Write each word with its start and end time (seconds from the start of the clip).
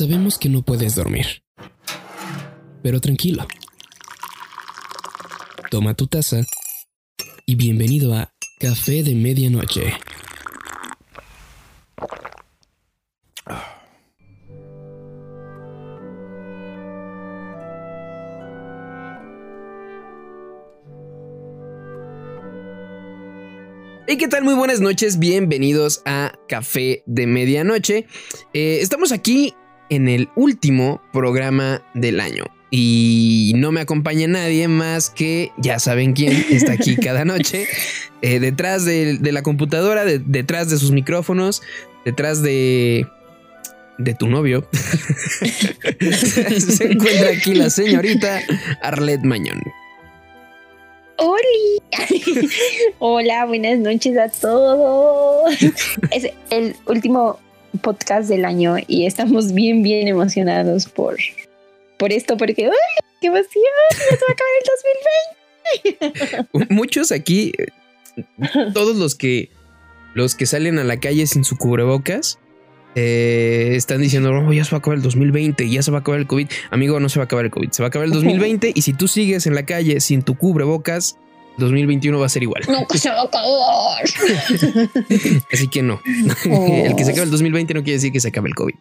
Sabemos 0.00 0.38
que 0.38 0.48
no 0.48 0.62
puedes 0.62 0.94
dormir. 0.94 1.26
Pero 2.82 3.02
tranquilo. 3.02 3.46
Toma 5.70 5.92
tu 5.92 6.06
taza 6.06 6.40
y 7.44 7.54
bienvenido 7.54 8.14
a 8.14 8.32
Café 8.58 9.02
de 9.02 9.14
Medianoche. 9.14 9.92
¿Y 24.08 24.16
qué 24.16 24.28
tal? 24.28 24.44
Muy 24.44 24.54
buenas 24.54 24.80
noches, 24.80 25.18
bienvenidos 25.18 26.00
a 26.06 26.32
Café 26.48 27.02
de 27.04 27.26
Medianoche. 27.26 28.06
Eh, 28.54 28.78
estamos 28.80 29.12
aquí 29.12 29.54
en 29.90 30.08
el 30.08 30.30
último 30.34 31.02
programa 31.12 31.82
del 31.94 32.20
año 32.20 32.44
y 32.70 33.52
no 33.56 33.72
me 33.72 33.80
acompaña 33.80 34.28
nadie 34.28 34.68
más 34.68 35.10
que 35.10 35.50
ya 35.58 35.78
saben 35.78 36.12
quién 36.12 36.46
está 36.50 36.72
aquí 36.72 36.96
cada 37.02 37.24
noche, 37.24 37.66
eh, 38.22 38.38
detrás 38.38 38.84
de, 38.84 39.18
la 39.20 39.42
computadora, 39.42 40.04
detrás 40.04 40.70
de 40.70 40.78
sus 40.78 40.92
micrófonos, 40.92 41.62
detrás 42.04 42.42
de 42.42 43.06
de 43.98 44.14
tu 44.14 44.28
novio. 44.28 44.66
Se 46.00 46.90
encuentra 46.90 47.30
aquí 47.36 47.54
la 47.54 47.68
señorita 47.68 48.40
Arlette 48.80 49.24
Mañón. 49.24 49.60
¡Holi! 51.18 51.82
Hola, 52.98 53.44
buenas 53.44 53.78
noches 53.78 54.16
a 54.16 54.30
todos. 54.30 55.52
es 56.12 56.30
el 56.48 56.74
último 56.86 57.38
podcast 57.82 58.28
del 58.28 58.44
año 58.44 58.76
y 58.86 59.06
estamos 59.06 59.52
bien, 59.52 59.82
bien 59.82 60.08
emocionados 60.08 60.86
por, 60.86 61.16
por 61.98 62.12
esto, 62.12 62.36
porque 62.36 62.66
¡ay, 62.66 62.70
qué 63.20 63.28
emoción! 63.28 63.64
¡Ya 63.90 64.16
se 64.16 64.24
va 64.24 64.28
a 64.28 64.32
acabar 64.32 64.52
el 65.94 66.38
2020! 66.48 66.74
Muchos 66.74 67.12
aquí, 67.12 67.52
todos 68.74 68.96
los 68.96 69.14
que 69.14 69.50
los 70.14 70.34
que 70.34 70.46
salen 70.46 70.78
a 70.78 70.84
la 70.84 70.98
calle 70.98 71.26
sin 71.26 71.44
su 71.44 71.56
cubrebocas, 71.56 72.38
eh, 72.96 73.72
están 73.74 74.00
diciendo, 74.00 74.30
oh, 74.30 74.52
ya 74.52 74.64
se 74.64 74.72
va 74.72 74.76
a 74.76 74.78
acabar 74.78 74.96
el 74.96 75.02
2020, 75.02 75.68
ya 75.68 75.82
se 75.82 75.90
va 75.90 75.98
a 75.98 76.00
acabar 76.00 76.20
el 76.20 76.26
COVID. 76.26 76.48
Amigo, 76.70 76.98
no 76.98 77.08
se 77.08 77.18
va 77.20 77.24
a 77.24 77.26
acabar 77.26 77.44
el 77.44 77.50
COVID, 77.50 77.70
se 77.70 77.82
va 77.82 77.86
a 77.86 77.88
acabar 77.88 78.06
el 78.06 78.12
2020 78.14 78.72
y 78.74 78.82
si 78.82 78.92
tú 78.92 79.08
sigues 79.08 79.46
en 79.46 79.54
la 79.54 79.64
calle 79.64 80.00
sin 80.00 80.22
tu 80.22 80.36
cubrebocas, 80.36 81.16
2021 81.60 82.18
va 82.18 82.26
a 82.26 82.28
ser 82.28 82.42
igual. 82.42 82.64
Nunca 82.68 82.98
se 82.98 83.08
va 83.08 83.20
a 83.20 83.24
acabar. 83.24 84.04
Así 85.52 85.68
que 85.68 85.82
no. 85.82 86.00
El 86.44 86.96
que 86.96 87.04
se 87.04 87.12
acabe 87.12 87.24
el 87.24 87.30
2020 87.30 87.74
no 87.74 87.82
quiere 87.82 87.98
decir 87.98 88.12
que 88.12 88.20
se 88.20 88.28
acabe 88.28 88.48
el 88.48 88.54
COVID. 88.54 88.74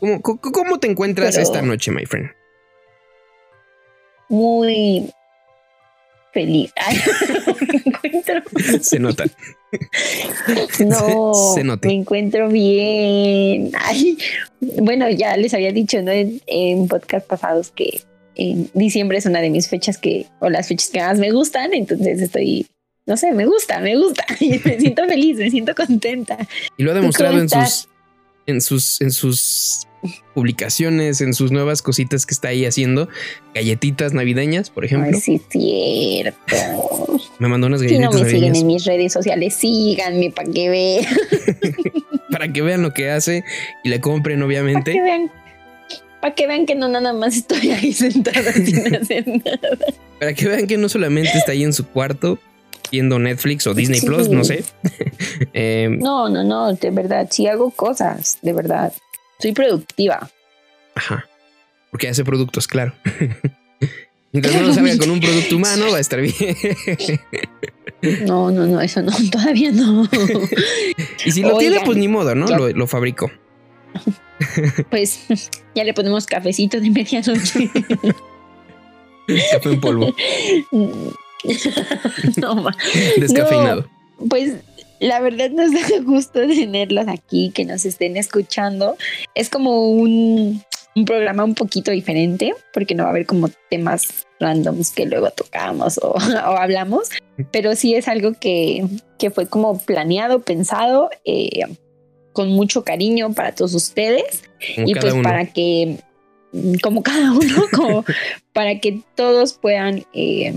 ¿Cómo, 0.00 0.40
cómo 0.40 0.78
te 0.78 0.90
encuentras 0.90 1.36
esta 1.36 1.62
noche, 1.62 1.90
my 1.90 2.04
friend? 2.04 2.30
Muy 4.28 5.10
feliz. 6.32 6.72
Se 8.82 8.98
nota. 8.98 9.24
No, 10.78 11.32
se, 11.54 11.64
me 11.64 11.94
encuentro 11.94 12.48
bien. 12.48 13.72
bueno, 14.78 15.10
ya 15.10 15.36
les 15.36 15.52
había 15.52 15.72
dicho 15.72 16.00
¿no? 16.00 16.12
en, 16.12 16.88
podcast 16.88 17.26
pasados 17.26 17.72
que 17.72 18.02
en 18.36 18.70
diciembre 18.74 19.18
es 19.18 19.26
una 19.26 19.40
de 19.40 19.50
mis 19.50 19.68
fechas 19.68 19.98
que, 19.98 20.26
o 20.40 20.48
las 20.48 20.68
fechas 20.68 20.90
que 20.90 21.00
más 21.00 21.18
me 21.18 21.30
gustan, 21.30 21.72
entonces 21.74 22.20
estoy, 22.20 22.66
no 23.06 23.16
sé, 23.16 23.32
me 23.32 23.46
gusta, 23.46 23.80
me 23.80 23.96
gusta, 23.96 24.24
y 24.40 24.60
me 24.64 24.78
siento 24.78 25.06
feliz, 25.06 25.36
me 25.38 25.50
siento 25.50 25.74
contenta. 25.74 26.38
Y 26.76 26.82
lo 26.82 26.92
ha 26.92 26.94
demostrado 26.94 27.38
en 27.38 27.48
sus, 27.48 27.88
en 28.46 28.60
sus, 28.60 29.00
en 29.00 29.10
sus 29.10 29.86
publicaciones, 30.34 31.20
en 31.20 31.34
sus 31.34 31.50
nuevas 31.50 31.82
cositas 31.82 32.26
que 32.26 32.34
está 32.34 32.48
ahí 32.48 32.66
haciendo. 32.66 33.08
Galletitas 33.54 34.12
navideñas, 34.12 34.70
por 34.70 34.84
ejemplo. 34.84 35.10
Ay, 35.14 35.20
sí, 35.20 35.40
cierto. 35.48 36.56
Me 37.38 37.48
mandó 37.48 37.66
unas 37.66 37.82
galletitas. 37.82 38.14
Si 38.14 38.18
no 38.18 38.24
me 38.24 38.30
siguen 38.30 38.56
en 38.56 38.66
mis 38.66 38.84
redes 38.84 39.12
sociales, 39.12 39.54
síganme 39.54 40.30
para 40.30 40.50
que 40.50 40.68
vean. 40.68 41.04
para 42.30 42.52
que 42.52 42.62
vean 42.62 42.82
lo 42.82 42.92
que 42.92 43.10
hace 43.10 43.44
y 43.82 43.88
le 43.88 44.00
compren, 44.00 44.42
obviamente. 44.42 44.92
Para 44.92 44.94
que 44.94 45.02
vean. 45.02 45.43
Para 46.24 46.34
que 46.34 46.46
vean 46.46 46.64
que 46.64 46.74
no 46.74 46.88
nada 46.88 47.12
más 47.12 47.36
estoy 47.36 47.70
ahí 47.70 47.92
sentada 47.92 48.50
sin 48.54 48.96
hacer 48.96 49.28
nada. 49.28 49.68
Para 50.18 50.32
que 50.32 50.48
vean 50.48 50.66
que 50.66 50.78
no 50.78 50.88
solamente 50.88 51.36
está 51.36 51.52
ahí 51.52 51.62
en 51.62 51.74
su 51.74 51.86
cuarto 51.86 52.38
viendo 52.90 53.18
Netflix 53.18 53.66
o 53.66 53.74
Disney 53.74 54.00
Plus, 54.00 54.30
no 54.30 54.42
sé. 54.42 54.64
Em, 55.52 55.98
no, 55.98 56.30
no, 56.30 56.42
no, 56.42 56.72
de 56.72 56.90
verdad, 56.92 57.28
sí 57.30 57.46
hago 57.46 57.70
cosas, 57.72 58.38
de 58.40 58.54
verdad. 58.54 58.94
Soy 59.38 59.52
productiva. 59.52 60.30
Ajá. 60.94 61.28
Porque 61.90 62.08
hace 62.08 62.24
productos, 62.24 62.66
claro. 62.68 62.94
Mientras 64.32 64.62
no 64.62 64.72
salga 64.72 64.96
con 64.96 65.10
un 65.10 65.20
producto 65.20 65.56
humano, 65.56 65.90
va 65.90 65.98
a 65.98 66.00
estar 66.00 66.22
bien. 66.22 66.56
No, 68.24 68.50
no, 68.50 68.66
no, 68.66 68.80
eso 68.80 69.02
no, 69.02 69.12
todavía 69.30 69.72
no. 69.72 70.08
y 71.22 71.32
si 71.32 71.42
lo 71.42 71.58
tiene, 71.58 71.80
pues 71.84 71.98
ni 71.98 72.08
modo, 72.08 72.34
¿no? 72.34 72.46
Lo, 72.46 72.70
lo 72.70 72.86
fabricó. 72.86 73.30
Pues 74.90 75.26
ya 75.74 75.84
le 75.84 75.94
ponemos 75.94 76.26
cafecito 76.26 76.80
de 76.80 76.90
medianoche. 76.90 77.70
Café 79.52 79.72
en 79.72 79.80
polvo. 79.80 80.14
no, 82.36 82.66
Descafeinado. 83.18 83.88
pues 84.28 84.54
la 85.00 85.20
verdad 85.20 85.50
nos 85.50 85.72
da 85.72 85.80
gusto 86.02 86.40
tenerlos 86.46 87.08
aquí, 87.08 87.50
que 87.54 87.64
nos 87.64 87.84
estén 87.84 88.16
escuchando. 88.16 88.96
Es 89.34 89.50
como 89.50 89.90
un, 89.90 90.62
programa 91.06 91.44
un 91.44 91.54
poquito 91.54 91.90
diferente, 91.90 92.54
porque 92.72 92.94
no 92.94 93.02
va 93.02 93.10
a 93.10 93.12
haber 93.12 93.26
como 93.26 93.48
temas 93.68 94.26
randoms 94.40 94.92
que 94.92 95.06
luego 95.06 95.30
tocamos 95.30 95.98
o, 95.98 96.16
hablamos, 96.44 97.10
pero 97.50 97.74
sí 97.74 97.94
es 97.94 98.08
algo 98.08 98.32
que, 98.38 98.86
fue 99.34 99.46
como 99.46 99.78
planeado, 99.78 100.40
pensado, 100.40 101.10
eh, 101.24 101.64
con 102.34 102.50
mucho 102.50 102.84
cariño 102.84 103.32
para 103.32 103.54
todos 103.54 103.72
ustedes 103.72 104.42
y 104.76 104.94
pues 104.96 105.14
para 105.22 105.46
que, 105.46 106.00
como 106.82 107.02
cada 107.02 107.32
uno, 107.32 107.64
como 107.72 108.04
para 108.52 108.78
que 108.80 109.00
todos 109.14 109.54
puedan, 109.54 110.04
eh, 110.12 110.52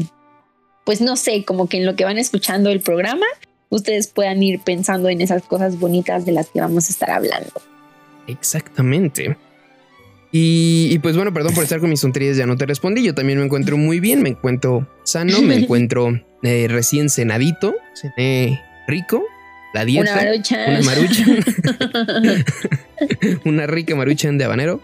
pues 0.84 1.00
no 1.00 1.16
sé, 1.16 1.46
como 1.46 1.70
que 1.70 1.78
en 1.78 1.86
lo 1.86 1.96
que 1.96 2.04
van 2.04 2.18
escuchando 2.18 2.70
el 2.70 2.82
programa, 2.82 3.26
ustedes 3.70 4.08
puedan 4.08 4.44
ir 4.44 4.60
pensando 4.60 5.08
en 5.08 5.22
esas 5.22 5.44
cosas 5.44 5.80
bonitas 5.80 6.26
de 6.26 6.34
las 6.34 6.50
que 6.50 6.60
vamos 6.60 6.90
a 6.90 6.92
estar 6.92 7.12
hablando. 7.12 7.52
Exactamente. 8.28 9.38
Y, 10.32 11.00
pues 11.00 11.16
bueno, 11.16 11.34
perdón 11.34 11.54
por 11.54 11.64
estar 11.64 11.80
con 11.80 11.90
mis 11.90 12.02
tonterías, 12.02 12.36
ya 12.36 12.46
no 12.46 12.58
te 12.58 12.66
respondí. 12.66 13.04
Yo 13.04 13.16
también 13.16 13.40
me 13.40 13.46
encuentro 13.46 13.78
muy 13.78 14.00
bien, 14.00 14.22
me 14.22 14.30
encuentro 14.30 14.88
sano, 15.04 15.42
me 15.42 15.56
encuentro 15.60 16.22
eh, 16.44 16.68
recién 16.70 17.10
cenadito, 17.10 17.76
cené 17.96 18.62
rico, 18.88 19.24
la 19.78 19.86
dieta. 19.86 20.12
Una 20.12 20.24
maruchan. 20.24 20.70
Una 20.70 20.82
maruchan. 20.82 21.46
una 23.46 23.68
rica 23.68 23.96
maruchan 23.96 24.38
de 24.38 24.46
habanero. 24.46 24.82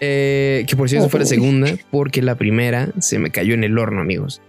Eh, 0.00 0.64
que 0.68 0.76
por 0.76 0.88
cierto 0.88 1.08
fue 1.08 1.20
la 1.20 1.26
segunda, 1.26 1.68
porque 1.90 2.22
la 2.22 2.36
primera 2.36 2.90
se 3.00 3.18
me 3.18 3.30
cayó 3.30 3.54
en 3.54 3.64
el 3.64 3.78
horno, 3.78 4.00
amigos. 4.00 4.42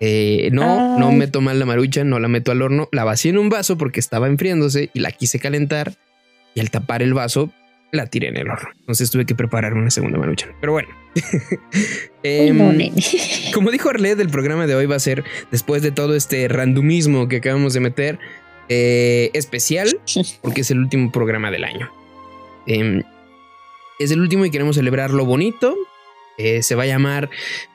Eh, 0.00 0.50
no, 0.52 0.98
no 0.98 1.12
meto 1.12 1.40
mal 1.40 1.58
la 1.58 1.66
marucha, 1.66 2.04
no 2.04 2.18
la 2.18 2.28
meto 2.28 2.50
al 2.50 2.62
horno, 2.62 2.88
la 2.90 3.04
vacié 3.04 3.30
en 3.30 3.38
un 3.38 3.50
vaso 3.50 3.78
porque 3.78 4.00
estaba 4.00 4.26
enfriándose 4.26 4.90
y 4.94 5.00
la 5.00 5.12
quise 5.12 5.38
calentar 5.38 5.92
y 6.54 6.60
al 6.60 6.70
tapar 6.70 7.02
el 7.02 7.14
vaso 7.14 7.52
la 7.92 8.06
tiré 8.06 8.28
en 8.28 8.36
el 8.36 8.48
horno. 8.48 8.70
Entonces 8.80 9.10
tuve 9.10 9.26
que 9.26 9.34
preparar 9.34 9.74
una 9.74 9.90
segunda 9.90 10.18
marucha. 10.18 10.48
Pero 10.60 10.72
bueno, 10.72 10.88
em, 12.22 12.58
como 13.52 13.70
dijo 13.70 13.90
Arlette, 13.90 14.20
el 14.20 14.30
programa 14.30 14.66
de 14.66 14.74
hoy 14.74 14.86
va 14.86 14.96
a 14.96 15.00
ser, 15.00 15.22
después 15.50 15.82
de 15.82 15.92
todo 15.92 16.16
este 16.16 16.48
randomismo 16.48 17.28
que 17.28 17.36
acabamos 17.36 17.74
de 17.74 17.80
meter, 17.80 18.18
eh, 18.70 19.30
especial 19.34 20.00
porque 20.40 20.60
es 20.60 20.70
el 20.70 20.78
último 20.78 21.10
programa 21.10 21.50
del 21.50 21.64
año. 21.64 21.90
Em, 22.66 23.02
es 23.98 24.12
el 24.12 24.20
último 24.20 24.46
y 24.46 24.50
queremos 24.50 24.76
celebrar 24.76 25.10
lo 25.10 25.26
bonito. 25.26 25.76
Eh, 26.38 26.62
se 26.62 26.76
va 26.76 26.84
a 26.84 26.86
llamar 26.86 27.28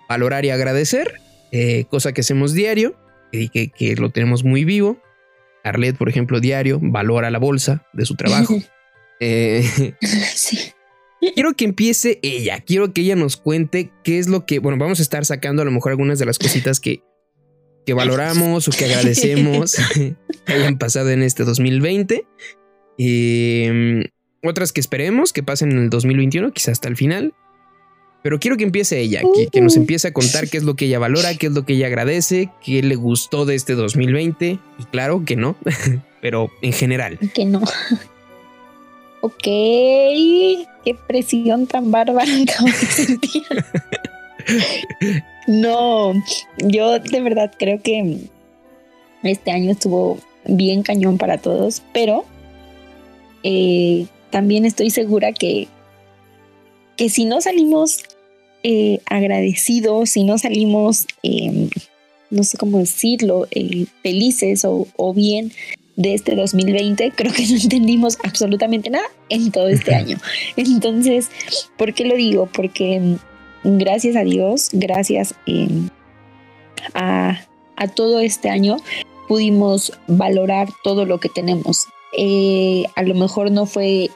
Valorar 0.07 0.45
y 0.45 0.50
Agradecer. 0.50 1.19
Eh, 1.51 1.86
cosa 1.89 2.13
que 2.13 2.21
hacemos 2.21 2.53
diario 2.53 2.95
y 3.31 3.50
que, 3.50 3.95
lo 3.97 4.09
tenemos 4.09 4.45
muy 4.45 4.63
vivo. 4.63 4.97
Arlet, 5.65 5.97
por 5.97 6.07
ejemplo, 6.07 6.39
diario 6.39 6.80
valora 6.81 7.30
la 7.30 7.39
bolsa 7.39 7.86
de 7.94 8.06
su 8.06 8.15
trabajo. 8.15 8.57
Eh, 9.21 9.63
quiero 11.36 11.53
que 11.53 11.63
empiece 11.63 12.19
ella, 12.21 12.59
quiero 12.59 12.91
que 12.91 13.00
ella 13.00 13.15
nos 13.15 13.38
cuente 13.38 13.89
qué 14.03 14.19
es 14.19 14.27
lo 14.27 14.45
que, 14.45 14.59
bueno, 14.59 14.77
vamos 14.77 15.00
a 15.00 15.03
estar 15.03 15.24
sacando 15.24 15.62
a 15.62 15.65
lo 15.65 15.71
mejor 15.71 15.91
algunas 15.94 16.19
de 16.19 16.25
las 16.25 16.38
cositas 16.38 16.81
que, 16.81 17.01
que 17.85 17.93
valoramos 17.93 18.67
o 18.67 18.71
que 18.71 18.85
agradecemos 18.85 19.75
que 19.93 20.15
hayan 20.53 20.77
pasado 20.77 21.09
en 21.11 21.23
este 21.23 21.43
2020. 21.43 22.25
y 22.97 23.67
otras 24.43 24.71
que 24.71 24.79
esperemos 24.79 25.33
que 25.33 25.43
pasen 25.43 25.71
en 25.71 25.79
el 25.79 25.89
2021, 25.89 26.51
quizás 26.51 26.73
hasta 26.73 26.87
el 26.87 26.97
final. 26.97 27.33
Pero 28.25 28.39
quiero 28.39 28.57
que 28.57 28.63
empiece 28.63 28.99
ella, 28.99 29.21
que, 29.51 29.61
nos 29.61 29.75
empiece 29.75 30.07
a 30.07 30.11
contar 30.11 30.49
qué 30.49 30.57
es 30.57 30.63
lo 30.63 30.75
que 30.75 30.85
ella 30.85 30.97
valora, 30.97 31.35
qué 31.35 31.45
es 31.45 31.53
lo 31.53 31.63
que 31.63 31.73
ella 31.73 31.85
agradece, 31.85 32.49
qué 32.63 32.81
le 32.81 32.95
gustó 32.95 33.45
de 33.45 33.53
este 33.53 33.73
2020. 33.73 34.59
Y 34.79 34.83
claro 34.85 35.23
que 35.23 35.35
no, 35.35 35.55
pero 36.21 36.49
en 36.63 36.73
general. 36.73 37.19
Que 37.35 37.45
no. 37.45 37.61
Ok, 39.21 39.43
qué 39.43 40.95
presión 41.07 41.67
tan 41.67 41.91
bárbara 41.91 42.31
acabo 42.41 42.65
de 42.65 42.73
sentir. 42.73 43.43
No, 45.47 46.13
yo 46.57 47.00
de 47.00 47.21
verdad 47.21 47.51
creo 47.57 47.81
que 47.81 48.30
este 49.24 49.51
año 49.51 49.71
estuvo 49.71 50.18
bien 50.45 50.83
cañón 50.83 51.18
para 51.18 51.38
todos, 51.38 51.81
pero 51.94 52.25
eh, 53.44 54.07
también 54.30 54.65
estoy 54.65 54.89
segura 54.89 55.31
que, 55.31 55.68
que 56.97 57.09
si 57.09 57.25
no 57.25 57.42
salimos 57.42 58.03
eh, 58.63 59.00
agradecidos, 59.06 60.09
si 60.09 60.24
no 60.24 60.38
salimos, 60.38 61.06
em, 61.24 61.69
no 62.31 62.44
sé 62.44 62.57
cómo 62.57 62.80
decirlo, 62.80 63.48
eh, 63.51 63.86
felices 64.01 64.65
o, 64.65 64.88
o 64.95 65.13
bien 65.13 65.51
de 65.95 66.13
este 66.13 66.36
2020, 66.36 67.12
creo 67.15 67.31
que 67.31 67.45
no 67.48 67.56
entendimos 67.56 68.18
absolutamente 68.24 68.89
nada 68.89 69.06
en 69.30 69.51
todo 69.51 69.68
este 69.68 69.95
año. 69.95 70.18
Entonces, 70.57 71.30
¿por 71.77 71.94
qué 71.94 72.06
lo 72.06 72.15
digo? 72.15 72.50
Porque 72.51 73.00
mm, 73.00 73.15
gracias 73.65 74.15
a 74.15 74.23
Dios, 74.23 74.69
gracias 74.71 75.35
em, 75.47 75.89
a, 76.94 77.41
a, 77.75 77.88
todo 77.88 78.19
este 78.19 78.50
año, 78.50 78.77
pudimos 79.27 79.91
valorar 80.07 80.69
todo 80.83 81.06
lo 81.06 81.19
que 81.19 81.29
tenemos. 81.29 81.88
Eh, 82.17 82.85
a 82.95 83.03
lo 83.03 83.15
mejor 83.15 83.51
no 83.51 83.65
fue 83.65 84.09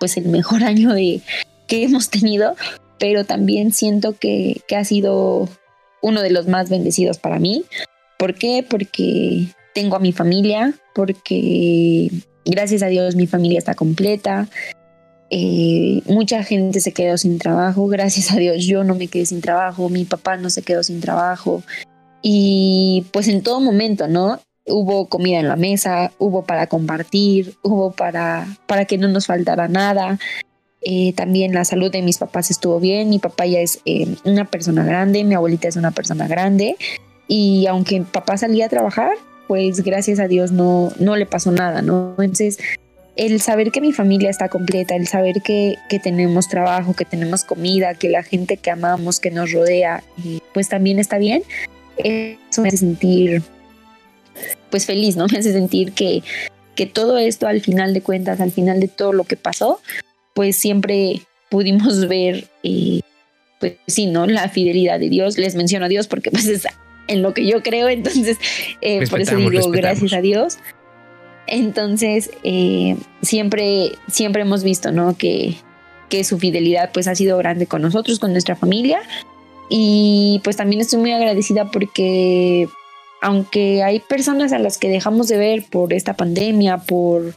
pues 0.00 0.16
el 0.16 0.28
mejor 0.28 0.64
año 0.64 0.92
de, 0.94 1.20
que 1.66 1.84
hemos 1.84 2.10
tenido, 2.10 2.54
pero 2.98 3.24
también 3.24 3.72
siento 3.72 4.18
que, 4.18 4.62
que 4.66 4.76
ha 4.76 4.84
sido 4.84 5.48
uno 6.00 6.22
de 6.22 6.30
los 6.30 6.48
más 6.48 6.70
bendecidos 6.70 7.18
para 7.18 7.38
mí. 7.38 7.64
¿Por 8.18 8.34
qué? 8.34 8.64
Porque 8.68 9.46
tengo 9.74 9.96
a 9.96 10.00
mi 10.00 10.12
familia, 10.12 10.74
porque 10.94 12.10
gracias 12.44 12.82
a 12.82 12.86
Dios 12.86 13.14
mi 13.14 13.26
familia 13.26 13.58
está 13.58 13.74
completa. 13.74 14.48
Eh, 15.30 16.02
mucha 16.06 16.42
gente 16.42 16.80
se 16.80 16.92
quedó 16.92 17.18
sin 17.18 17.38
trabajo, 17.38 17.86
gracias 17.86 18.32
a 18.32 18.36
Dios 18.36 18.64
yo 18.64 18.82
no 18.84 18.94
me 18.94 19.08
quedé 19.08 19.26
sin 19.26 19.40
trabajo, 19.42 19.88
mi 19.90 20.04
papá 20.04 20.36
no 20.36 20.48
se 20.50 20.62
quedó 20.62 20.82
sin 20.82 21.00
trabajo. 21.00 21.62
Y 22.22 23.06
pues 23.12 23.28
en 23.28 23.42
todo 23.42 23.60
momento, 23.60 24.08
¿no? 24.08 24.40
Hubo 24.66 25.06
comida 25.08 25.38
en 25.38 25.48
la 25.48 25.56
mesa, 25.56 26.12
hubo 26.18 26.44
para 26.44 26.66
compartir, 26.66 27.54
hubo 27.62 27.92
para, 27.92 28.46
para 28.66 28.84
que 28.84 28.98
no 28.98 29.08
nos 29.08 29.26
faltara 29.26 29.68
nada. 29.68 30.18
Eh, 30.80 31.12
también 31.14 31.54
la 31.54 31.64
salud 31.64 31.90
de 31.90 32.02
mis 32.02 32.18
papás 32.18 32.50
estuvo 32.50 32.80
bien. 32.80 33.08
Mi 33.08 33.18
papá 33.18 33.46
ya 33.46 33.60
es 33.60 33.80
eh, 33.84 34.06
una 34.24 34.44
persona 34.44 34.84
grande, 34.84 35.24
mi 35.24 35.34
abuelita 35.34 35.68
es 35.68 35.76
una 35.76 35.90
persona 35.90 36.28
grande. 36.28 36.76
Y 37.28 37.66
aunque 37.66 38.02
papá 38.02 38.36
salía 38.36 38.66
a 38.66 38.68
trabajar, 38.68 39.12
pues 39.46 39.82
gracias 39.82 40.18
a 40.18 40.28
Dios 40.28 40.52
no, 40.52 40.92
no 40.98 41.16
le 41.16 41.26
pasó 41.26 41.50
nada, 41.50 41.82
¿no? 41.82 42.14
Entonces, 42.18 42.58
el 43.18 43.40
saber 43.40 43.72
que 43.72 43.80
mi 43.80 43.92
familia 43.92 44.30
está 44.30 44.48
completa, 44.48 44.94
el 44.94 45.08
saber 45.08 45.42
que, 45.42 45.76
que 45.90 45.98
tenemos 45.98 46.48
trabajo, 46.48 46.94
que 46.94 47.04
tenemos 47.04 47.44
comida, 47.44 47.94
que 47.94 48.08
la 48.08 48.22
gente 48.22 48.56
que 48.56 48.70
amamos, 48.70 49.18
que 49.18 49.32
nos 49.32 49.52
rodea, 49.52 50.04
pues 50.54 50.68
también 50.68 51.00
está 51.00 51.18
bien, 51.18 51.42
eso 51.96 52.62
me 52.62 52.68
hace 52.68 52.78
sentir 52.78 53.42
pues 54.70 54.86
feliz, 54.86 55.16
¿no? 55.16 55.26
Me 55.32 55.38
hace 55.38 55.52
sentir 55.52 55.92
que, 55.92 56.22
que 56.76 56.86
todo 56.86 57.18
esto 57.18 57.48
al 57.48 57.60
final 57.60 57.92
de 57.92 58.02
cuentas, 58.02 58.40
al 58.40 58.52
final 58.52 58.78
de 58.78 58.86
todo 58.88 59.12
lo 59.12 59.24
que 59.24 59.36
pasó, 59.36 59.80
pues 60.32 60.56
siempre 60.56 61.22
pudimos 61.50 62.06
ver, 62.08 62.48
eh, 62.62 63.00
pues 63.58 63.74
sí, 63.88 64.06
¿no? 64.06 64.26
La 64.26 64.48
fidelidad 64.48 65.00
de 65.00 65.08
Dios. 65.08 65.38
Les 65.38 65.56
menciono 65.56 65.86
a 65.86 65.88
Dios 65.88 66.06
porque 66.06 66.30
pues 66.30 66.46
es 66.46 66.66
en 67.08 67.22
lo 67.22 67.34
que 67.34 67.46
yo 67.46 67.62
creo, 67.62 67.88
entonces 67.88 68.36
eh, 68.80 69.04
por 69.08 69.20
eso 69.20 69.34
digo 69.36 69.70
gracias 69.70 70.12
a 70.12 70.20
Dios. 70.20 70.58
Entonces, 71.48 72.30
eh, 72.44 72.96
siempre, 73.22 73.92
siempre 74.10 74.42
hemos 74.42 74.62
visto, 74.62 74.92
¿no? 74.92 75.16
Que, 75.16 75.56
que 76.08 76.24
su 76.24 76.38
fidelidad 76.38 76.90
pues 76.92 77.08
ha 77.08 77.14
sido 77.14 77.38
grande 77.38 77.66
con 77.66 77.82
nosotros, 77.82 78.18
con 78.18 78.32
nuestra 78.32 78.56
familia. 78.56 79.00
Y 79.70 80.40
pues 80.44 80.56
también 80.56 80.80
estoy 80.80 80.98
muy 81.00 81.12
agradecida 81.12 81.70
porque 81.70 82.68
aunque 83.20 83.82
hay 83.82 84.00
personas 84.00 84.52
a 84.52 84.58
las 84.58 84.78
que 84.78 84.88
dejamos 84.88 85.28
de 85.28 85.38
ver 85.38 85.64
por 85.68 85.92
esta 85.92 86.14
pandemia, 86.14 86.78
por, 86.78 87.34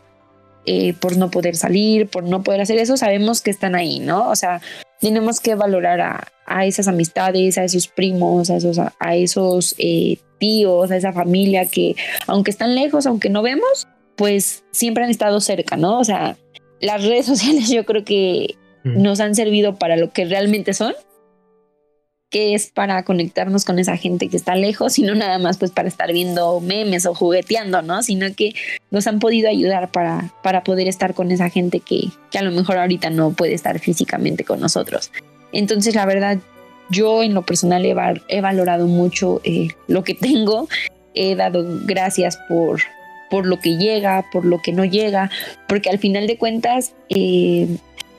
eh, 0.66 0.94
por 0.94 1.18
no 1.18 1.32
poder 1.32 1.56
salir, 1.56 2.08
por 2.08 2.24
no 2.24 2.44
poder 2.44 2.62
hacer 2.62 2.78
eso, 2.78 2.98
sabemos 2.98 3.42
que 3.42 3.52
están 3.52 3.76
ahí, 3.76 4.00
¿no? 4.00 4.30
O 4.30 4.36
sea, 4.36 4.62
tenemos 5.00 5.40
que 5.40 5.56
valorar 5.56 6.02
a, 6.02 6.28
a 6.46 6.66
esas 6.66 6.88
amistades, 6.88 7.58
a 7.58 7.64
esos 7.64 7.88
primos, 7.88 8.50
a 8.50 8.58
esos, 8.58 8.78
a 8.78 9.16
esos 9.16 9.76
eh, 9.78 10.20
tíos, 10.38 10.92
a 10.92 10.98
esa 10.98 11.14
familia 11.14 11.66
que, 11.66 11.96
aunque 12.28 12.52
están 12.52 12.76
lejos, 12.76 13.08
aunque 13.08 13.30
no 13.30 13.42
vemos, 13.42 13.88
pues 14.22 14.64
siempre 14.70 15.04
han 15.04 15.10
estado 15.10 15.42
cerca, 15.42 15.78
¿no? 15.78 15.98
O 15.98 16.04
sea, 16.04 16.38
las 16.80 17.04
redes 17.04 17.26
sociales 17.34 17.70
yo 17.72 17.86
creo 17.86 18.06
que 18.06 18.54
mm. 18.84 19.02
nos 19.02 19.20
han 19.20 19.34
servido 19.34 19.78
para 19.78 19.98
lo 19.98 20.12
que 20.14 20.26
realmente 20.26 20.76
son, 20.76 20.94
que 22.30 22.54
es 22.54 22.70
para 22.70 23.04
conectarnos 23.04 23.66
con 23.66 23.80
esa 23.80 23.98
gente 23.98 24.30
que 24.30 24.38
está 24.38 24.54
lejos 24.54 25.00
y 25.00 25.02
no 25.02 25.16
nada 25.16 25.40
más 25.40 25.58
pues 25.58 25.72
para 25.72 25.88
estar 25.88 26.14
viendo 26.14 26.62
memes 26.62 27.08
o 27.08 27.16
jugueteando, 27.16 27.82
¿no? 27.82 28.04
Sino 28.04 28.28
que 28.36 28.54
nos 28.92 29.08
han 29.08 29.18
podido 29.18 29.50
ayudar 29.50 29.90
para, 29.90 30.32
para 30.44 30.64
poder 30.64 30.88
estar 30.88 31.16
con 31.16 31.32
esa 31.32 31.50
gente 31.50 31.80
que, 31.80 32.10
que 32.30 32.38
a 32.38 32.44
lo 32.44 32.52
mejor 32.52 32.78
ahorita 32.78 33.10
no 33.10 33.32
puede 33.32 33.56
estar 33.56 33.80
físicamente 33.80 34.44
con 34.44 34.60
nosotros. 34.60 35.12
Entonces, 35.52 35.96
la 35.96 36.06
verdad, 36.06 36.38
yo 36.92 37.24
en 37.24 37.34
lo 37.34 37.42
personal 37.42 37.84
he, 37.88 37.96
he 38.28 38.42
valorado 38.42 38.86
mucho 38.86 39.42
eh, 39.44 39.70
lo 39.88 40.04
que 40.04 40.14
tengo, 40.14 40.70
he 41.16 41.34
dado 41.34 41.66
gracias 41.88 42.38
por, 42.48 42.82
por 43.32 43.48
lo 43.48 43.60
que 43.60 43.78
llega, 43.78 44.26
por 44.32 44.46
lo 44.46 44.62
que 44.62 44.74
no 44.74 44.86
llega, 44.86 45.32
porque 45.68 45.90
al 45.90 45.98
final 45.98 46.28
de 46.28 46.38
cuentas, 46.38 46.94
eh, 47.10 47.68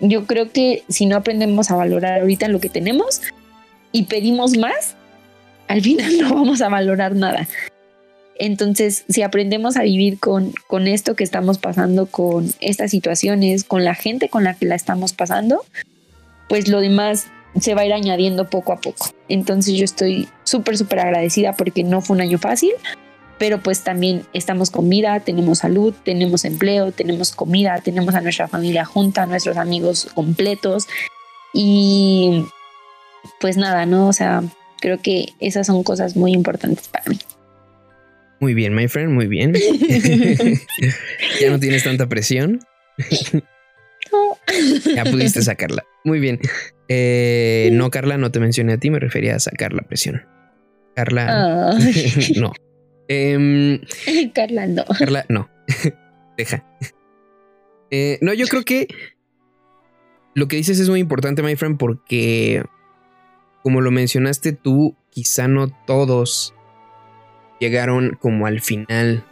yo 0.01 0.27
creo 0.27 0.51
que 0.51 0.83
si 0.89 1.07
no 1.07 1.17
aprendemos 1.17 1.71
a 1.71 1.77
valorar 1.77 2.21
ahorita 2.21 2.49
lo 2.49 2.59
que 2.59 2.69
tenemos, 2.69 3.21
y 3.93 4.05
pedimos 4.05 4.57
más, 4.57 4.97
al 5.69 5.83
final 5.83 6.19
no 6.21 6.35
vamos 6.35 6.63
a 6.63 6.69
valorar 6.69 7.15
nada. 7.15 7.47
Entonces, 8.39 9.05
si 9.09 9.23
aprendemos 9.23 9.77
a 9.77 9.83
vivir 9.83 10.19
con, 10.19 10.53
con 10.67 10.89
esto 10.89 11.15
que 11.15 11.23
estamos 11.23 11.59
pasando, 11.59 12.07
con 12.07 12.51
estas 12.61 12.91
situaciones, 12.91 13.63
con 13.63 13.85
la 13.85 13.95
gente 13.95 14.31
con 14.31 14.43
la 14.43 14.55
que 14.55 14.67
la 14.67 14.75
estamos 14.75 15.13
pasando, 15.13 15.65
pues 16.49 16.67
lo 16.67 16.81
demás 16.81 17.27
se 17.61 17.75
va 17.75 17.83
a 17.83 17.87
ir 17.87 17.93
añadiendo 17.93 18.49
poco 18.49 18.73
a 18.73 18.81
poco. 18.81 19.11
Entonces 19.29 19.75
yo 19.75 19.85
estoy 19.85 20.29
súper, 20.45 20.79
súper 20.79 21.01
agradecida 21.01 21.53
porque 21.53 21.85
no 21.85 22.01
fue 22.01 22.17
un 22.17 22.23
año 22.23 22.39
fácil, 22.39 22.73
pero 23.43 23.59
pues 23.61 23.83
también 23.83 24.23
estamos 24.33 24.71
con 24.71 24.89
vida, 24.89 25.19
tenemos 25.19 25.59
salud, 25.59 25.93
tenemos 26.05 26.45
empleo, 26.45 26.93
tenemos 26.93 27.33
comida, 27.33 27.81
tenemos 27.83 28.15
a 28.15 28.21
nuestra 28.21 28.47
familia 28.47 28.85
junta, 28.85 29.25
a 29.25 29.27
nuestros 29.27 29.57
amigos 29.57 30.09
completos 30.15 30.87
y 31.53 32.45
pues 33.41 33.57
nada, 33.57 33.85
¿no? 33.85 34.07
O 34.07 34.13
sea, 34.13 34.45
creo 34.81 35.03
que 35.03 35.31
esas 35.41 35.67
son 35.67 35.83
cosas 35.83 36.15
muy 36.15 36.33
importantes 36.35 36.87
para 36.87 37.07
mí. 37.11 37.19
Muy 38.39 38.55
bien, 38.55 38.77
my 38.77 38.87
friend, 38.87 39.13
muy 39.13 39.27
bien. 39.27 39.55
ya 41.41 41.51
no 41.51 41.59
tienes 41.59 41.83
tanta 41.83 42.09
presión. 42.09 42.61
no. 44.13 44.39
ya 44.95 45.03
pudiste 45.03 45.43
sacarla. 45.43 45.83
Muy 46.05 46.21
bien. 46.21 46.39
Eh, 46.87 47.71
no, 47.73 47.91
Carla, 47.91 48.19
no 48.19 48.31
te 48.31 48.39
mencioné 48.39 48.75
a 48.75 48.79
ti, 48.79 48.91
me 48.91 49.01
refería 49.01 49.35
a 49.35 49.41
sacar 49.41 49.73
la 49.73 49.83
presión. 49.83 50.29
Carla, 50.95 51.75
no. 52.37 52.53
Carla, 54.35 54.67
no. 54.67 54.85
Carla, 54.99 55.25
no. 55.29 55.49
Deja. 56.37 56.65
Eh, 57.91 58.19
no, 58.23 58.33
yo 58.33 58.47
creo 58.47 58.65
que 58.65 58.89
lo 60.35 60.49
que 60.49 60.57
dices 60.57 60.79
es 60.79 60.89
muy 60.89 61.01
importante, 61.01 61.43
my 61.43 61.57
friend, 61.57 61.79
porque 61.79 62.63
como 63.63 63.81
lo 63.81 63.91
mencionaste 63.91 64.53
tú, 64.53 64.97
quizá 65.11 65.47
no 65.47 65.69
todos 65.87 66.55
llegaron 67.61 68.19
como 68.21 68.47
al 68.47 68.61
final 68.61 69.25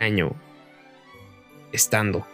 año 0.00 0.36
estando 1.72 2.26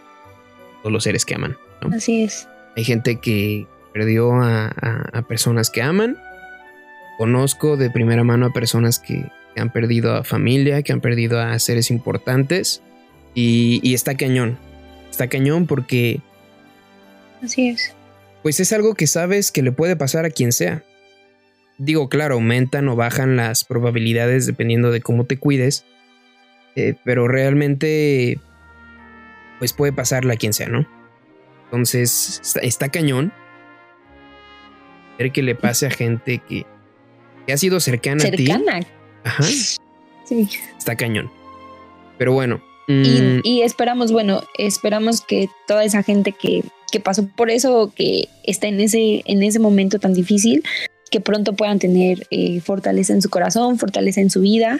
todos 0.81 0.91
los 0.91 1.03
seres 1.03 1.25
que 1.25 1.35
aman. 1.35 1.57
Así 1.91 2.23
es. 2.23 2.47
Hay 2.75 2.83
gente 2.83 3.19
que 3.19 3.65
perdió 3.93 4.33
a, 4.33 5.25
personas 5.27 5.69
que 5.69 5.81
aman. 5.81 6.17
Conozco 7.17 7.75
de 7.75 7.89
primera 7.89 8.23
mano 8.23 8.45
a 8.45 8.53
personas 8.53 8.99
que, 8.99 9.25
han 9.59 9.71
perdido 9.71 10.15
a 10.15 10.23
familia, 10.23 10.81
que 10.83 10.93
han 10.93 11.01
perdido 11.01 11.39
a 11.39 11.57
seres 11.59 11.91
importantes. 11.91 12.81
Y, 13.35 13.79
y 13.83 13.93
está 13.93 14.15
cañón. 14.15 14.57
Está 15.09 15.27
cañón 15.27 15.67
porque... 15.67 16.21
Así 17.43 17.69
es. 17.69 17.93
Pues 18.43 18.59
es 18.59 18.73
algo 18.73 18.95
que 18.95 19.07
sabes 19.07 19.51
que 19.51 19.61
le 19.61 19.71
puede 19.71 19.95
pasar 19.95 20.25
a 20.25 20.29
quien 20.29 20.51
sea 20.51 20.83
digo, 21.79 22.09
claro, 22.09 22.35
aumentan 22.35 22.87
o 22.89 22.95
bajan 22.95 23.35
las 23.37 23.63
probabilidades 23.63 24.45
dependiendo 24.45 24.91
de 24.91 25.01
cómo 25.01 25.23
te 25.23 25.37
cuides, 25.37 25.85
eh, 26.75 26.93
pero 27.03 27.27
realmente, 27.27 28.39
pues 29.57 29.73
puede 29.73 29.93
pasarle 29.93 30.33
a 30.33 30.37
quien 30.37 30.53
sea, 30.53 30.67
¿no? 30.67 30.85
Entonces, 31.65 32.41
está, 32.61 32.89
cañón 32.89 33.33
ver 35.17 35.31
que 35.31 35.41
le 35.41 35.55
pase 35.55 35.87
a 35.87 35.89
gente 35.89 36.41
que, 36.47 36.65
ha 37.51 37.57
sido 37.57 37.79
cercana, 37.79 38.23
a 38.23 38.31
ti. 38.31 38.47
Ajá. 39.29 39.43
Sí. 40.25 40.47
Está 40.77 40.95
cañón. 40.95 41.31
Pero 42.17 42.33
bueno, 42.33 42.61
Mm. 42.89 43.41
Y, 43.43 43.61
esperamos, 43.61 44.11
bueno, 44.11 44.43
esperamos 44.57 45.21
que 45.21 45.47
toda 45.67 45.83
esa 45.83 46.01
gente 46.01 46.31
que, 46.31 46.63
que 46.91 46.99
pasó 46.99 47.27
por 47.37 47.51
eso, 47.51 47.93
que 47.95 48.27
está 48.43 48.67
en 48.67 48.81
ese, 48.81 49.21
en 49.25 49.43
ese 49.43 49.59
momento 49.59 49.99
tan 49.99 50.13
difícil, 50.13 50.63
que 51.11 51.21
pronto 51.21 51.53
puedan 51.53 51.77
tener 51.77 52.25
eh, 52.31 52.61
fortaleza 52.61 53.13
en 53.13 53.21
su 53.21 53.29
corazón, 53.29 53.77
fortaleza 53.77 54.21
en 54.21 54.31
su 54.31 54.41
vida. 54.41 54.79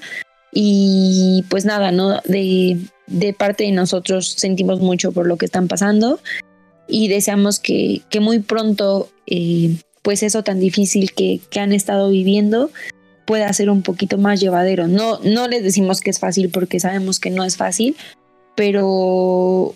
Y 0.52 1.46
pues 1.50 1.66
nada, 1.66 1.92
¿no? 1.92 2.20
De, 2.26 2.80
de 3.06 3.34
parte 3.34 3.66
de 3.66 3.72
nosotros 3.72 4.28
sentimos 4.28 4.80
mucho 4.80 5.12
por 5.12 5.28
lo 5.28 5.38
que 5.38 5.46
están 5.46 5.68
pasando 5.68 6.20
y 6.88 7.10
deseamos 7.10 7.60
que, 7.60 8.02
que 8.10 8.20
muy 8.20 8.40
pronto 8.40 9.12
eh, 9.28 9.76
pues 10.02 10.24
eso 10.24 10.42
tan 10.42 10.60
difícil 10.60 11.14
que, 11.14 11.40
que, 11.52 11.60
han 11.60 11.74
estado 11.74 12.10
viviendo 12.10 12.72
pueda 13.30 13.54
ser 13.54 13.70
un 13.70 13.84
poquito 13.84 14.18
más 14.18 14.40
llevadero. 14.40 14.88
No, 14.88 15.20
no 15.20 15.48
les 15.48 15.62
decimos 15.62 16.02
que 16.02 16.10
es 16.10 16.18
fácil 16.18 16.50
porque 16.50 16.80
sabemos 16.80 17.20
que 17.20 17.30
no 17.30 17.44
es 17.44 17.58
fácil, 17.58 17.96
pero, 18.56 19.76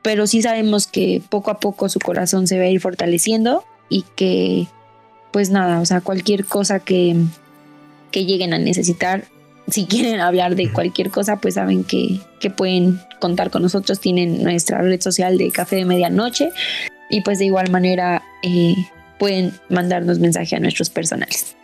pero 0.00 0.26
sí 0.26 0.40
sabemos 0.40 0.86
que 0.86 1.20
poco 1.28 1.50
a 1.50 1.60
poco 1.60 1.90
su 1.90 1.98
corazón 1.98 2.46
se 2.46 2.56
va 2.56 2.64
a 2.64 2.68
ir 2.68 2.80
fortaleciendo 2.80 3.62
y 3.90 4.06
que 4.16 4.68
pues 5.32 5.50
nada, 5.50 5.80
o 5.80 5.84
sea, 5.84 6.00
cualquier 6.00 6.46
cosa 6.46 6.80
que, 6.80 7.14
que 8.10 8.24
lleguen 8.24 8.54
a 8.54 8.58
necesitar, 8.58 9.24
si 9.68 9.84
quieren 9.86 10.20
hablar 10.20 10.56
de 10.56 10.72
cualquier 10.72 11.10
cosa, 11.10 11.36
pues 11.36 11.56
saben 11.56 11.84
que, 11.84 12.20
que, 12.40 12.48
pueden 12.48 13.02
contar 13.20 13.50
con 13.50 13.60
nosotros. 13.60 14.00
Tienen 14.00 14.42
nuestra 14.42 14.80
red 14.80 15.02
social 15.02 15.36
de 15.36 15.50
Café 15.50 15.76
de 15.76 15.84
Medianoche 15.84 16.52
y 17.10 17.20
pues 17.20 17.38
de 17.38 17.44
igual 17.44 17.70
manera 17.70 18.22
eh, 18.42 18.76
pueden 19.18 19.52
mandarnos 19.68 20.20
mensaje 20.20 20.56
a 20.56 20.60
nuestros 20.60 20.88
personales. 20.88 21.54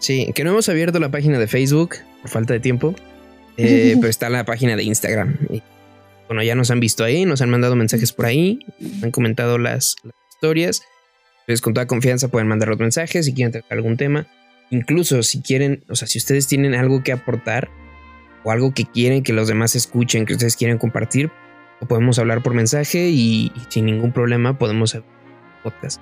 Sí, 0.00 0.32
que 0.34 0.42
no 0.44 0.50
hemos 0.50 0.68
abierto 0.68 0.98
la 0.98 1.10
página 1.10 1.38
de 1.38 1.46
Facebook 1.46 1.96
por 2.22 2.30
falta 2.30 2.54
de 2.54 2.60
tiempo, 2.60 2.94
eh, 3.56 3.94
pero 4.00 4.08
está 4.08 4.28
la 4.28 4.44
página 4.44 4.74
de 4.74 4.82
Instagram. 4.82 5.36
Y, 5.50 5.62
bueno, 6.26 6.42
ya 6.42 6.54
nos 6.54 6.70
han 6.70 6.80
visto 6.80 7.04
ahí, 7.04 7.24
nos 7.26 7.42
han 7.42 7.50
mandado 7.50 7.76
mensajes 7.76 8.12
por 8.12 8.26
ahí, 8.26 8.60
han 9.02 9.10
comentado 9.10 9.58
las, 9.58 9.96
las 10.02 10.14
historias. 10.30 10.82
Entonces, 11.40 11.60
con 11.60 11.74
toda 11.74 11.86
confianza 11.86 12.28
pueden 12.28 12.48
mandar 12.48 12.68
los 12.68 12.78
mensajes 12.78 13.26
si 13.26 13.34
quieren 13.34 13.52
tratar 13.52 13.78
algún 13.78 13.96
tema. 13.96 14.26
Incluso 14.70 15.22
si 15.22 15.42
quieren, 15.42 15.84
o 15.88 15.96
sea, 15.96 16.08
si 16.08 16.18
ustedes 16.18 16.46
tienen 16.46 16.74
algo 16.74 17.02
que 17.02 17.12
aportar 17.12 17.68
o 18.44 18.52
algo 18.52 18.72
que 18.72 18.84
quieren 18.86 19.22
que 19.22 19.32
los 19.32 19.48
demás 19.48 19.74
escuchen, 19.74 20.24
que 20.24 20.34
ustedes 20.34 20.56
quieren 20.56 20.78
compartir, 20.78 21.30
lo 21.80 21.88
podemos 21.88 22.18
hablar 22.18 22.42
por 22.42 22.54
mensaje 22.54 23.08
y, 23.08 23.52
sin 23.68 23.86
ningún 23.86 24.12
problema 24.12 24.58
podemos 24.58 24.94
hacer 24.94 25.04
podcast. 25.62 26.00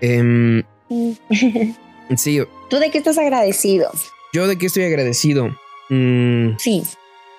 Em, 0.00 0.62
sí. 2.16 2.40
¿Tú 2.68 2.78
de 2.78 2.90
qué 2.90 2.98
estás 2.98 3.18
agradecido? 3.18 3.90
Yo 4.32 4.46
de 4.46 4.58
qué 4.58 4.66
estoy 4.66 4.84
agradecido. 4.84 5.48
Mm, 5.88 6.56
sí. 6.58 6.82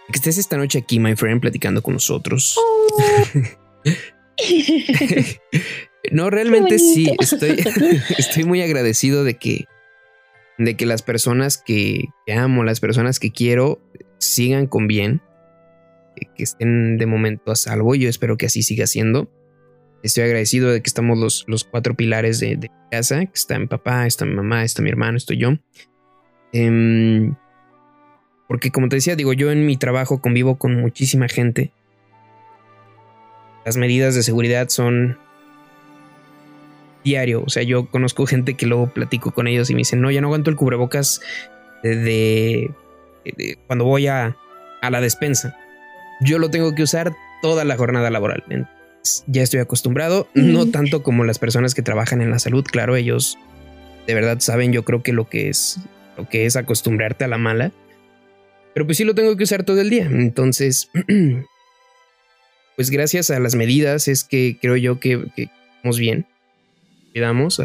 Que 0.07 0.17
estés 0.17 0.37
esta 0.37 0.57
noche 0.57 0.79
aquí, 0.79 0.99
my 0.99 1.15
friend, 1.15 1.41
platicando 1.41 1.81
con 1.81 1.93
nosotros. 1.95 2.57
Oh. 2.57 2.87
No, 6.11 6.29
realmente 6.29 6.79
sí, 6.79 7.11
estoy, 7.19 7.51
estoy 8.17 8.43
muy 8.43 8.61
agradecido 8.61 9.23
de 9.23 9.35
que, 9.35 9.65
de 10.57 10.75
que 10.75 10.85
las 10.85 11.03
personas 11.03 11.57
que, 11.57 12.05
amo, 12.27 12.63
las 12.63 12.79
personas 12.79 13.19
que 13.19 13.31
quiero, 13.31 13.79
sigan 14.17 14.67
con 14.67 14.87
bien, 14.87 15.21
que 16.35 16.43
estén 16.43 16.97
de 16.97 17.05
momento 17.05 17.51
a 17.51 17.55
salvo. 17.55 17.95
Yo 17.95 18.09
espero 18.09 18.37
que 18.37 18.47
así 18.47 18.63
siga 18.63 18.87
siendo. 18.87 19.29
Estoy 20.03 20.23
agradecido 20.23 20.71
de 20.71 20.81
que 20.81 20.87
estamos 20.87 21.17
los, 21.17 21.45
los 21.47 21.63
cuatro 21.63 21.93
pilares 21.95 22.39
de, 22.39 22.55
de, 22.55 22.71
casa, 22.89 23.25
que 23.25 23.31
está 23.33 23.57
mi 23.59 23.67
papá, 23.67 24.07
está 24.07 24.25
mi 24.25 24.33
mamá, 24.33 24.63
está 24.63 24.81
mi 24.81 24.89
hermano, 24.89 25.17
estoy 25.17 25.37
yo. 25.37 25.51
Em, 26.53 27.35
porque 28.47 28.71
como 28.71 28.89
te 28.89 28.97
decía, 28.97 29.15
digo, 29.15 29.33
yo 29.33 29.51
en 29.51 29.65
mi 29.65 29.77
trabajo 29.77 30.21
convivo 30.21 30.57
con 30.57 30.75
muchísima 30.75 31.27
gente. 31.27 31.71
Las 33.65 33.77
medidas 33.77 34.15
de 34.15 34.23
seguridad 34.23 34.69
son 34.69 35.17
diario. 37.03 37.43
O 37.45 37.49
sea, 37.49 37.63
yo 37.63 37.89
conozco 37.89 38.25
gente 38.25 38.55
que 38.55 38.65
luego 38.65 38.87
platico 38.87 39.31
con 39.31 39.47
ellos 39.47 39.69
y 39.69 39.73
me 39.73 39.79
dicen, 39.79 40.01
no, 40.01 40.11
ya 40.11 40.21
no 40.21 40.27
aguanto 40.27 40.49
el 40.49 40.55
cubrebocas 40.55 41.21
de, 41.83 42.71
cuando 43.67 43.85
voy 43.85 44.07
a, 44.07 44.35
a, 44.81 44.89
la 44.89 45.01
despensa. 45.01 45.57
Yo 46.21 46.39
lo 46.39 46.49
tengo 46.49 46.75
que 46.75 46.83
usar 46.83 47.13
toda 47.41 47.63
la 47.65 47.77
jornada 47.77 48.09
laboral. 48.09 48.43
Ya 49.27 49.43
estoy 49.43 49.59
acostumbrado, 49.59 50.27
no 50.33 50.67
tanto 50.67 51.03
como 51.03 51.23
las 51.23 51.39
personas 51.39 51.73
que 51.73 51.81
trabajan 51.81 52.21
en 52.21 52.29
la 52.29 52.39
salud. 52.39 52.63
Claro, 52.63 52.95
ellos 52.95 53.37
de 54.07 54.13
verdad 54.13 54.39
saben, 54.39 54.71
yo 54.73 54.83
creo 54.83 55.03
que 55.03 55.13
lo 55.13 55.29
que 55.29 55.49
es 55.49 55.79
lo 56.17 56.27
que 56.27 56.45
es 56.45 56.55
acostumbrarte 56.55 57.23
a 57.23 57.27
la 57.27 57.37
mala. 57.37 57.71
Pero 58.73 58.85
pues 58.85 58.97
sí 58.97 59.03
lo 59.03 59.15
tengo 59.15 59.35
que 59.35 59.43
usar 59.43 59.63
todo 59.63 59.81
el 59.81 59.89
día. 59.89 60.05
Entonces, 60.05 60.89
pues 62.75 62.89
gracias 62.89 63.29
a 63.31 63.39
las 63.39 63.55
medidas 63.55 64.07
es 64.07 64.23
que 64.23 64.57
creo 64.61 64.77
yo 64.77 64.99
que, 64.99 65.25
que 65.35 65.49
estamos 65.75 65.99
bien 65.99 66.25
cuidamos, 67.11 67.61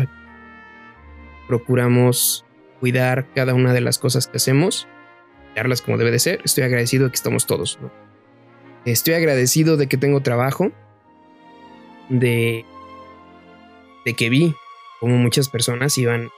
procuramos 1.48 2.44
cuidar 2.80 3.32
cada 3.34 3.54
una 3.54 3.72
de 3.72 3.80
las 3.80 3.98
cosas 3.98 4.26
que 4.26 4.36
hacemos, 4.36 4.86
darlas 5.54 5.82
como 5.82 5.98
debe 5.98 6.10
de 6.10 6.18
ser. 6.18 6.40
Estoy 6.44 6.64
agradecido 6.64 7.04
de 7.04 7.10
que 7.10 7.16
estamos 7.16 7.46
todos. 7.46 7.78
Estoy 8.84 9.14
agradecido 9.14 9.76
de 9.76 9.86
que 9.86 9.96
tengo 9.96 10.20
trabajo, 10.20 10.72
de, 12.08 12.64
de 14.04 14.14
que 14.14 14.30
vi 14.30 14.54
como 15.00 15.16
muchas 15.16 15.48
personas 15.48 15.96
iban, 15.98 16.28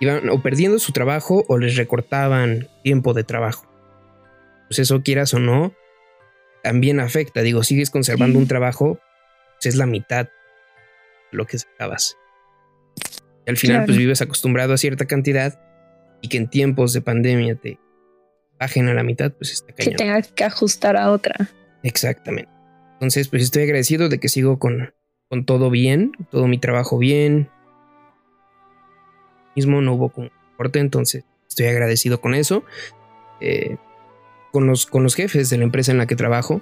iban 0.00 0.28
o 0.28 0.42
perdiendo 0.42 0.78
su 0.78 0.92
trabajo 0.92 1.44
o 1.48 1.58
les 1.58 1.76
recortaban 1.76 2.68
tiempo 2.82 3.14
de 3.14 3.24
trabajo. 3.24 3.66
Pues 4.68 4.78
eso 4.78 5.02
quieras 5.02 5.34
o 5.34 5.38
no, 5.38 5.72
también 6.62 7.00
afecta. 7.00 7.42
Digo, 7.42 7.64
sigues 7.64 7.90
conservando 7.90 8.38
un 8.38 8.46
trabajo, 8.46 8.98
pues 9.54 9.74
es 9.74 9.76
la 9.76 9.86
mitad 9.86 10.26
de 10.26 11.36
lo 11.36 11.46
que 11.46 11.58
sacabas 11.58 12.16
al 13.50 13.56
final 13.56 13.84
pues 13.84 13.98
vives 13.98 14.22
acostumbrado 14.22 14.72
a 14.72 14.78
cierta 14.78 15.06
cantidad 15.06 15.60
y 16.22 16.28
que 16.28 16.38
en 16.38 16.48
tiempos 16.48 16.92
de 16.92 17.02
pandemia 17.02 17.56
te 17.56 17.78
bajen 18.58 18.88
a 18.88 18.94
la 18.94 19.02
mitad, 19.02 19.32
pues 19.32 19.52
está 19.52 19.72
cañón. 19.74 19.92
Que 19.92 19.96
tengas 19.96 20.28
que 20.32 20.44
ajustar 20.44 20.96
a 20.96 21.10
otra. 21.10 21.50
Exactamente. 21.82 22.50
Entonces, 23.00 23.28
pues 23.28 23.42
estoy 23.42 23.62
agradecido 23.62 24.10
de 24.10 24.20
que 24.20 24.28
sigo 24.28 24.58
con, 24.58 24.92
con 25.30 25.46
todo 25.46 25.70
bien, 25.70 26.12
todo 26.30 26.46
mi 26.46 26.58
trabajo 26.58 26.98
bien. 26.98 27.48
Mismo 29.56 29.80
no 29.80 29.94
hubo 29.94 30.10
como 30.10 30.28
corte, 30.58 30.80
entonces 30.80 31.24
estoy 31.48 31.68
agradecido 31.68 32.20
con 32.20 32.34
eso. 32.34 32.62
Eh, 33.40 33.78
con, 34.52 34.66
los, 34.66 34.84
con 34.84 35.02
los 35.02 35.14
jefes 35.14 35.48
de 35.48 35.56
la 35.56 35.64
empresa 35.64 35.92
en 35.92 35.98
la 35.98 36.06
que 36.06 36.14
trabajo, 36.14 36.60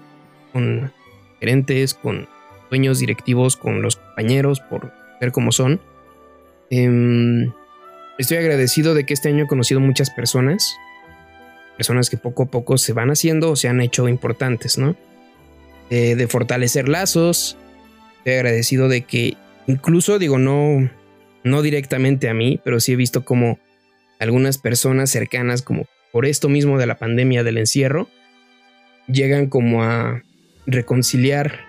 con 0.53 0.93
gerentes, 1.41 1.95
con 1.95 2.29
dueños 2.71 3.01
directivos, 3.01 3.57
con 3.57 3.83
los 3.83 3.97
compañeros, 3.97 4.61
por 4.61 4.93
ver 5.21 5.33
cómo 5.33 5.51
son. 5.51 5.81
Em, 6.71 7.53
estoy 8.17 8.37
agradecido 8.37 8.95
de 8.95 9.07
que 9.07 9.15
este 9.15 9.29
año 9.29 9.45
he 9.45 9.49
conocido 9.49 9.81
muchas 9.81 10.11
personas, 10.11 10.77
personas 11.77 12.11
que 12.11 12.17
poco 12.17 12.45
a 12.45 12.47
poco 12.47 12.79
se 12.79 12.93
van 12.93 13.11
haciendo 13.11 13.51
o 13.51 13.57
se 13.57 13.67
han 13.67 13.81
hecho 13.81 14.09
importantes, 14.09 14.79
¿no? 14.79 14.95
De 15.91 16.27
fortalecer 16.29 16.89
lazos. 16.89 17.57
Estoy 18.19 18.35
agradecido 18.35 18.89
de 18.89 19.03
que 19.03 19.37
incluso 19.67 20.19
digo 20.19 20.39
no 20.39 20.91
no 21.45 21.63
directamente 21.63 22.29
a 22.29 22.35
mí, 22.35 22.61
pero 22.65 22.81
sí 22.81 22.93
he 22.93 22.97
visto 22.97 23.25
como 23.25 23.59
algunas 24.19 24.59
personas 24.59 25.11
cercanas 25.11 25.63
como 25.63 25.87
por 26.13 26.27
esto 26.27 26.49
mismo 26.49 26.79
de 26.79 26.87
la 26.87 26.99
pandemia 26.99 27.45
del 27.45 27.59
encierro 27.59 28.09
llegan 29.07 29.49
como 29.49 29.83
a 29.83 30.23
reconciliar 30.67 31.61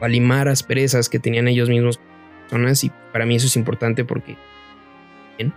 o 0.00 0.04
a 0.04 0.08
limar 0.08 0.48
asperezas 0.48 1.08
que 1.08 1.18
tenían 1.18 1.48
ellos 1.48 1.68
mismos 1.68 2.00
personas 2.42 2.82
y 2.84 2.90
para 3.12 3.26
mí 3.26 3.36
eso 3.36 3.46
es 3.46 3.56
importante 3.56 4.04
porque 4.04 4.36
bien 5.36 5.52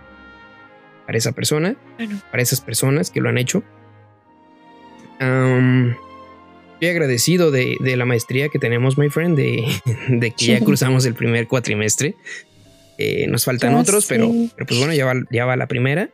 para 1.06 1.18
esa 1.18 1.32
persona, 1.32 1.74
para 2.30 2.42
esas 2.42 2.60
personas 2.60 3.10
que 3.10 3.20
lo 3.20 3.28
han 3.28 3.38
hecho. 3.38 3.62
Estoy 6.82 6.96
agradecido 6.96 7.52
de, 7.52 7.76
la 7.96 8.04
maestría 8.04 8.48
que 8.48 8.58
tenemos, 8.58 8.98
my 8.98 9.08
friend, 9.08 9.36
de, 9.38 10.32
que 10.36 10.44
ya 10.44 10.58
cruzamos 10.58 11.06
el 11.06 11.14
primer 11.14 11.46
cuatrimestre. 11.46 12.16
Eh, 12.98 13.28
nos 13.28 13.44
faltan 13.44 13.74
otros, 13.74 14.06
pero, 14.06 14.32
pero, 14.56 14.66
pues 14.66 14.80
bueno, 14.80 14.92
ya 14.92 15.06
va, 15.06 15.14
ya 15.30 15.44
va 15.44 15.54
la 15.54 15.68
primera. 15.68 16.10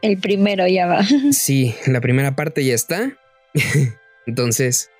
El 0.00 0.18
primero 0.18 0.68
ya 0.68 0.86
va. 0.86 1.02
Sí, 1.32 1.74
la 1.88 2.00
primera 2.00 2.36
parte 2.36 2.64
ya 2.64 2.72
está. 2.72 3.18
Entonces, 4.26 4.92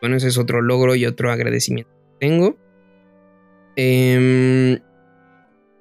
bueno, 0.00 0.16
ese 0.16 0.28
es 0.28 0.38
otro 0.38 0.62
logro 0.62 0.94
y 0.94 1.04
otro 1.04 1.30
agradecimiento 1.30 1.90
que 2.18 2.26
tengo. 2.26 2.56
Em, 3.76 4.78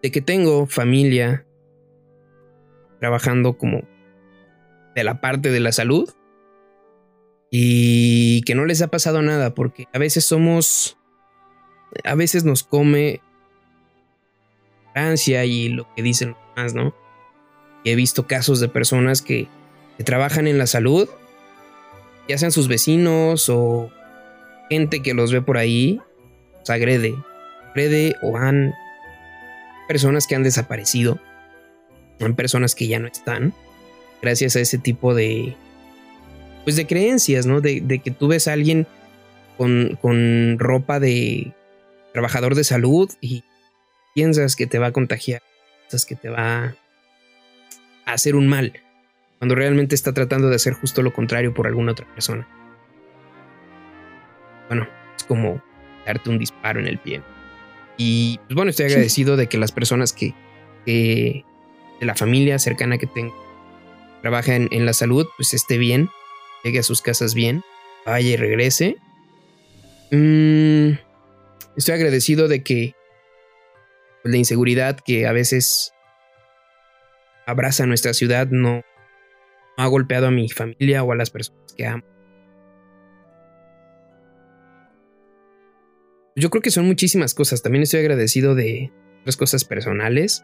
de 0.02 0.12
que 0.12 0.20
tengo 0.20 0.66
familia 0.66 1.46
trabajando 3.00 3.58
como 3.58 3.88
de 4.94 5.06
la 5.06 5.22
parte 5.22 5.52
de 5.52 5.62
la 5.62 5.72
salud 5.72 6.10
y 7.55 8.41
que 8.41 8.55
no 8.55 8.65
les 8.65 8.81
ha 8.81 8.88
pasado 8.88 9.22
nada 9.22 9.53
porque 9.53 9.88
a 9.93 10.00
veces 10.00 10.25
somos 10.25 10.98
a 12.03 12.15
veces 12.15 12.45
nos 12.45 12.63
come 12.63 13.22
Francia 14.91 15.45
y 15.45 15.69
lo 15.69 15.88
que 15.93 16.01
dicen 16.01 16.29
los 16.29 16.38
demás, 16.55 16.74
¿no? 16.74 16.95
Y 17.83 17.91
he 17.91 17.95
visto 17.95 18.25
casos 18.25 18.60
de 18.60 18.69
personas 18.69 19.22
que, 19.22 19.48
trabajan 20.03 20.48
en 20.48 20.57
la 20.57 20.65
salud, 20.65 21.07
ya 22.27 22.39
sean 22.39 22.51
sus 22.51 22.67
vecinos 22.67 23.48
o 23.50 23.91
gente 24.67 25.03
que 25.03 25.13
los 25.13 25.31
ve 25.31 25.43
por 25.43 25.57
ahí 25.57 26.01
los 26.57 26.69
agrede. 26.72 27.15
Agrede 27.69 28.15
o 28.24 28.36
han 28.36 28.74
personas 29.88 30.25
que 30.25 30.33
han 30.33 30.41
desaparecido. 30.41 31.19
Han 32.19 32.36
personas 32.36 32.74
que 32.74 32.88
ya 32.88 32.98
no 32.98 33.07
están. 33.07 33.53
Gracias 34.24 34.55
a 34.55 34.60
ese 34.60 34.79
tipo 34.79 35.13
de. 35.13 35.55
Pues 36.63 36.75
de 36.75 36.88
creencias, 36.88 37.46
¿no? 37.46 37.62
De, 37.62 37.82
de 37.82 38.00
que 38.00 38.12
tú 38.12 38.27
ves 38.27 38.48
a 38.48 38.53
alguien 38.53 38.88
con, 39.58 39.98
con 40.01 40.58
ropa 40.60 41.00
de 41.00 41.53
trabajador 42.13 42.55
de 42.55 42.63
salud 42.63 43.12
y 43.22 43.43
piensas 44.13 44.55
que 44.55 44.67
te 44.67 44.79
va 44.79 44.88
a 44.88 44.91
contagiar, 44.91 45.41
piensas 45.82 46.05
que 46.05 46.15
te 46.15 46.29
va 46.29 46.75
a 48.05 48.13
hacer 48.13 48.36
un 48.36 48.48
mal, 48.48 48.74
cuando 49.39 49.55
realmente 49.55 49.96
está 49.96 50.13
tratando 50.13 50.50
de 50.50 50.55
hacer 50.55 50.74
justo 50.74 51.01
lo 51.01 51.13
contrario 51.13 51.53
por 51.53 51.67
alguna 51.67 51.91
otra 51.91 52.08
persona. 52.13 52.48
Bueno, 54.70 54.88
es 55.17 55.24
como 55.24 55.62
darte 56.05 56.29
un 56.29 56.39
disparo 56.39 56.79
en 56.79 56.88
el 56.88 56.98
pie. 56.98 57.22
Y 57.98 58.39
pues 58.48 58.55
bueno, 58.55 58.70
estoy 58.70 58.86
agradecido 58.88 59.36
de 59.36 59.48
que 59.48 59.58
las 59.58 59.72
personas 59.72 60.13
que, 60.13 60.34
de 60.86 61.43
la 62.00 62.15
familia 62.15 62.60
cercana 62.60 62.98
que 62.98 63.08
tengo 63.08 63.36
trabaja 64.22 64.55
en, 64.55 64.86
la 64.86 64.93
salud, 64.93 65.27
pues 65.36 65.53
esté 65.53 65.77
bien, 65.77 66.10
llegue 66.63 66.79
a 66.79 66.84
sus 66.84 67.01
casas 67.01 67.34
bien, 67.34 67.62
vaya 68.05 68.29
y 68.29 68.36
regrese. 68.38 68.98
Mm, 70.12 70.93
estoy 71.75 71.96
agradecido 71.96 72.48
de 72.48 72.63
que 72.63 72.96
la 74.24 74.38
inseguridad 74.38 75.00
que 75.00 75.27
a 75.27 75.34
veces 75.34 75.93
abraza 77.46 77.86
nuestra 77.86 78.13
ciudad 78.13 78.48
no, 78.48 78.84
ha 79.77 79.88
golpeado 79.88 80.27
a 80.27 80.32
mi 80.32 80.50
familia 80.50 81.03
o 81.03 81.12
a 81.12 81.15
las 81.15 81.29
personas 81.29 81.74
que 81.75 81.86
amo. 81.86 82.03
Yo 86.36 86.50
creo 86.50 86.62
que 86.62 86.72
son 86.72 86.86
muchísimas 86.86 87.34
cosas. 87.34 87.62
También 87.62 87.84
estoy 87.84 88.00
agradecido 88.00 88.55
de 88.55 88.91
otras 89.22 89.38
cosas 89.38 89.65
personales. 89.65 90.43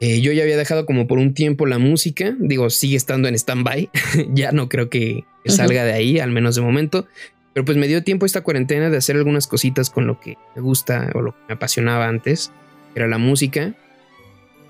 Eh, 0.00 0.22
yo 0.22 0.32
ya 0.32 0.42
había 0.42 0.56
dejado 0.56 0.86
como 0.86 1.06
por 1.06 1.18
un 1.18 1.34
tiempo 1.34 1.66
la 1.66 1.78
música. 1.78 2.34
Digo, 2.38 2.70
sigue 2.70 2.96
estando 2.96 3.28
en 3.28 3.34
stand-by. 3.34 3.90
ya 4.32 4.50
no 4.52 4.68
creo 4.68 4.88
que 4.88 5.24
salga 5.44 5.84
de 5.84 5.92
ahí, 5.92 6.18
al 6.18 6.30
menos 6.30 6.54
de 6.56 6.62
momento. 6.62 7.06
Pero 7.52 7.64
pues 7.64 7.76
me 7.76 7.86
dio 7.86 8.02
tiempo 8.02 8.26
esta 8.26 8.40
cuarentena 8.40 8.90
de 8.90 8.96
hacer 8.96 9.16
algunas 9.16 9.46
cositas 9.46 9.90
con 9.90 10.06
lo 10.06 10.18
que 10.18 10.38
me 10.56 10.62
gusta 10.62 11.10
o 11.14 11.20
lo 11.20 11.32
que 11.32 11.38
me 11.48 11.54
apasionaba 11.54 12.08
antes. 12.08 12.50
Era 12.94 13.08
la 13.08 13.18
música. 13.18 13.74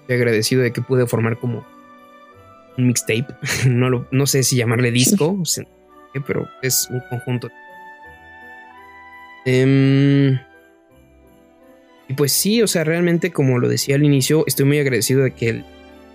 Estoy 0.00 0.16
agradecido 0.16 0.62
de 0.62 0.72
que 0.72 0.82
pude 0.82 1.06
formar 1.06 1.38
como 1.38 1.64
un 2.76 2.86
mixtape. 2.88 3.26
no, 3.68 4.06
no 4.10 4.26
sé 4.26 4.42
si 4.42 4.56
llamarle 4.56 4.90
disco, 4.90 5.40
pero 6.26 6.48
es 6.62 6.88
un 6.90 7.00
conjunto. 7.08 7.50
Em, 9.44 10.38
y 12.10 12.14
pues 12.14 12.32
sí, 12.32 12.60
o 12.60 12.66
sea, 12.66 12.82
realmente 12.82 13.30
como 13.30 13.60
lo 13.60 13.68
decía 13.68 13.94
al 13.94 14.02
inicio, 14.02 14.42
estoy 14.48 14.64
muy 14.64 14.80
agradecido 14.80 15.22
de 15.22 15.30
que 15.30 15.62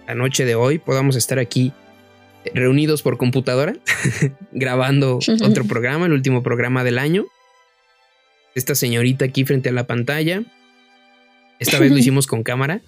la 0.05 0.13
noche 0.13 0.43
de 0.43 0.53
hoy 0.53 0.77
podamos 0.77 1.15
estar 1.15 1.39
aquí 1.39 1.71
eh, 2.43 2.51
reunidos 2.53 3.01
por 3.01 3.15
computadora, 3.15 3.77
grabando 4.51 5.19
otro 5.41 5.63
programa, 5.63 6.07
el 6.07 6.11
último 6.11 6.43
programa 6.43 6.83
del 6.83 6.99
año. 6.99 7.23
Esta 8.55 8.75
señorita 8.75 9.23
aquí 9.23 9.45
frente 9.45 9.69
a 9.69 9.71
la 9.71 9.87
pantalla. 9.87 10.43
Esta 11.59 11.79
vez 11.79 11.91
lo 11.91 11.97
hicimos 12.01 12.27
con 12.27 12.43
cámara. 12.43 12.81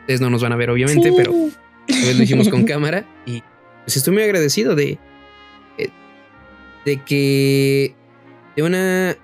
Ustedes 0.00 0.22
no 0.22 0.30
nos 0.30 0.42
van 0.42 0.52
a 0.52 0.56
ver, 0.56 0.70
obviamente, 0.70 1.12
pero 1.14 1.34
esta 1.86 2.06
vez 2.06 2.16
lo 2.16 2.22
hicimos 2.22 2.48
con 2.48 2.64
cámara. 2.64 3.04
Y 3.26 3.42
pues 3.84 3.98
estoy 3.98 4.14
muy 4.14 4.22
agradecido 4.22 4.74
de, 4.74 4.98
eh, 5.76 5.90
de 6.86 6.96
que 7.04 7.94
de 8.56 8.62
una 8.62 9.18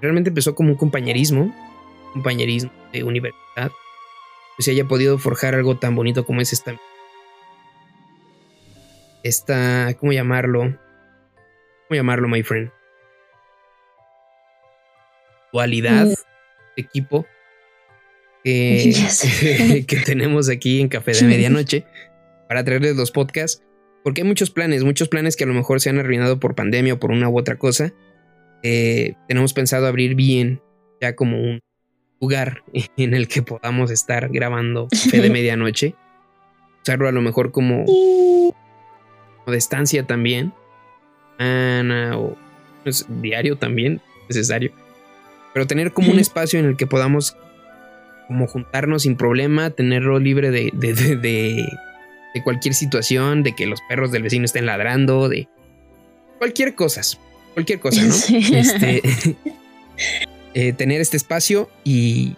realmente 0.00 0.30
empezó 0.30 0.56
como 0.56 0.70
un 0.70 0.76
compañerismo, 0.76 1.54
compañerismo 2.12 2.70
de 2.92 3.04
universidad, 3.04 3.70
pues 4.56 4.64
se 4.64 4.70
haya 4.72 4.86
podido 4.86 5.18
forjar 5.18 5.54
algo 5.54 5.78
tan 5.78 5.94
bonito 5.94 6.24
como 6.24 6.40
es 6.40 6.52
esta, 6.52 6.76
esta, 9.22 9.94
¿cómo 9.98 10.12
llamarlo? 10.12 10.78
¿Cómo 11.88 11.96
llamarlo, 11.96 12.28
my 12.28 12.42
friend? 12.42 12.70
Dualidad 15.52 16.06
de 16.06 16.14
equipo 16.76 17.26
que, 18.42 18.92
que 19.86 19.96
tenemos 19.98 20.48
aquí 20.48 20.80
en 20.80 20.88
Café 20.88 21.12
de 21.12 21.22
Medianoche 21.26 21.84
para 22.48 22.64
traerles 22.64 22.96
los 22.96 23.10
podcasts, 23.10 23.62
porque 24.02 24.22
hay 24.22 24.28
muchos 24.28 24.50
planes, 24.50 24.84
muchos 24.84 25.08
planes 25.08 25.36
que 25.36 25.44
a 25.44 25.46
lo 25.46 25.54
mejor 25.54 25.80
se 25.80 25.90
han 25.90 25.98
arruinado 25.98 26.40
por 26.40 26.54
pandemia 26.54 26.94
o 26.94 26.98
por 26.98 27.10
una 27.10 27.28
u 27.28 27.38
otra 27.38 27.56
cosa 27.58 27.92
eh, 28.62 29.14
tenemos 29.26 29.52
pensado 29.52 29.86
abrir 29.86 30.14
bien 30.14 30.62
ya 31.00 31.16
como 31.16 31.38
un 31.38 31.60
lugar 32.22 32.62
en 32.96 33.12
el 33.12 33.28
que 33.28 33.42
podamos 33.42 33.90
estar 33.90 34.30
grabando 34.30 34.88
fe 34.90 35.20
de 35.20 35.28
medianoche. 35.30 35.94
Usarlo 36.82 37.08
a 37.08 37.12
lo 37.12 37.20
mejor 37.20 37.52
como, 37.52 37.84
de 39.46 39.56
estancia 39.56 40.04
también. 40.06 40.52
Ana 41.38 42.18
o 42.18 42.36
pues, 42.82 43.06
diario 43.20 43.56
también, 43.56 44.00
necesario. 44.28 44.72
Pero 45.52 45.66
tener 45.66 45.92
como 45.92 46.10
un 46.10 46.18
espacio 46.20 46.58
en 46.58 46.66
el 46.66 46.76
que 46.76 46.86
podamos 46.86 47.36
como 48.28 48.46
juntarnos 48.46 49.02
sin 49.02 49.16
problema, 49.16 49.70
tenerlo 49.70 50.18
libre 50.18 50.50
de, 50.50 50.70
de, 50.72 50.94
de, 50.94 51.16
de, 51.16 52.42
cualquier 52.42 52.72
situación, 52.72 53.42
de 53.42 53.54
que 53.54 53.66
los 53.66 53.80
perros 53.88 54.10
del 54.10 54.22
vecino 54.22 54.46
estén 54.46 54.64
ladrando, 54.64 55.28
de 55.28 55.48
cualquier 56.38 56.74
cosa 56.74 57.02
cualquier 57.54 57.80
cosa, 57.80 58.02
¿no? 58.02 58.14
Este, 58.14 59.02
eh, 60.54 60.72
tener 60.72 61.00
este 61.00 61.16
espacio 61.16 61.70
y 61.84 62.36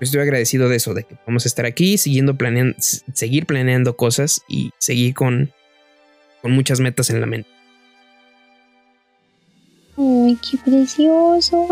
estoy 0.00 0.20
agradecido 0.20 0.68
de 0.68 0.76
eso, 0.76 0.94
de 0.94 1.04
que 1.04 1.14
podamos 1.16 1.46
estar 1.46 1.66
aquí 1.66 1.98
siguiendo 1.98 2.36
planeando, 2.36 2.76
seguir 2.78 3.46
planeando 3.46 3.96
cosas 3.96 4.42
y 4.48 4.70
seguir 4.78 5.14
con, 5.14 5.52
con 6.42 6.52
muchas 6.52 6.80
metas 6.80 7.10
en 7.10 7.20
la 7.20 7.26
mente. 7.26 7.48
Uy, 9.96 10.38
qué 10.48 10.58
precioso. 10.58 11.68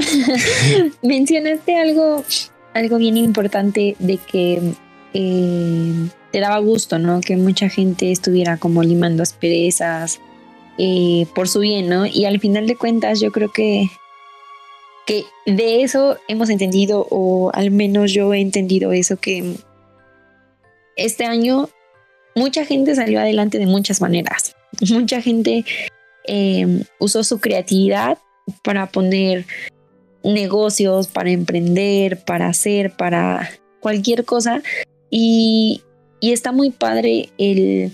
Mencionaste 1.02 1.76
algo, 1.76 2.24
algo 2.72 2.96
bien 2.96 3.18
importante 3.18 3.96
de 3.98 4.16
que 4.16 4.60
eh, 5.12 6.08
te 6.32 6.40
daba 6.40 6.58
gusto, 6.58 6.98
¿no? 6.98 7.20
Que 7.20 7.36
mucha 7.36 7.68
gente 7.68 8.10
estuviera 8.10 8.56
como 8.56 8.82
limando 8.82 9.22
asperezas, 9.22 10.20
eh, 10.78 11.26
por 11.34 11.48
su 11.48 11.60
bien, 11.60 11.88
¿no? 11.88 12.06
Y 12.06 12.24
al 12.24 12.40
final 12.40 12.66
de 12.66 12.76
cuentas 12.76 13.20
yo 13.20 13.30
creo 13.30 13.52
que, 13.52 13.88
que 15.06 15.24
de 15.46 15.82
eso 15.82 16.18
hemos 16.28 16.50
entendido, 16.50 17.06
o 17.10 17.50
al 17.54 17.70
menos 17.70 18.12
yo 18.12 18.32
he 18.32 18.40
entendido 18.40 18.92
eso, 18.92 19.16
que 19.16 19.56
este 20.96 21.24
año 21.24 21.68
mucha 22.34 22.64
gente 22.64 22.94
salió 22.94 23.20
adelante 23.20 23.58
de 23.58 23.66
muchas 23.66 24.00
maneras. 24.00 24.54
Mucha 24.90 25.20
gente 25.22 25.64
em, 26.24 26.82
usó 26.98 27.22
su 27.22 27.38
creatividad 27.38 28.18
para 28.64 28.86
poner 28.88 29.46
negocios, 30.24 31.06
para 31.06 31.30
emprender, 31.30 32.24
para 32.24 32.48
hacer, 32.48 32.90
para 32.90 33.50
cualquier 33.80 34.24
cosa. 34.24 34.60
Y, 35.10 35.82
y 36.20 36.32
está 36.32 36.50
muy 36.50 36.70
padre 36.70 37.28
el, 37.38 37.92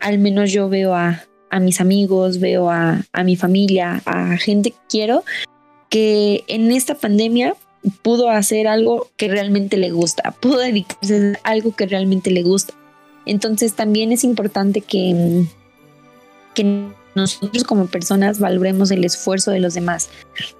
al 0.00 0.18
menos 0.18 0.50
yo 0.50 0.70
veo 0.70 0.94
a, 0.94 1.24
a 1.50 1.60
mis 1.60 1.80
amigos, 1.80 2.40
veo 2.40 2.68
a, 2.68 3.04
mi 3.24 3.36
familia, 3.36 4.02
a 4.06 4.36
gente 4.36 4.72
que 4.72 4.78
quiero, 4.88 5.24
que 5.88 6.44
en 6.48 6.72
esta 6.72 6.94
pandemia 6.94 7.54
pudo 8.02 8.30
hacer 8.30 8.66
algo 8.66 9.10
que 9.16 9.28
realmente 9.28 9.76
le 9.76 9.90
gusta, 9.90 10.30
pudo 10.40 10.58
dedicarse 10.58 11.34
a 11.42 11.50
algo 11.50 11.74
que 11.74 11.86
realmente 11.86 12.30
le 12.30 12.42
gusta. 12.42 12.74
Entonces 13.26 13.74
también 13.74 14.12
es 14.12 14.22
importante 14.22 14.82
que, 14.82 15.46
que 16.54 16.84
nosotros 17.14 17.64
como 17.64 17.86
personas 17.86 18.38
valoremos 18.38 18.90
el 18.90 19.04
esfuerzo 19.04 19.50
de 19.50 19.60
los 19.60 19.74
demás, 19.74 20.10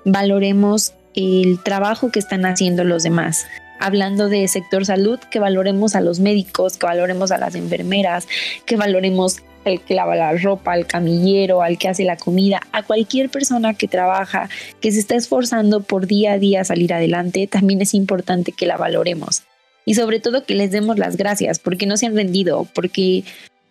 valoremos 0.05 0.95
el 1.15 1.63
trabajo 1.63 2.11
que 2.11 2.19
están 2.19 2.47
haciendo 2.47 2.85
los 2.85 3.03
demás. 3.03 3.47
Hablando 3.81 4.29
de 4.29 4.47
sector 4.49 4.87
salud, 4.87 5.19
que 5.31 5.41
valoremos 5.41 5.95
a 5.95 6.01
los 6.01 6.21
médicos, 6.21 6.77
que 6.77 6.87
valoremos 6.87 7.33
a 7.33 7.39
las 7.39 7.55
enfermeras, 7.55 8.29
que 8.67 8.77
valoremos 8.77 9.43
al 9.65 9.81
que 9.81 9.95
lava 9.95 10.17
la 10.17 10.33
ropa, 10.37 10.73
al 10.73 10.87
camillero, 10.87 11.63
al 11.63 11.79
que 11.79 11.89
hace 11.89 12.05
la 12.05 12.17
comida, 12.17 12.61
a 12.73 12.83
cualquier 12.83 13.31
persona 13.31 13.75
que 13.75 13.89
trabaja, 13.89 14.49
que 14.81 14.93
se 14.93 14.99
está 14.99 15.15
esforzando 15.15 15.83
por 15.83 16.07
día 16.07 16.33
a 16.33 16.39
día 16.39 16.65
salir 16.65 16.93
adelante, 16.93 17.47
también 17.47 17.83
es 17.83 17.95
importante 17.95 18.53
que 18.53 18.67
la 18.67 18.77
valoremos. 18.77 19.43
Y 19.85 19.95
sobre 19.95 20.21
todo 20.21 20.45
que 20.45 20.55
les 20.55 20.71
demos 20.71 20.99
las 20.99 21.17
gracias 21.17 21.59
porque 21.59 21.87
no 21.87 21.97
se 21.97 22.07
han 22.07 22.17
rendido, 22.17 22.67
porque 22.75 23.25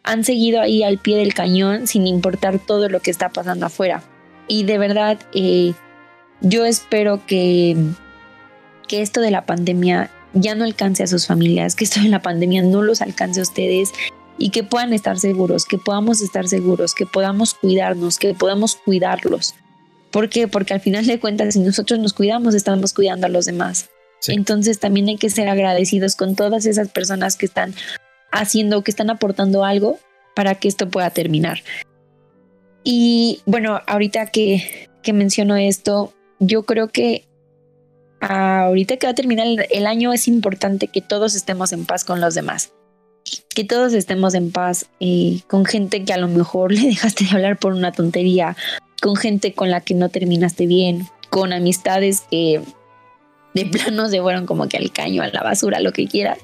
han 0.04 0.24
seguido 0.24 0.62
ahí 0.62 0.84
al 0.84 1.00
pie 1.00 1.18
del 1.18 1.34
cañón 1.34 1.88
sin 1.88 2.08
importar 2.08 2.60
todo 2.60 2.90
lo 2.90 3.00
que 3.00 3.12
está 3.12 3.30
pasando 3.30 3.66
afuera. 3.66 4.04
Y 4.48 4.64
de 4.64 4.78
verdad, 4.78 5.20
eh, 5.34 5.74
yo 6.42 6.66
espero 6.66 7.26
que, 7.26 7.78
que 8.88 9.02
esto 9.02 9.22
de 9.22 9.32
la 9.32 9.46
pandemia 9.46 10.12
ya 10.34 10.56
no 10.56 10.66
alcance 10.66 11.04
a 11.04 11.08
sus 11.08 11.28
familias, 11.28 11.76
que 11.76 11.86
esto 11.86 12.02
de 12.02 12.10
la 12.10 12.22
pandemia 12.22 12.62
no 12.64 12.82
los 12.82 13.02
alcance 13.02 13.40
a 13.40 13.44
ustedes, 13.44 13.92
y 14.38 14.50
que 14.50 14.64
puedan 14.64 14.94
estar 14.94 15.20
seguros, 15.20 15.66
que 15.66 15.78
podamos 15.78 16.22
estar 16.22 16.48
seguros, 16.48 16.94
que 16.94 17.06
podamos 17.06 17.54
cuidarnos, 17.54 18.18
que 18.18 18.34
podamos 18.34 18.76
cuidarlos, 18.76 19.56
¿Por 20.14 20.30
qué? 20.30 20.48
Porque 20.48 20.76
al 20.76 20.80
final 20.80 21.08
de 21.08 21.20
cuentas, 21.20 21.56
si 21.56 21.60
nosotros 21.60 22.00
nos 22.00 22.14
cuidamos, 22.14 22.54
estamos 22.54 22.94
cuidando 22.94 23.26
a 23.26 23.32
los 23.32 23.46
demás. 23.46 23.90
Entonces 24.28 24.80
también 24.80 25.08
hay 25.10 25.18
que 25.18 25.32
ser 25.32 25.50
agradecidos 25.50 26.16
con 26.16 26.36
todas 26.36 26.68
esas 26.68 26.90
personas 26.90 27.36
que 27.36 27.48
están 27.48 27.74
haciendo, 28.32 28.84
que 28.84 28.92
están 28.92 29.10
aportando 29.10 29.66
algo 29.66 29.98
para 30.36 30.54
que 30.54 30.68
esto 30.68 30.88
pueda 30.88 31.10
terminar. 31.10 31.64
Y 32.84 33.42
bueno, 33.48 33.82
ahorita 33.88 34.28
que, 34.28 34.88
que 35.02 35.14
menciono 35.14 35.56
esto, 35.56 36.14
yo 36.40 36.62
creo 36.62 36.90
que 36.90 37.26
ahorita 38.20 38.98
que 38.98 39.08
va 39.08 39.12
a 39.12 39.16
terminar 39.16 39.48
el, 39.68 39.88
año 39.88 40.14
es 40.14 40.28
importante 40.28 40.90
que 40.90 41.02
todos 41.02 41.34
estemos 41.34 41.74
en 41.74 41.86
paz 41.86 42.06
con 42.06 42.22
los 42.22 42.36
demás. 42.36 42.72
Que 43.56 43.64
todos 43.64 43.94
estemos 43.94 44.34
en 44.34 44.52
paz 44.52 44.88
eh, 45.00 45.42
con 45.48 45.66
gente 45.66 46.04
que 46.04 46.14
a 46.14 46.18
lo 46.18 46.28
mejor 46.28 46.72
le 46.74 46.82
dejaste 46.82 47.26
de 47.26 47.32
hablar 47.32 47.58
por 47.58 47.74
una 47.74 47.92
tontería, 47.92 48.56
con 49.02 49.16
gente 49.16 49.54
con 49.54 49.70
la 49.70 49.82
que 49.82 49.94
no 49.94 50.10
terminaste 50.10 50.66
bien, 50.66 51.08
con 51.30 51.54
amistades 51.54 52.22
que 52.30 52.62
de 53.54 53.66
plano 53.66 54.10
se 54.10 54.22
fueron 54.22 54.46
como 54.46 54.68
que 54.68 54.78
al 54.78 54.92
caño, 54.92 55.22
a 55.22 55.28
la 55.28 55.44
basura, 55.44 55.80
lo 55.80 55.92
que 55.92 56.08
quieras. 56.08 56.40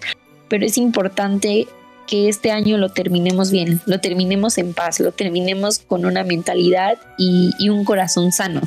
Pero 0.48 0.65
es 0.65 0.78
importante 0.78 1.68
que 2.10 2.28
este 2.28 2.52
año 2.52 2.78
lo 2.78 2.89
terminemos 2.89 3.52
bien, 3.52 3.82
lo 3.86 4.00
terminemos 4.00 4.58
en 4.58 4.74
paz, 4.74 5.00
lo 5.00 5.12
terminemos 5.12 5.80
con 5.80 6.06
una 6.06 6.24
mentalidad 6.24 6.98
y, 7.20 7.70
un 7.70 7.86
corazón 7.86 8.32
sano. 8.32 8.62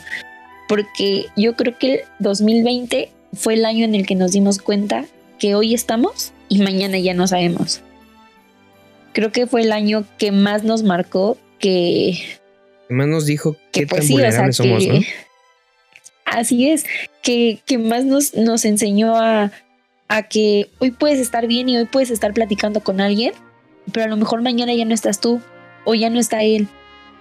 Porque 0.69 1.27
yo 1.37 1.57
creo 1.57 1.77
que 1.77 1.95
el 1.95 2.01
2020 2.21 3.11
fue 3.35 3.55
el 3.55 3.65
año 3.65 3.85
en 3.85 3.97
el 3.97 4.07
que 4.07 4.15
nos 4.15 4.31
dimos 4.31 4.59
cuenta 4.59 5.07
que 5.41 5.57
hoy 5.57 5.75
estamos 5.75 6.33
y 6.49 6.59
mañana 6.59 6.99
ya 6.99 7.15
no 7.15 7.27
sabemos. 7.27 7.81
Creo 9.13 9.33
que 9.33 9.47
fue 9.47 9.63
el 9.63 9.73
año 9.73 10.05
que 10.19 10.33
más 10.33 10.65
nos 10.65 10.83
marcó, 10.83 11.37
que... 11.59 12.19
más 12.89 13.09
nos 13.09 13.27
dijo 13.27 13.57
qué 13.73 13.87
pues 13.87 14.03
tan 14.03 14.11
vulnerables 14.11 14.57
somos, 14.57 14.87
¿no? 14.87 15.01
Así 16.25 16.71
es, 16.71 16.85
que, 17.23 17.61
que 17.67 17.77
más 17.77 18.05
nos, 18.05 18.35
nos 18.35 18.65
enseñó 18.65 19.17
a, 19.17 19.53
a 20.09 20.23
que 20.23 20.71
hoy 20.79 20.91
puedes 20.91 21.19
estar 21.19 21.47
bien 21.47 21.69
y 21.69 21.77
hoy 21.77 21.85
puedes 21.85 22.11
estar 22.11 22.33
platicando 22.33 22.81
con 22.81 23.01
alguien, 23.01 23.33
pero 23.93 24.07
a 24.07 24.09
lo 24.09 24.17
mejor 24.17 24.41
mañana 24.43 24.73
ya 24.75 24.85
no 24.85 24.95
estás 24.95 25.21
tú 25.21 25.41
o 25.85 25.95
ya 25.95 26.09
no 26.11 26.19
está 26.19 26.43
él 26.43 26.69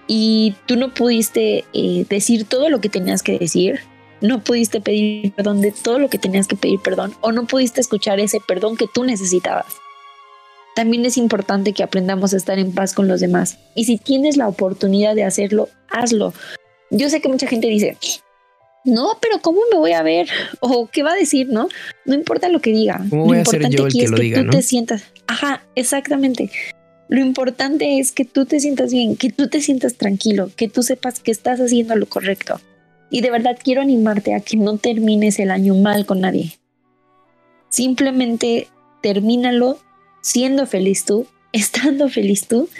y 0.06 0.54
tú 0.66 0.76
no 0.76 0.92
pudiste 0.92 1.64
eh, 1.72 2.06
decir 2.08 2.44
todo 2.44 2.68
lo 2.68 2.80
que 2.80 2.88
tenías 2.88 3.22
que 3.22 3.38
decir, 3.38 3.80
no 4.20 4.42
pudiste 4.42 4.80
pedir 4.80 5.32
perdón 5.32 5.60
de 5.60 5.72
todo 5.72 5.98
lo 5.98 6.08
que 6.08 6.18
tenías 6.18 6.46
que 6.46 6.56
pedir 6.56 6.80
perdón 6.80 7.14
o 7.20 7.32
no 7.32 7.46
pudiste 7.46 7.80
escuchar 7.80 8.20
ese 8.20 8.40
perdón 8.46 8.76
que 8.76 8.86
tú 8.92 9.04
necesitabas. 9.04 9.66
También 10.74 11.04
es 11.04 11.18
importante 11.18 11.72
que 11.72 11.82
aprendamos 11.82 12.32
a 12.32 12.36
estar 12.36 12.58
en 12.58 12.72
paz 12.72 12.94
con 12.94 13.08
los 13.08 13.20
demás 13.20 13.58
y 13.74 13.84
si 13.84 13.98
tienes 13.98 14.36
la 14.36 14.48
oportunidad 14.48 15.14
de 15.14 15.24
hacerlo, 15.24 15.68
hazlo. 15.90 16.32
Yo 16.90 17.10
sé 17.10 17.20
que 17.20 17.28
mucha 17.28 17.46
gente 17.46 17.68
dice, 17.68 17.96
no, 18.84 19.18
pero 19.20 19.40
¿cómo 19.40 19.60
me 19.70 19.78
voy 19.78 19.92
a 19.92 20.02
ver? 20.02 20.28
O 20.60 20.88
qué 20.90 21.02
va 21.02 21.12
a 21.12 21.16
decir, 21.16 21.48
¿no? 21.48 21.68
No 22.04 22.14
importa 22.14 22.48
lo 22.48 22.60
que 22.60 22.72
diga. 22.72 23.00
¿Cómo 23.10 23.26
voy 23.26 23.36
lo 23.36 23.40
importante 23.40 23.82
aquí 23.82 24.02
es 24.02 24.10
que 24.10 24.44
tú 24.44 24.50
te 24.50 24.62
sientas. 24.62 25.04
Ajá, 25.26 25.64
exactamente. 25.74 26.50
Lo 27.08 27.20
importante 27.20 27.98
es 27.98 28.10
que 28.10 28.24
tú 28.24 28.46
te 28.46 28.58
sientas 28.58 28.92
bien, 28.92 29.16
que 29.16 29.30
tú 29.30 29.48
te 29.48 29.60
sientas 29.60 29.94
tranquilo, 29.94 30.50
que 30.56 30.68
tú 30.68 30.82
sepas 30.82 31.20
que 31.20 31.30
estás 31.30 31.60
haciendo 31.60 31.94
lo 31.94 32.06
correcto. 32.06 32.60
Y 33.10 33.20
de 33.20 33.30
verdad 33.30 33.58
quiero 33.62 33.82
animarte 33.82 34.34
a 34.34 34.40
que 34.40 34.56
no 34.56 34.78
termines 34.78 35.38
el 35.38 35.50
año 35.50 35.74
mal 35.74 36.06
con 36.06 36.20
nadie. 36.20 36.54
Simplemente 37.68 38.68
termínalo 39.02 39.78
siendo 40.22 40.66
feliz 40.66 41.04
tú, 41.04 41.26
estando 41.52 42.08
feliz 42.08 42.48
tú 42.48 42.70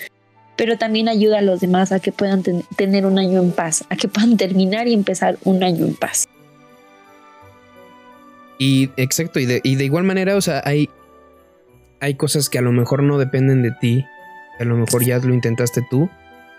pero 0.56 0.78
también 0.78 1.08
ayuda 1.08 1.38
a 1.38 1.42
los 1.42 1.60
demás 1.60 1.92
a 1.92 2.00
que 2.00 2.12
puedan 2.12 2.42
tener 2.76 3.06
un 3.06 3.18
año 3.18 3.42
en 3.42 3.52
paz, 3.52 3.84
a 3.90 3.96
que 3.96 4.08
puedan 4.08 4.36
terminar 4.36 4.88
y 4.88 4.94
empezar 4.94 5.38
un 5.44 5.62
año 5.64 5.86
en 5.86 5.94
paz. 5.94 6.28
Y 8.58 8.90
exacto, 8.96 9.40
y 9.40 9.46
de, 9.46 9.60
igual 9.64 10.04
manera, 10.04 10.36
o 10.36 10.40
sea, 10.40 10.62
hay, 10.64 10.88
hay 12.00 12.14
cosas 12.14 12.48
que 12.48 12.58
a 12.58 12.62
lo 12.62 12.70
mejor 12.70 13.02
no 13.02 13.18
dependen 13.18 13.62
de 13.62 13.72
ti, 13.72 14.04
a 14.60 14.64
lo 14.64 14.76
mejor 14.76 15.04
ya 15.04 15.18
lo 15.18 15.34
intentaste 15.34 15.84
tú, 15.90 16.08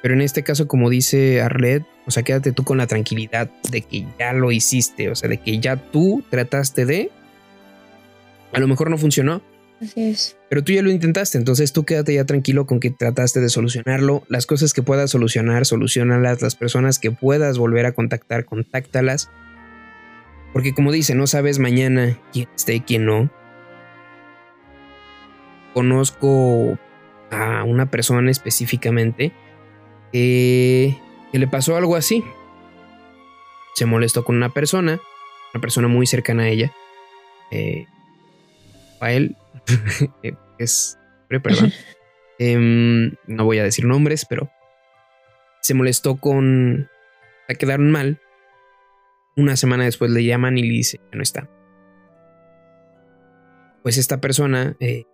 pero 0.02 0.14
en 0.14 0.20
este 0.20 0.44
caso, 0.44 0.68
como 0.68 0.90
dice 0.90 1.42
Arlet, 1.42 1.86
o 2.06 2.12
sea, 2.12 2.24
quédate 2.24 2.52
tú 2.52 2.66
con 2.66 2.78
la 2.78 2.88
tranquilidad 2.88 3.50
de 3.72 3.84
que 3.84 4.06
ya 4.20 4.34
lo 4.34 4.52
hiciste, 4.52 5.10
o 5.10 5.16
sea, 5.16 5.30
de 5.30 5.38
que 5.38 5.60
ya 5.60 5.78
tú 5.78 6.26
trataste 6.30 6.86
de, 6.86 7.10
a 8.52 8.60
lo 8.60 8.68
mejor 8.68 8.90
no 8.90 8.98
funcionó, 8.98 9.42
pero 10.50 10.64
tú 10.64 10.72
ya 10.72 10.82
lo 10.82 10.92
intentaste, 10.92 11.38
entonces 11.38 11.74
tú 11.74 11.84
quédate 11.84 12.14
ya 12.14 12.26
tranquilo 12.26 12.66
con 12.66 12.80
que 12.80 12.92
trataste 12.92 13.40
de 13.40 13.50
solucionarlo. 13.50 14.24
Las 14.28 14.46
cosas 14.46 14.74
que 14.74 14.84
puedas 14.84 15.10
solucionar, 15.10 15.66
solucionalas. 15.66 16.42
Las 16.42 16.56
personas 16.56 17.00
que 17.00 17.12
puedas 17.12 17.58
volver 17.58 17.86
a 17.86 17.94
contactar, 17.94 18.46
contáctalas. 18.46 19.30
Porque 20.52 20.74
como 20.74 20.92
dice, 20.92 21.16
no 21.16 21.26
sabes 21.28 21.60
mañana 21.60 22.20
quién 22.32 22.48
esté 22.56 22.76
y 22.76 22.82
quién 22.82 23.06
no. 23.06 23.32
Conozco 25.74 26.78
a 27.32 27.64
una 27.64 27.90
persona 27.90 28.30
específicamente 28.30 29.32
que, 30.12 30.96
le 31.32 31.48
pasó 31.48 31.76
algo 31.76 31.96
así. 31.96 32.24
Se 33.74 33.88
molestó 33.88 34.24
con 34.24 34.36
una 34.36 34.50
persona, 34.50 35.02
una 35.54 35.62
persona 35.62 35.88
muy 35.88 36.06
cercana 36.06 36.44
a 36.44 36.50
ella. 36.50 36.72
Eh, 37.50 37.88
a 39.00 39.12
él 39.12 39.36
es, 40.58 40.98
perdón. 41.28 41.72
Em, 42.40 43.16
no 43.28 43.46
voy 43.46 43.60
a 43.60 43.64
decir 43.64 43.86
nombres, 43.86 44.26
pero 44.26 44.50
se 45.62 45.74
molestó 45.74 46.18
con... 46.18 46.90
A 47.48 47.54
quedaron 47.56 47.92
mal. 47.92 48.20
Una 49.36 49.56
semana 49.56 49.86
después 49.86 50.12
le 50.12 50.24
llaman 50.24 50.58
y 50.58 50.64
le 50.64 50.74
dice 50.74 51.00
que 51.12 51.18
no 51.18 51.24
está. 51.24 51.50
Pues 53.82 53.98
esta 53.98 54.22
persona, 54.22 54.76
eh, 54.80 55.06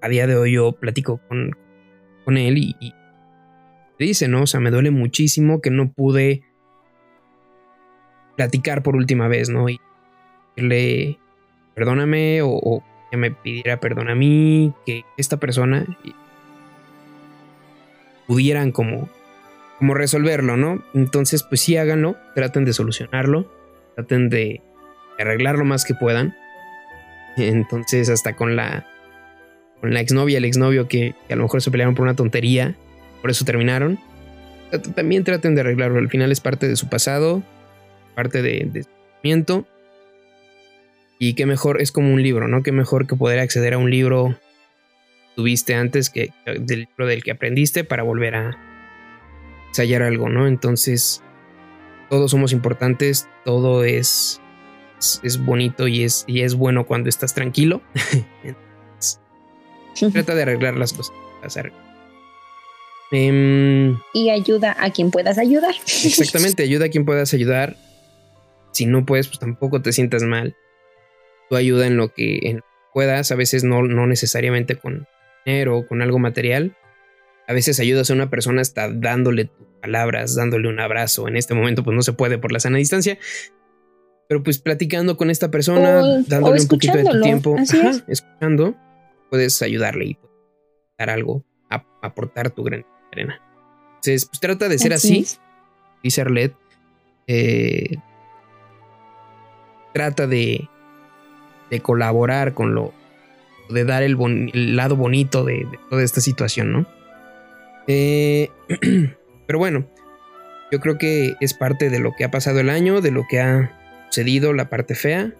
a 0.00 0.08
día 0.08 0.26
de 0.26 0.36
hoy 0.36 0.52
yo 0.52 0.72
platico 0.72 1.20
con, 1.28 1.56
con 2.24 2.36
él 2.36 2.58
y, 2.58 2.76
y 2.80 2.92
le 3.98 4.06
dice, 4.06 4.26
¿no? 4.28 4.42
O 4.42 4.46
sea, 4.46 4.60
me 4.60 4.70
duele 4.70 4.90
muchísimo 4.90 5.60
que 5.60 5.70
no 5.70 5.92
pude 5.92 6.42
platicar 8.36 8.82
por 8.82 8.96
última 8.96 9.28
vez, 9.28 9.48
¿no? 9.48 9.68
Y 9.68 9.78
le 10.56 11.18
perdóname 11.74 12.42
o 12.42 12.82
que 13.12 13.18
me 13.18 13.30
pidiera 13.30 13.78
perdón 13.78 14.08
a 14.08 14.14
mí, 14.14 14.72
que 14.86 15.04
esta 15.18 15.36
persona 15.36 15.84
pudieran 18.26 18.72
como, 18.72 19.10
como 19.78 19.92
resolverlo, 19.92 20.56
¿no? 20.56 20.82
Entonces, 20.94 21.42
pues 21.42 21.60
sí, 21.60 21.76
háganlo, 21.76 22.16
traten 22.34 22.64
de 22.64 22.72
solucionarlo, 22.72 23.52
traten 23.96 24.30
de 24.30 24.62
arreglar 25.18 25.58
lo 25.58 25.66
más 25.66 25.84
que 25.84 25.94
puedan. 25.94 26.34
Entonces, 27.36 28.08
hasta 28.08 28.34
con 28.34 28.56
la, 28.56 28.86
con 29.82 29.92
la 29.92 30.00
exnovia, 30.00 30.38
el 30.38 30.46
exnovio 30.46 30.88
que, 30.88 31.14
que 31.28 31.34
a 31.34 31.36
lo 31.36 31.42
mejor 31.42 31.60
se 31.60 31.70
pelearon 31.70 31.94
por 31.94 32.04
una 32.04 32.16
tontería, 32.16 32.76
por 33.20 33.30
eso 33.30 33.44
terminaron. 33.44 33.98
También 34.94 35.22
traten 35.22 35.54
de 35.54 35.60
arreglarlo, 35.60 35.98
al 35.98 36.08
final 36.08 36.32
es 36.32 36.40
parte 36.40 36.66
de 36.66 36.76
su 36.76 36.88
pasado, 36.88 37.42
parte 38.14 38.40
de, 38.40 38.84
su 39.44 39.66
y 41.22 41.34
qué 41.34 41.46
mejor, 41.46 41.80
es 41.80 41.92
como 41.92 42.12
un 42.12 42.20
libro, 42.20 42.48
¿no? 42.48 42.64
Qué 42.64 42.72
mejor 42.72 43.06
que 43.06 43.14
poder 43.14 43.38
acceder 43.38 43.74
a 43.74 43.78
un 43.78 43.92
libro 43.92 44.36
que 45.20 45.36
tuviste 45.36 45.76
antes 45.76 46.10
que 46.10 46.32
del 46.44 46.80
libro 46.80 47.06
del 47.06 47.22
que 47.22 47.30
aprendiste 47.30 47.84
para 47.84 48.02
volver 48.02 48.34
a 48.34 48.58
ensayar 49.68 50.02
algo, 50.02 50.28
¿no? 50.28 50.48
Entonces, 50.48 51.22
todos 52.10 52.32
somos 52.32 52.52
importantes, 52.52 53.28
todo 53.44 53.84
es, 53.84 54.40
es, 55.22 55.38
bonito 55.44 55.86
y 55.86 56.02
es, 56.02 56.24
y 56.26 56.40
es 56.40 56.56
bueno 56.56 56.86
cuando 56.86 57.08
estás 57.08 57.34
tranquilo. 57.34 57.82
trata 60.12 60.34
de 60.34 60.42
arreglar 60.42 60.76
las 60.76 60.92
cosas. 60.92 61.14
Em, 63.12 63.96
y 64.12 64.30
ayuda 64.30 64.76
a 64.76 64.90
quien 64.90 65.12
puedas 65.12 65.38
ayudar. 65.38 65.76
Exactamente, 65.86 66.64
ayuda 66.64 66.86
a 66.86 66.88
quien 66.88 67.04
puedas 67.04 67.32
ayudar. 67.32 67.76
Si 68.72 68.86
no 68.86 69.06
puedes, 69.06 69.28
pues 69.28 69.38
tampoco 69.38 69.82
te 69.82 69.92
sientas 69.92 70.24
mal 70.24 70.56
ayuda 71.56 71.86
en 71.86 71.96
lo 71.96 72.12
que 72.12 72.60
puedas, 72.92 73.32
a 73.32 73.34
veces 73.34 73.64
no, 73.64 73.82
no 73.82 74.06
necesariamente 74.06 74.76
con 74.76 75.06
dinero 75.44 75.78
o 75.78 75.86
con 75.86 76.02
algo 76.02 76.18
material. 76.18 76.76
A 77.48 77.52
veces 77.52 77.80
ayudas 77.80 78.10
a 78.10 78.14
una 78.14 78.30
persona 78.30 78.62
hasta 78.62 78.88
dándole 78.88 79.50
palabras, 79.80 80.34
dándole 80.34 80.68
un 80.68 80.80
abrazo. 80.80 81.28
En 81.28 81.36
este 81.36 81.54
momento 81.54 81.82
pues 81.82 81.94
no 81.94 82.02
se 82.02 82.12
puede 82.12 82.38
por 82.38 82.52
la 82.52 82.60
sana 82.60 82.78
distancia. 82.78 83.18
Pero 84.28 84.42
pues 84.42 84.58
platicando 84.58 85.16
con 85.16 85.28
esta 85.30 85.50
persona, 85.50 86.22
dándole 86.26 86.62
un 86.62 86.68
poquito 86.68 86.96
de 86.96 87.04
tu 87.04 87.20
tiempo, 87.20 87.56
escuchando, 88.06 88.74
puedes 89.28 89.60
ayudarle 89.60 90.04
y 90.06 90.18
dar 90.98 91.10
algo, 91.10 91.44
aportar 92.00 92.50
tu 92.50 92.62
gran 92.62 92.86
arena. 93.12 93.40
Entonces, 93.96 94.26
pues 94.26 94.40
trata 94.40 94.68
de 94.68 94.78
ser 94.78 94.92
así, 94.92 95.26
dice 96.02 96.20
Arlet. 96.22 96.54
Eh, 97.26 97.96
trata 99.92 100.26
de, 100.26 100.68
de 101.72 101.80
colaborar 101.80 102.52
con 102.52 102.74
lo, 102.74 102.92
de 103.70 103.84
dar 103.86 104.02
el, 104.02 104.18
lado 104.76 104.94
bonito 104.94 105.42
de, 105.42 105.66
toda 105.88 106.04
esta 106.04 106.20
situación, 106.20 106.70
¿no? 106.70 106.86
Eh, 107.86 108.50
pero 109.46 109.58
bueno, 109.58 109.86
yo 110.70 110.80
creo 110.80 110.98
que 110.98 111.34
es 111.40 111.54
parte 111.54 111.88
de 111.88 111.98
lo 111.98 112.14
que 112.14 112.24
ha 112.24 112.30
pasado 112.30 112.60
el 112.60 112.68
año, 112.68 113.00
de 113.00 113.10
lo 113.10 113.24
que 113.26 113.40
ha 113.40 113.72
sucedido, 114.10 114.52
la 114.52 114.68
parte 114.68 114.94
fea. 114.94 115.32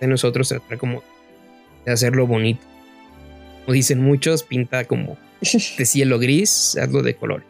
De 0.00 0.06
nosotros 0.06 0.48
tratar 0.48 0.78
como 0.78 1.02
de 1.84 1.92
hacerlo 1.92 2.26
bonito. 2.26 2.62
Como 3.66 3.74
dicen 3.74 4.00
muchos, 4.00 4.44
pinta 4.44 4.86
como 4.86 5.18
de 5.42 5.84
cielo 5.84 6.18
gris, 6.18 6.78
hazlo 6.80 7.02
de 7.02 7.14
color. 7.14 7.44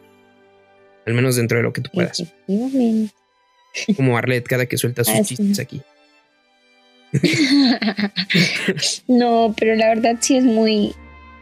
Al 1.05 1.13
menos 1.13 1.37
dentro 1.37 1.57
de 1.57 1.63
lo 1.63 1.71
que 1.71 1.79
tú 1.79 1.89
puedas. 1.93 2.21
Como 3.95 4.17
Arlet 4.17 4.45
cada 4.45 4.65
que 4.65 4.77
suelta 4.77 5.05
sus 5.05 5.25
chistes 5.25 5.59
aquí. 5.59 5.81
No, 9.07 9.53
pero 9.57 9.75
la 9.75 9.87
verdad 9.87 10.17
sí 10.19 10.37
es 10.37 10.43
muy, 10.43 10.93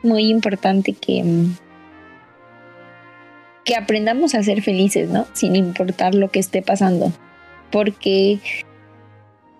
muy 0.04 0.30
importante 0.30 0.94
que, 0.94 1.24
que 3.64 3.76
aprendamos 3.76 4.36
a 4.36 4.44
ser 4.44 4.62
felices, 4.62 5.10
¿no? 5.10 5.28
Sin 5.34 5.56
importar 5.56 6.16
lo 6.16 6.30
que 6.30 6.40
esté 6.40 6.62
pasando. 6.62 7.12
Porque 7.72 8.40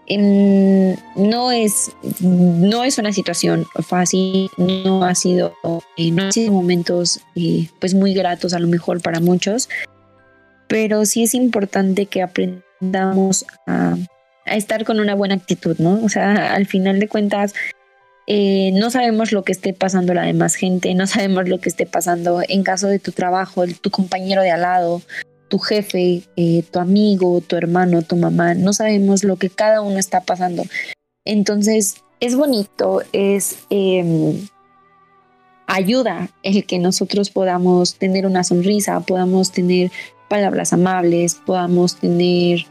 em, 0.08 0.96
no 1.16 1.52
es 1.52 1.92
no 2.20 2.84
es 2.84 2.98
una 2.98 3.14
situación 3.14 3.66
fácil 3.88 4.50
no 4.58 5.06
ha 5.06 5.16
sido 5.16 5.54
eh, 5.96 6.12
no 6.12 6.32
sido 6.32 6.52
momentos 6.52 7.22
eh, 7.36 7.70
pues 7.80 7.94
muy 7.94 8.14
gratos 8.14 8.54
a 8.54 8.60
lo 8.60 8.68
mejor 8.68 9.02
para 9.02 9.22
muchos 9.22 9.70
pero 10.68 11.06
sí 11.06 11.24
es 11.24 11.34
importante 11.34 12.08
que 12.08 12.22
aprendamos 12.22 13.46
a, 13.68 13.96
estar 14.56 14.86
con 14.86 15.00
una 15.00 15.16
buena 15.16 15.36
actitud, 15.36 15.78
¿no? 15.80 16.04
O 16.04 16.10
sea, 16.10 16.54
al 16.54 16.66
final 16.66 17.00
de 17.00 17.08
cuentas, 17.08 17.54
eh, 18.28 18.72
no 18.74 18.90
sabemos 18.92 19.32
lo 19.32 19.44
que 19.44 19.52
esté 19.52 19.74
pasando 19.74 20.14
la 20.14 20.24
demás 20.24 20.56
gente, 20.56 20.94
no 20.94 21.08
sabemos 21.08 21.50
lo 21.50 21.60
que 21.60 21.70
esté 21.70 21.86
pasando 21.86 22.42
en 22.48 22.64
caso 22.64 22.88
de 22.88 23.00
tu 23.00 23.12
trabajo, 23.12 23.66
tu 23.82 23.90
compañero 23.92 24.42
de 24.42 24.52
al 24.52 24.62
lado, 24.62 25.02
tu 25.50 25.60
jefe, 25.60 26.24
eh, 26.38 26.64
tu 26.72 26.80
amigo, 26.80 27.42
tu 27.42 27.56
hermano, 27.58 28.02
tu 28.04 28.16
mamá, 28.16 28.54
no 28.54 28.74
sabemos 28.74 29.24
lo 29.24 29.36
que 29.36 29.50
cada 29.50 29.82
uno 29.82 30.00
está 30.00 30.22
pasando. 30.22 30.64
Entonces, 31.26 31.96
es 32.22 32.36
bonito, 32.36 33.02
es 33.12 33.58
em, 33.70 34.48
ayuda 35.68 36.30
el 36.44 36.66
que 36.66 36.80
nosotros 36.80 37.32
podamos 37.32 37.96
tener 37.96 38.26
una 38.26 38.44
sonrisa, 38.44 39.00
podamos 39.02 39.52
tener 39.52 39.92
palabras 40.30 40.72
amables, 40.72 41.42
podamos 41.46 41.98
tener 41.98 42.66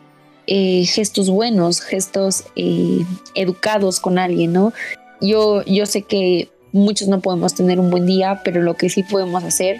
eh, 0.52 0.84
gestos 0.84 1.30
buenos, 1.30 1.80
gestos 1.80 2.44
eh, 2.56 3.04
educados 3.36 4.00
con 4.00 4.18
alguien, 4.18 4.52
¿no? 4.52 4.72
Yo, 5.20 5.62
yo 5.64 5.86
sé 5.86 6.02
que 6.02 6.48
muchos 6.72 7.06
no 7.06 7.20
podemos 7.20 7.54
tener 7.54 7.78
un 7.78 7.88
buen 7.88 8.04
día, 8.04 8.40
pero 8.44 8.60
lo 8.60 8.74
que 8.74 8.90
sí 8.90 9.04
podemos 9.04 9.44
hacer 9.44 9.76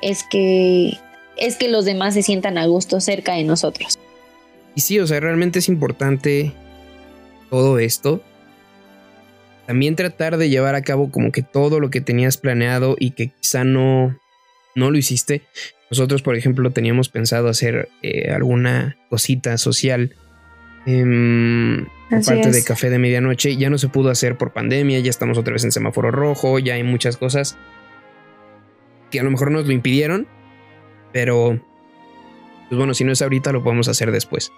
es 0.00 0.22
que, 0.22 0.96
es 1.36 1.56
que 1.56 1.68
los 1.68 1.84
demás 1.84 2.14
se 2.14 2.22
sientan 2.22 2.56
a 2.56 2.66
gusto 2.66 3.00
cerca 3.00 3.34
de 3.34 3.42
nosotros. 3.42 3.98
Y 4.76 4.82
sí, 4.82 5.00
o 5.00 5.08
sea, 5.08 5.18
realmente 5.18 5.58
es 5.58 5.68
importante 5.68 6.52
todo 7.50 7.80
esto. 7.80 8.22
También 9.66 9.96
tratar 9.96 10.36
de 10.36 10.48
llevar 10.48 10.76
a 10.76 10.82
cabo 10.82 11.10
como 11.10 11.32
que 11.32 11.42
todo 11.42 11.80
lo 11.80 11.90
que 11.90 12.00
tenías 12.00 12.36
planeado 12.36 12.94
y 12.96 13.10
que 13.10 13.32
quizá 13.40 13.64
no, 13.64 14.16
no 14.74 14.90
lo 14.90 14.98
hiciste. 14.98 15.42
Nosotros, 15.90 16.22
por 16.22 16.36
ejemplo, 16.36 16.70
teníamos 16.70 17.08
pensado 17.08 17.48
hacer 17.48 17.88
eh, 18.02 18.30
alguna 18.30 18.96
cosita 19.10 19.58
social 19.58 20.14
en 20.86 21.88
parte 22.10 22.50
de 22.50 22.64
café 22.64 22.90
de 22.90 22.98
medianoche. 22.98 23.56
Ya 23.56 23.70
no 23.70 23.78
se 23.78 23.88
pudo 23.88 24.10
hacer 24.10 24.38
por 24.38 24.52
pandemia, 24.52 24.98
ya 25.00 25.10
estamos 25.10 25.38
otra 25.38 25.52
vez 25.52 25.64
en 25.64 25.72
semáforo 25.72 26.10
rojo, 26.10 26.58
ya 26.58 26.74
hay 26.74 26.82
muchas 26.82 27.16
cosas 27.16 27.58
que 29.10 29.20
a 29.20 29.22
lo 29.22 29.30
mejor 29.30 29.50
nos 29.50 29.66
lo 29.66 29.72
impidieron, 29.72 30.26
pero 31.12 31.60
pues 32.68 32.78
bueno, 32.78 32.94
si 32.94 33.04
no 33.04 33.12
es 33.12 33.20
ahorita, 33.20 33.52
lo 33.52 33.62
podemos 33.62 33.86
hacer 33.88 34.10
después. 34.10 34.50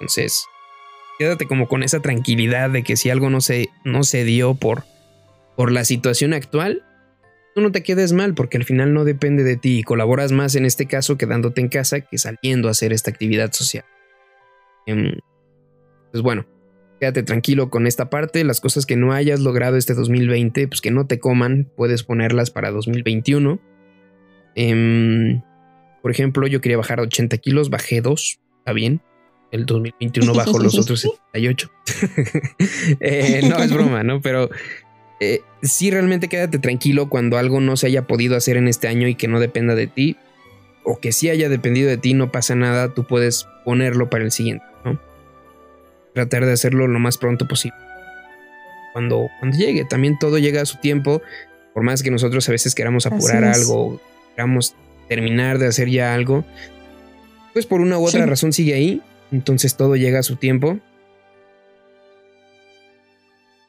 Entonces, 0.00 0.46
quédate 1.18 1.46
como 1.46 1.68
con 1.68 1.82
esa 1.82 2.00
tranquilidad 2.00 2.70
de 2.70 2.82
que 2.82 2.96
si 2.96 3.10
algo 3.10 3.28
no 3.28 3.42
se, 3.42 3.68
no 3.84 4.02
se 4.02 4.24
dio 4.24 4.54
por, 4.54 4.84
por 5.54 5.70
la 5.70 5.84
situación 5.84 6.32
actual, 6.32 6.85
tú 7.56 7.62
no 7.62 7.72
te 7.72 7.82
quedes 7.82 8.12
mal 8.12 8.34
porque 8.34 8.58
al 8.58 8.64
final 8.64 8.92
no 8.92 9.04
depende 9.04 9.42
de 9.42 9.56
ti 9.56 9.78
y 9.78 9.82
colaboras 9.82 10.30
más 10.30 10.54
en 10.56 10.66
este 10.66 10.84
caso 10.84 11.16
quedándote 11.16 11.62
en 11.62 11.68
casa 11.68 12.02
que 12.02 12.18
saliendo 12.18 12.68
a 12.68 12.72
hacer 12.72 12.92
esta 12.92 13.10
actividad 13.10 13.50
social. 13.52 13.86
Em, 14.84 15.14
pues 16.12 16.22
bueno, 16.22 16.44
quédate 17.00 17.22
tranquilo 17.22 17.70
con 17.70 17.86
esta 17.86 18.10
parte, 18.10 18.44
las 18.44 18.60
cosas 18.60 18.84
que 18.84 18.96
no 18.96 19.14
hayas 19.14 19.40
logrado 19.40 19.78
este 19.78 19.94
2020, 19.94 20.68
pues 20.68 20.82
que 20.82 20.90
no 20.90 21.06
te 21.06 21.18
coman, 21.18 21.72
puedes 21.78 22.02
ponerlas 22.02 22.50
para 22.50 22.70
2021. 22.70 23.58
Em, 24.54 25.40
por 26.02 26.10
ejemplo, 26.10 26.46
yo 26.46 26.60
quería 26.60 26.76
bajar 26.76 27.00
80 27.00 27.38
kilos, 27.38 27.70
bajé 27.70 28.02
2, 28.02 28.38
está 28.58 28.74
bien. 28.74 29.00
El 29.50 29.64
2021 29.64 30.34
bajo 30.34 30.58
los 30.58 30.74
otros 30.78 31.00
78. 31.32 31.70
Eh, 33.00 33.40
no 33.48 33.56
es 33.56 33.72
broma, 33.72 34.02
¿no? 34.02 34.20
Pero 34.20 34.50
eh, 35.20 35.42
sí 35.62 35.90
realmente 35.90 36.28
quédate 36.28 36.58
tranquilo 36.58 37.08
cuando 37.08 37.38
algo 37.38 37.60
no 37.60 37.76
se 37.76 37.86
haya 37.86 38.06
podido 38.06 38.36
hacer 38.36 38.56
en 38.56 38.68
este 38.68 38.88
año 38.88 39.08
y 39.08 39.14
que 39.14 39.28
no 39.28 39.40
dependa 39.40 39.74
de 39.74 39.86
ti, 39.86 40.16
o 40.84 40.98
que 41.00 41.12
sí 41.12 41.30
haya 41.30 41.48
dependido 41.48 41.88
de 41.88 41.96
ti, 41.96 42.14
no 42.14 42.30
pasa 42.30 42.54
nada, 42.54 42.94
tú 42.94 43.06
puedes 43.06 43.46
ponerlo 43.64 44.08
para 44.10 44.24
el 44.24 44.30
siguiente, 44.30 44.64
¿no? 44.84 45.00
Tratar 46.14 46.46
de 46.46 46.52
hacerlo 46.52 46.86
lo 46.86 46.98
más 46.98 47.18
pronto 47.18 47.48
posible. 47.48 47.78
Cuando, 48.92 49.28
cuando 49.40 49.58
llegue, 49.58 49.84
también 49.84 50.18
todo 50.18 50.38
llega 50.38 50.62
a 50.62 50.66
su 50.66 50.78
tiempo, 50.78 51.22
por 51.74 51.82
más 51.82 52.02
que 52.02 52.10
nosotros 52.10 52.48
a 52.48 52.52
veces 52.52 52.74
queramos 52.74 53.06
apurar 53.06 53.44
algo, 53.44 54.00
queramos 54.34 54.76
terminar 55.08 55.58
de 55.58 55.66
hacer 55.66 55.90
ya 55.90 56.14
algo, 56.14 56.44
pues 57.52 57.66
por 57.66 57.80
una 57.80 57.98
u 57.98 58.06
otra 58.06 58.24
razón 58.26 58.52
sigue 58.52 58.74
ahí, 58.74 59.02
entonces 59.32 59.76
todo 59.76 59.96
llega 59.96 60.20
a 60.20 60.22
su 60.22 60.36
tiempo. 60.36 60.78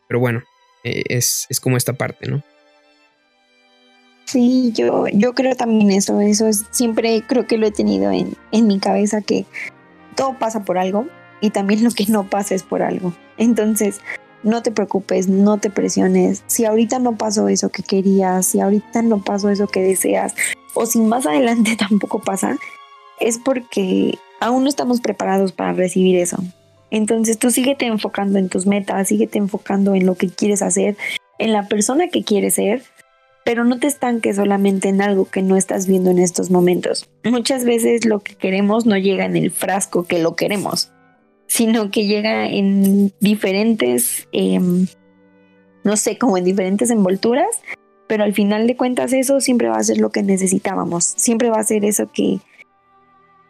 Pero 0.07 0.19
bueno, 0.19 0.43
eh, 0.89 1.04
es, 1.10 1.47
como 1.62 1.78
esta 1.78 1.93
parte, 1.93 2.30
¿no? 2.30 2.43
Sí, 4.26 4.73
yo, 4.73 5.08
yo 5.08 5.34
creo 5.34 5.56
también 5.56 5.91
eso, 5.91 6.19
eso 6.19 6.47
es, 6.47 6.65
siempre 6.71 7.23
creo 7.26 7.47
que 7.47 7.58
lo 7.58 7.65
he 7.65 7.71
tenido 7.71 8.12
en, 8.12 8.36
en 8.52 8.67
mi 8.67 8.80
cabeza 8.80 9.21
que 9.21 9.45
todo 10.15 10.38
pasa 10.38 10.65
por 10.65 10.78
algo 10.78 11.08
y 11.39 11.52
también 11.52 11.84
lo 11.84 11.91
que 11.91 12.06
no 12.08 12.30
pasa 12.30 12.56
es 12.56 12.63
por 12.63 12.82
algo. 12.82 13.13
Entonces, 13.38 14.02
no 14.43 14.63
te 14.63 14.71
preocupes, 14.71 15.28
no 15.28 15.58
te 15.58 15.69
presiones. 15.69 16.43
Si 16.47 16.65
ahorita 16.65 17.00
no 17.00 17.17
pasó 17.17 17.47
eso 17.47 17.69
que 17.69 17.84
querías, 17.84 18.45
si 18.45 18.60
ahorita 18.60 19.02
no 19.02 19.23
pasó 19.23 19.50
eso 19.50 19.67
que 19.67 19.82
deseas, 19.82 20.36
o 20.73 20.86
si 20.86 21.00
más 21.00 21.26
adelante 21.26 21.76
tampoco 21.80 22.19
pasa, 22.19 22.58
es 23.19 23.38
porque 23.38 24.17
aún 24.39 24.63
no 24.63 24.69
estamos 24.69 25.02
preparados 25.02 25.52
para 25.52 25.73
recibir 25.73 26.17
eso. 26.17 26.38
Entonces 26.91 27.38
tú 27.38 27.52
síguete 27.52 27.86
enfocando 27.86 28.39
en 28.39 28.50
tus 28.50 28.65
metas, 28.65 29.10
síguete 29.10 29.38
enfocando 29.38 29.95
en 29.95 30.06
lo 30.06 30.15
que 30.15 30.30
quieres 30.30 30.62
hacer, 30.62 30.95
en 31.39 31.54
la 31.54 31.67
persona 31.67 32.08
que 32.08 32.23
quieres 32.23 32.56
ser, 32.56 32.84
pero 33.43 33.63
no 33.63 33.80
te 33.80 33.88
estanques 33.88 34.36
solamente 34.36 34.89
en 34.89 35.02
algo 35.02 35.26
que 35.26 35.41
no 35.41 35.56
estás 35.56 35.88
viendo 35.88 36.10
en 36.10 36.19
estos 36.19 36.52
momentos. 36.52 37.10
Muchas 37.23 37.63
veces 37.63 38.06
lo 38.06 38.19
que 38.19 38.36
queremos 38.36 38.86
no 38.86 38.97
llega 38.97 39.26
en 39.26 39.36
el 39.38 39.52
frasco 39.52 40.06
que 40.06 40.19
lo 40.19 40.36
queremos, 40.36 40.91
sino 41.47 41.89
que 41.91 42.06
llega 42.08 42.47
en 42.47 43.13
diferentes, 43.19 44.28
em, 44.32 44.88
no 45.84 45.95
sé, 45.95 46.17
como 46.17 46.38
en 46.38 46.43
diferentes 46.43 46.89
envolturas, 46.89 47.47
pero 48.08 48.23
al 48.23 48.34
final 48.34 48.67
de 48.67 48.76
cuentas 48.76 49.13
eso 49.13 49.39
siempre 49.39 49.69
va 49.69 49.78
a 49.78 49.84
ser 49.84 49.97
lo 49.97 50.10
que 50.10 50.23
necesitábamos, 50.23 51.06
siempre 51.06 51.50
va 51.50 51.60
a 51.60 51.63
ser 51.63 51.86
eso 51.86 52.12
que 52.12 52.39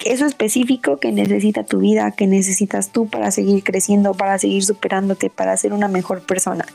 eso 0.06 0.26
específico 0.26 0.98
que 1.00 1.12
necesita 1.12 1.64
tu 1.64 1.80
vida, 1.80 2.12
que 2.12 2.28
necesitas 2.28 2.92
tú 2.92 3.10
para 3.10 3.32
seguir 3.32 3.64
creciendo, 3.64 4.14
para 4.14 4.38
seguir 4.38 4.64
superándote, 4.64 5.30
para 5.30 5.58
ser 5.58 5.74
una 5.74 5.88
mejor 5.88 6.22
persona. 6.22 6.66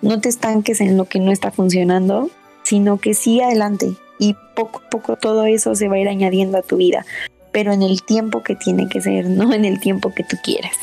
No 0.00 0.20
te 0.20 0.28
estanques 0.28 0.80
en 0.80 0.96
lo 0.96 1.04
que 1.04 1.20
no 1.20 1.30
está 1.30 1.50
funcionando, 1.50 2.30
sino 2.64 2.98
que 2.98 3.14
sigue 3.14 3.44
adelante 3.44 3.92
y 4.18 4.36
poco 4.54 4.82
a 4.84 4.90
poco 4.90 5.16
todo 5.16 5.46
eso 5.46 5.74
se 5.74 5.88
va 5.88 5.96
a 5.96 5.98
ir 6.00 6.08
añadiendo 6.08 6.58
a 6.58 6.62
tu 6.62 6.76
vida, 6.76 7.04
pero 7.52 7.72
en 7.72 7.82
el 7.82 8.02
tiempo 8.02 8.42
que 8.42 8.56
tiene 8.56 8.88
que 8.88 9.00
ser, 9.00 9.26
no 9.26 9.52
en 9.52 9.64
el 9.64 9.80
tiempo 9.80 10.12
que 10.14 10.24
tú 10.24 10.36
quieras. 10.42 10.76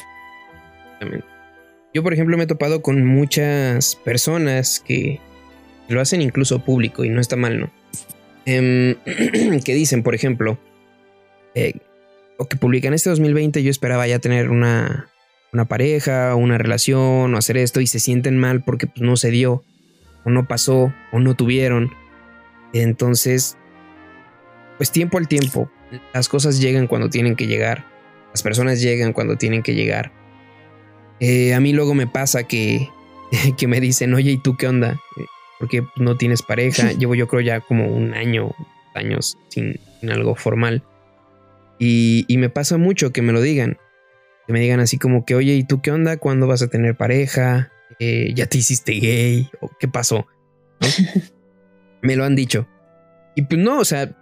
Yo, 1.93 2.03
por 2.03 2.13
ejemplo, 2.13 2.37
me 2.37 2.43
he 2.43 2.47
topado 2.47 2.81
con 2.81 3.05
muchas 3.05 3.95
personas 3.95 4.79
que 4.79 5.19
lo 5.87 6.01
hacen 6.01 6.21
incluso 6.21 6.59
público 6.59 7.03
y 7.03 7.09
no 7.09 7.19
está 7.19 7.35
mal, 7.35 7.59
¿no? 7.59 7.69
Em, 8.45 8.95
que 9.63 9.73
dicen, 9.73 10.03
por 10.03 10.15
ejemplo, 10.15 10.57
eh, 11.55 11.73
o 12.39 12.47
que 12.47 12.55
publican 12.55 12.93
este 12.93 13.09
2020 13.09 13.61
yo 13.61 13.69
esperaba 13.69 14.07
ya 14.07 14.19
tener 14.19 14.49
una, 14.49 15.09
una 15.51 15.65
pareja, 15.65 16.33
una 16.35 16.57
relación 16.57 17.35
o 17.35 17.37
hacer 17.37 17.57
esto 17.57 17.81
y 17.81 17.87
se 17.87 17.99
sienten 17.99 18.37
mal 18.39 18.63
porque 18.63 18.87
pues, 18.87 19.01
no 19.01 19.17
se 19.17 19.29
dio 19.29 19.63
o 20.23 20.29
no 20.29 20.47
pasó 20.47 20.93
o 21.11 21.19
no 21.19 21.35
tuvieron. 21.35 21.91
Entonces, 22.73 23.57
pues 24.77 24.91
tiempo 24.91 25.17
al 25.17 25.27
tiempo, 25.27 25.69
las 26.13 26.29
cosas 26.29 26.61
llegan 26.61 26.87
cuando 26.87 27.09
tienen 27.09 27.35
que 27.35 27.45
llegar, 27.45 27.85
las 28.31 28.41
personas 28.41 28.81
llegan 28.81 29.11
cuando 29.11 29.35
tienen 29.35 29.61
que 29.61 29.75
llegar. 29.75 30.13
Eh, 31.19 31.53
a 31.53 31.59
mí 31.59 31.73
luego 31.73 31.93
me 31.93 32.07
pasa 32.07 32.43
que, 32.43 32.87
que 33.57 33.67
me 33.67 33.81
dicen, 33.81 34.13
oye, 34.13 34.31
¿y 34.31 34.37
tú 34.37 34.55
qué 34.55 34.67
onda? 34.67 34.97
Porque 35.59 35.83
no 35.97 36.15
tienes 36.15 36.41
pareja. 36.41 36.91
Llevo 36.97 37.15
yo 37.15 37.27
creo 37.27 37.41
ya 37.41 37.59
como 37.59 37.87
un 37.87 38.13
año, 38.13 38.55
años 38.95 39.37
sin 39.49 39.77
algo 40.09 40.35
formal. 40.35 40.83
Y, 41.79 42.25
y, 42.27 42.37
me 42.37 42.49
pasa 42.49 42.77
mucho 42.77 43.11
que 43.11 43.21
me 43.21 43.33
lo 43.33 43.41
digan. 43.41 43.77
Que 44.45 44.53
me 44.53 44.59
digan 44.59 44.79
así 44.79 44.97
como 44.97 45.25
que, 45.25 45.35
oye, 45.35 45.53
¿y 45.55 45.63
tú 45.63 45.81
qué 45.81 45.91
onda? 45.91 46.17
¿Cuándo 46.17 46.45
vas 46.45 46.61
a 46.61 46.67
tener 46.67 46.97
pareja? 46.97 47.71
Eh, 47.99 48.33
¿Ya 48.35 48.45
te 48.45 48.57
hiciste 48.57 48.93
gay? 48.93 49.49
¿O 49.61 49.69
qué 49.79 49.87
pasó? 49.87 50.27
me 52.01 52.15
lo 52.15 52.25
han 52.25 52.35
dicho. 52.35 52.67
Y 53.35 53.43
pues 53.43 53.61
no, 53.61 53.79
o 53.79 53.85
sea, 53.85 54.15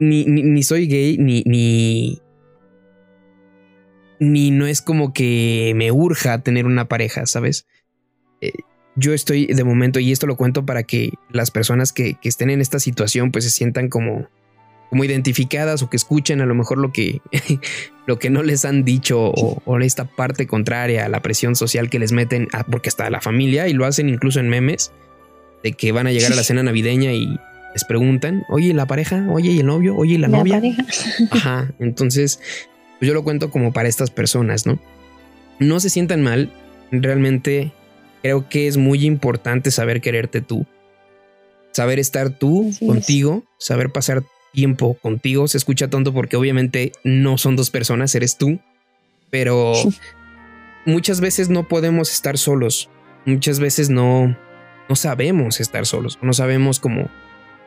ni, 0.00 0.24
ni, 0.24 0.42
ni 0.42 0.62
soy 0.62 0.86
gay, 0.86 1.18
ni, 1.18 1.42
ni, 1.44 2.20
ni 4.18 4.50
no 4.50 4.66
es 4.66 4.80
como 4.82 5.12
que 5.12 5.72
me 5.76 5.92
urja 5.92 6.42
tener 6.42 6.66
una 6.66 6.88
pareja, 6.88 7.26
¿sabes? 7.26 7.66
Eh, 8.40 8.52
yo 8.96 9.14
estoy 9.14 9.46
de 9.46 9.64
momento, 9.64 10.00
y 10.00 10.12
esto 10.12 10.26
lo 10.26 10.36
cuento 10.36 10.66
para 10.66 10.82
que 10.82 11.12
las 11.30 11.50
personas 11.50 11.92
que, 11.92 12.14
que, 12.20 12.28
estén 12.28 12.50
en 12.50 12.60
esta 12.60 12.78
situación 12.78 13.32
pues 13.32 13.44
se 13.44 13.50
sientan 13.50 13.88
como, 13.88 14.28
como 14.92 15.04
identificadas 15.04 15.80
o 15.80 15.88
que 15.88 15.96
escuchen 15.96 16.42
a 16.42 16.44
lo 16.44 16.54
mejor 16.54 16.76
lo 16.76 16.92
que, 16.92 17.22
lo 18.06 18.18
que 18.18 18.28
no 18.28 18.42
les 18.42 18.66
han 18.66 18.84
dicho 18.84 19.22
o, 19.24 19.62
o, 19.64 19.78
esta 19.78 20.04
parte 20.04 20.46
contraria 20.46 21.06
a 21.06 21.08
la 21.08 21.22
presión 21.22 21.56
social 21.56 21.88
que 21.88 21.98
les 21.98 22.12
meten, 22.12 22.48
a, 22.52 22.62
porque 22.64 22.90
está 22.90 23.08
la 23.08 23.22
familia 23.22 23.68
y 23.68 23.72
lo 23.72 23.86
hacen 23.86 24.10
incluso 24.10 24.38
en 24.38 24.50
memes, 24.50 24.92
de 25.62 25.72
que 25.72 25.92
van 25.92 26.08
a 26.08 26.12
llegar 26.12 26.30
a 26.30 26.34
la 26.34 26.44
cena 26.44 26.62
navideña 26.62 27.14
y 27.14 27.26
les 27.72 27.84
preguntan, 27.84 28.44
oye, 28.50 28.74
la 28.74 28.84
pareja, 28.84 29.26
oye, 29.30 29.52
y 29.52 29.60
el 29.60 29.66
novio, 29.66 29.96
oye, 29.96 30.18
la, 30.18 30.28
la 30.28 30.36
novia. 30.36 30.56
Pareja. 30.56 30.84
Ajá, 31.30 31.72
entonces 31.78 32.38
pues 32.98 33.08
yo 33.08 33.14
lo 33.14 33.24
cuento 33.24 33.50
como 33.50 33.72
para 33.72 33.88
estas 33.88 34.10
personas, 34.10 34.66
¿no? 34.66 34.78
No 35.58 35.80
se 35.80 35.88
sientan 35.88 36.20
mal, 36.20 36.52
realmente 36.90 37.72
creo 38.20 38.46
que 38.46 38.66
es 38.66 38.76
muy 38.76 39.06
importante 39.06 39.70
saber 39.70 40.02
quererte 40.02 40.42
tú, 40.42 40.66
saber 41.70 41.98
estar 41.98 42.28
tú 42.28 42.68
Así 42.68 42.86
contigo, 42.86 43.42
es. 43.58 43.64
saber 43.68 43.90
pasar 43.90 44.22
tiempo 44.52 44.94
contigo. 44.94 45.48
Se 45.48 45.58
escucha 45.58 45.88
tonto 45.88 46.12
porque 46.12 46.36
obviamente 46.36 46.92
no 47.04 47.38
son 47.38 47.56
dos 47.56 47.70
personas, 47.70 48.14
eres 48.14 48.38
tú, 48.38 48.60
pero 49.30 49.72
muchas 50.86 51.20
veces 51.20 51.48
no 51.48 51.68
podemos 51.68 52.12
estar 52.12 52.38
solos, 52.38 52.90
muchas 53.24 53.60
veces 53.60 53.90
no, 53.90 54.36
no 54.88 54.96
sabemos 54.96 55.60
estar 55.60 55.86
solos, 55.86 56.18
no 56.22 56.32
sabemos 56.32 56.80
cómo 56.80 57.10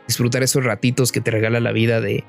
disfrutar 0.08 0.44
esos 0.44 0.64
ratitos 0.64 1.12
que 1.12 1.22
te 1.22 1.32
regala 1.32 1.60
la 1.60 1.72
vida 1.72 2.00
de 2.00 2.24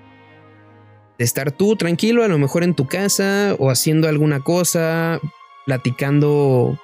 de 1.19 1.25
estar 1.25 1.53
tú 1.53 1.77
tranquilo, 1.77 2.25
a 2.25 2.29
lo 2.29 2.39
mejor 2.39 2.63
en 2.63 2.75
tu 2.75 2.87
casa 2.87 3.55
o 3.59 3.71
haciendo 3.71 4.09
alguna 4.09 4.41
cosa, 4.41 5.21
platicando, 5.65 6.79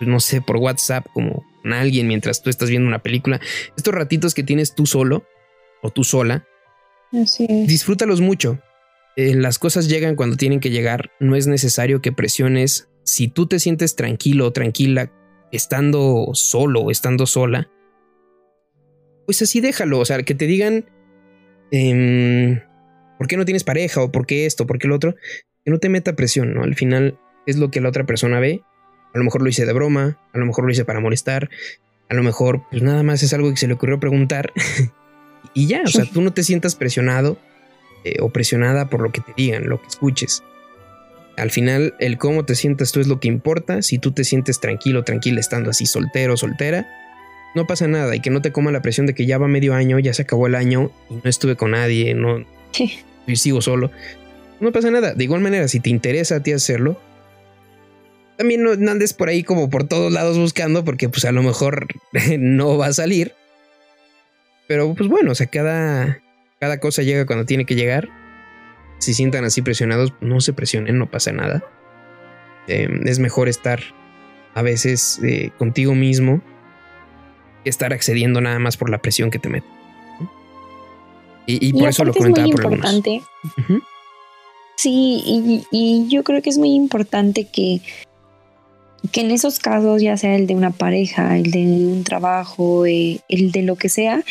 no 0.00 0.20
sé, 0.20 0.40
por 0.40 0.56
WhatsApp 0.56 1.06
como 1.12 1.44
con 1.62 1.72
alguien 1.72 2.06
mientras 2.06 2.42
tú 2.42 2.50
estás 2.50 2.70
viendo 2.70 2.88
una 2.88 3.00
película. 3.00 3.40
Estos 3.76 3.94
ratitos 3.94 4.34
que 4.34 4.44
tienes 4.44 4.74
tú 4.74 4.86
solo 4.86 5.24
o 5.82 5.90
tú 5.90 6.04
sola, 6.04 6.46
Así 7.12 7.46
es. 7.48 7.66
disfrútalos 7.68 8.20
mucho. 8.20 8.60
Eh, 9.16 9.34
las 9.34 9.58
cosas 9.58 9.88
llegan 9.88 10.16
cuando 10.16 10.36
tienen 10.36 10.60
que 10.60 10.70
llegar. 10.70 11.10
No 11.20 11.36
es 11.36 11.46
necesario 11.46 12.02
que 12.02 12.12
presiones. 12.12 12.88
Si 13.04 13.28
tú 13.28 13.46
te 13.46 13.58
sientes 13.58 13.96
tranquilo 13.96 14.46
o 14.46 14.52
tranquila 14.52 15.12
estando 15.52 16.30
solo 16.34 16.80
o 16.80 16.90
estando 16.90 17.26
sola, 17.26 17.70
pues 19.24 19.40
así 19.42 19.60
déjalo. 19.60 19.98
O 19.98 20.04
sea, 20.04 20.22
que 20.22 20.34
te 20.34 20.46
digan... 20.46 20.84
Eh, 21.72 22.62
¿Por 23.18 23.28
qué 23.28 23.36
no 23.36 23.44
tienes 23.44 23.64
pareja? 23.64 24.02
¿O 24.02 24.12
por 24.12 24.26
qué 24.26 24.46
esto? 24.46 24.66
¿Por 24.66 24.78
qué 24.78 24.88
lo 24.88 24.96
otro? 24.96 25.14
Que 25.64 25.70
no 25.70 25.78
te 25.78 25.88
meta 25.88 26.14
presión, 26.16 26.52
¿no? 26.54 26.62
Al 26.62 26.74
final 26.74 27.18
es 27.46 27.56
lo 27.56 27.70
que 27.70 27.80
la 27.80 27.88
otra 27.88 28.04
persona 28.04 28.40
ve. 28.40 28.62
A 29.14 29.18
lo 29.18 29.24
mejor 29.24 29.42
lo 29.42 29.48
hice 29.48 29.64
de 29.64 29.72
broma, 29.72 30.18
a 30.34 30.38
lo 30.38 30.44
mejor 30.44 30.66
lo 30.66 30.70
hice 30.70 30.84
para 30.84 31.00
molestar, 31.00 31.48
a 32.10 32.14
lo 32.14 32.22
mejor 32.22 32.64
pues 32.70 32.82
nada 32.82 33.02
más 33.02 33.22
es 33.22 33.32
algo 33.32 33.50
que 33.50 33.56
se 33.56 33.66
le 33.66 33.74
ocurrió 33.74 33.98
preguntar. 33.98 34.52
y 35.54 35.66
ya, 35.66 35.82
o 35.84 35.88
sea, 35.88 36.04
tú 36.04 36.20
no 36.22 36.32
te 36.32 36.42
sientas 36.42 36.74
presionado 36.74 37.38
eh, 38.04 38.16
o 38.20 38.30
presionada 38.30 38.88
por 38.88 39.00
lo 39.02 39.10
que 39.12 39.20
te 39.20 39.32
digan, 39.36 39.68
lo 39.68 39.80
que 39.80 39.88
escuches. 39.88 40.42
Al 41.36 41.50
final, 41.50 41.94
el 41.98 42.16
cómo 42.18 42.44
te 42.44 42.54
sientas 42.54 42.92
tú 42.92 43.00
es 43.00 43.06
lo 43.08 43.20
que 43.20 43.28
importa. 43.28 43.82
Si 43.82 43.98
tú 43.98 44.12
te 44.12 44.24
sientes 44.24 44.58
tranquilo, 44.60 45.04
tranquila 45.04 45.38
estando 45.40 45.70
así 45.70 45.84
soltero, 45.84 46.36
soltera, 46.36 46.88
no 47.54 47.66
pasa 47.66 47.88
nada 47.88 48.16
y 48.16 48.20
que 48.20 48.30
no 48.30 48.40
te 48.40 48.52
coma 48.52 48.70
la 48.70 48.80
presión 48.82 49.06
de 49.06 49.14
que 49.14 49.26
ya 49.26 49.36
va 49.38 49.46
medio 49.48 49.74
año, 49.74 49.98
ya 49.98 50.14
se 50.14 50.22
acabó 50.22 50.46
el 50.46 50.54
año 50.54 50.90
y 51.10 51.14
no 51.14 51.22
estuve 51.24 51.56
con 51.56 51.72
nadie, 51.72 52.14
no, 52.14 52.44
Sí. 52.72 53.00
y 53.26 53.36
sigo 53.36 53.60
solo. 53.60 53.90
No 54.60 54.72
pasa 54.72 54.90
nada. 54.90 55.12
De 55.14 55.24
igual 55.24 55.42
manera, 55.42 55.68
si 55.68 55.80
te 55.80 55.90
interesa 55.90 56.36
a 56.36 56.42
ti 56.42 56.52
hacerlo, 56.52 56.98
también 58.36 58.62
no 58.62 58.72
andes 58.90 59.12
por 59.14 59.28
ahí 59.28 59.42
como 59.42 59.70
por 59.70 59.84
todos 59.84 60.12
lados 60.12 60.38
buscando, 60.38 60.84
porque 60.84 61.08
pues 61.08 61.24
a 61.24 61.32
lo 61.32 61.42
mejor 61.42 61.86
no 62.38 62.78
va 62.78 62.86
a 62.86 62.92
salir. 62.92 63.34
Pero 64.68 64.94
pues 64.94 65.08
bueno, 65.08 65.32
o 65.32 65.34
sea, 65.34 65.46
cada, 65.46 66.20
cada 66.60 66.78
cosa 66.78 67.02
llega 67.02 67.26
cuando 67.26 67.44
tiene 67.44 67.64
que 67.64 67.74
llegar. 67.74 68.08
Si 68.98 69.14
sientan 69.14 69.44
así 69.44 69.62
presionados, 69.62 70.14
no 70.20 70.40
se 70.40 70.52
presionen, 70.52 70.98
no 70.98 71.10
pasa 71.10 71.32
nada. 71.32 71.62
Eh, 72.66 72.88
es 73.04 73.18
mejor 73.18 73.48
estar 73.48 73.80
a 74.54 74.62
veces 74.62 75.20
eh, 75.22 75.50
contigo 75.58 75.94
mismo 75.94 76.40
que 77.62 77.70
estar 77.70 77.92
accediendo 77.92 78.40
nada 78.40 78.58
más 78.58 78.76
por 78.76 78.90
la 78.90 78.98
presión 78.98 79.30
que 79.30 79.38
te 79.38 79.48
mete. 79.48 79.66
Y, 81.46 81.68
y, 81.68 81.72
por 81.72 81.82
y 81.82 81.86
eso 81.86 82.04
lo 82.04 82.10
es 82.10 82.16
comentaba 82.16 82.46
muy 82.46 82.56
por 82.56 82.64
importante. 82.64 83.22
Uh 83.44 83.60
-huh. 83.60 83.82
Sí, 84.76 85.22
y, 85.24 85.66
y, 85.70 86.08
yo 86.08 86.22
creo 86.22 86.42
que 86.42 86.50
es 86.50 86.58
muy 86.58 86.74
importante 86.74 87.46
que, 87.46 87.80
que 89.12 89.20
en 89.22 89.30
esos 89.30 89.58
casos, 89.58 90.02
ya 90.02 90.16
sea 90.16 90.34
el 90.36 90.46
de 90.46 90.54
una 90.54 90.70
pareja, 90.70 91.36
el 91.38 91.50
de 91.50 91.64
un 91.64 92.04
trabajo, 92.04 92.84
eh, 92.84 93.20
el 93.28 93.52
de 93.52 93.62
lo 93.62 93.76
que 93.76 93.88
sea, 93.88 94.22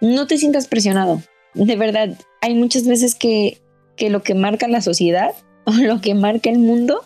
no 0.00 0.26
te 0.26 0.38
sientas 0.38 0.66
presionado. 0.66 1.22
De 1.54 1.76
verdad, 1.76 2.16
hay 2.40 2.54
muchas 2.54 2.86
veces 2.86 3.14
que, 3.14 3.60
que 3.96 4.10
lo 4.10 4.22
que 4.22 4.34
marca 4.34 4.68
la 4.68 4.80
sociedad 4.80 5.34
o 5.64 5.72
lo 5.72 6.00
que 6.00 6.14
marca 6.14 6.50
el 6.50 6.58
mundo 6.58 7.02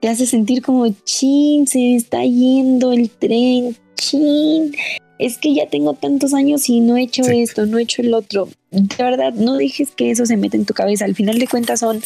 te 0.00 0.08
hace 0.08 0.26
sentir 0.26 0.62
como, 0.62 0.88
chin, 1.04 1.66
se 1.66 1.94
está 1.94 2.24
yendo 2.24 2.92
el 2.92 3.10
tren, 3.10 3.76
chin, 3.96 4.74
es 5.18 5.36
que 5.36 5.54
ya 5.54 5.68
tengo 5.68 5.92
tantos 5.92 6.32
años 6.32 6.66
y 6.70 6.80
no 6.80 6.96
he 6.96 7.02
hecho 7.02 7.24
sí. 7.24 7.42
esto, 7.42 7.66
no 7.66 7.78
he 7.78 7.82
hecho 7.82 8.00
el 8.00 8.14
otro. 8.14 8.48
De 8.70 9.04
verdad, 9.04 9.34
no 9.34 9.56
dejes 9.56 9.90
que 9.90 10.10
eso 10.10 10.24
se 10.24 10.38
meta 10.38 10.56
en 10.56 10.64
tu 10.64 10.72
cabeza. 10.72 11.04
Al 11.04 11.14
final 11.14 11.38
de 11.38 11.46
cuentas 11.46 11.80
son 11.80 12.00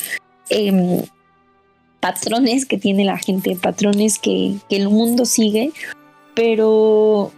eh, 0.51 1.05
patrones 2.01 2.67
que 2.67 2.79
tiene 2.79 3.05
la 3.05 3.17
gente, 3.17 3.55
patrones 3.55 4.19
que, 4.19 4.57
que, 4.69 4.77
el 4.77 4.89
mundo 4.89 5.25
sigue, 5.25 5.71
pero 6.35 7.31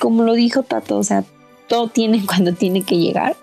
como 0.00 0.24
lo 0.24 0.34
dijo 0.34 0.62
Tato, 0.62 0.98
o 0.98 1.04
sea, 1.04 1.24
todo 1.70 1.88
tiene 1.88 2.22
cuando 2.26 2.52
tiene 2.52 2.82
que 2.82 2.98
llegar. 2.98 3.34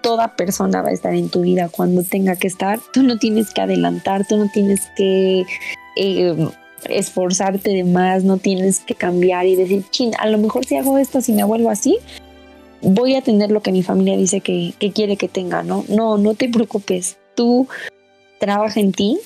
Toda 0.00 0.34
persona 0.36 0.82
va 0.82 0.88
a 0.88 0.92
estar 0.92 1.14
en 1.14 1.28
tu 1.30 1.42
vida 1.42 1.68
cuando 1.68 2.02
tenga 2.02 2.34
que 2.36 2.48
estar. 2.48 2.80
Tú 2.92 3.02
no 3.02 3.18
tienes 3.18 3.54
que 3.54 3.60
adelantar, 3.60 4.26
tú 4.26 4.36
no 4.36 4.50
tienes 4.52 4.80
que... 4.96 5.44
Eh, 5.96 6.48
esforzarte 6.90 7.70
de 7.70 7.84
más, 7.84 8.24
no 8.24 8.36
tienes 8.36 8.80
que 8.80 8.94
cambiar 8.94 9.46
y 9.46 9.56
decir, 9.56 9.84
chin, 9.88 10.12
a 10.18 10.26
lo 10.26 10.36
mejor 10.36 10.66
si 10.66 10.76
hago 10.76 10.98
esto, 10.98 11.22
si 11.22 11.32
me 11.32 11.42
vuelvo 11.42 11.70
así, 11.70 11.96
voy 12.82 13.14
a 13.14 13.22
tener 13.22 13.50
lo 13.50 13.62
que 13.62 13.72
mi 13.72 13.82
familia 13.82 14.18
dice 14.18 14.42
que, 14.42 14.74
que 14.78 14.92
quiere 14.92 15.16
que 15.16 15.26
tenga, 15.26 15.62
¿no? 15.62 15.86
No, 15.88 16.18
no 16.18 16.34
te 16.34 16.46
preocupes, 16.50 17.16
tú 17.34 17.68
trabaja 18.38 18.80
en 18.80 18.92
ti, 18.92 19.18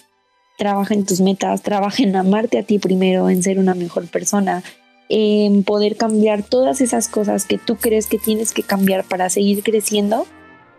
trabaja 0.57 0.95
en 0.95 1.05
tus 1.05 1.21
metas, 1.21 1.63
trabaja 1.63 2.01
en 2.01 2.15
amarte 2.15 2.59
a 2.59 2.63
ti 2.63 2.79
primero, 2.79 3.29
en 3.29 3.43
ser 3.43 3.59
una 3.59 3.75
mejor 3.75 4.07
persona, 4.07 4.63
en 5.09 5.65
poder 5.65 5.97
cambiar 5.97 6.43
todas 6.43 6.81
esas 6.81 7.09
cosas 7.09 7.47
que 7.47 7.59
tú 7.59 7.77
crees 7.77 8.07
que 8.07 8.19
tienes 8.19 8.53
que 8.53 8.63
cambiar 8.63 9.05
para 9.05 9.31
seguir 9.31 9.63
creciendo. 9.63 10.27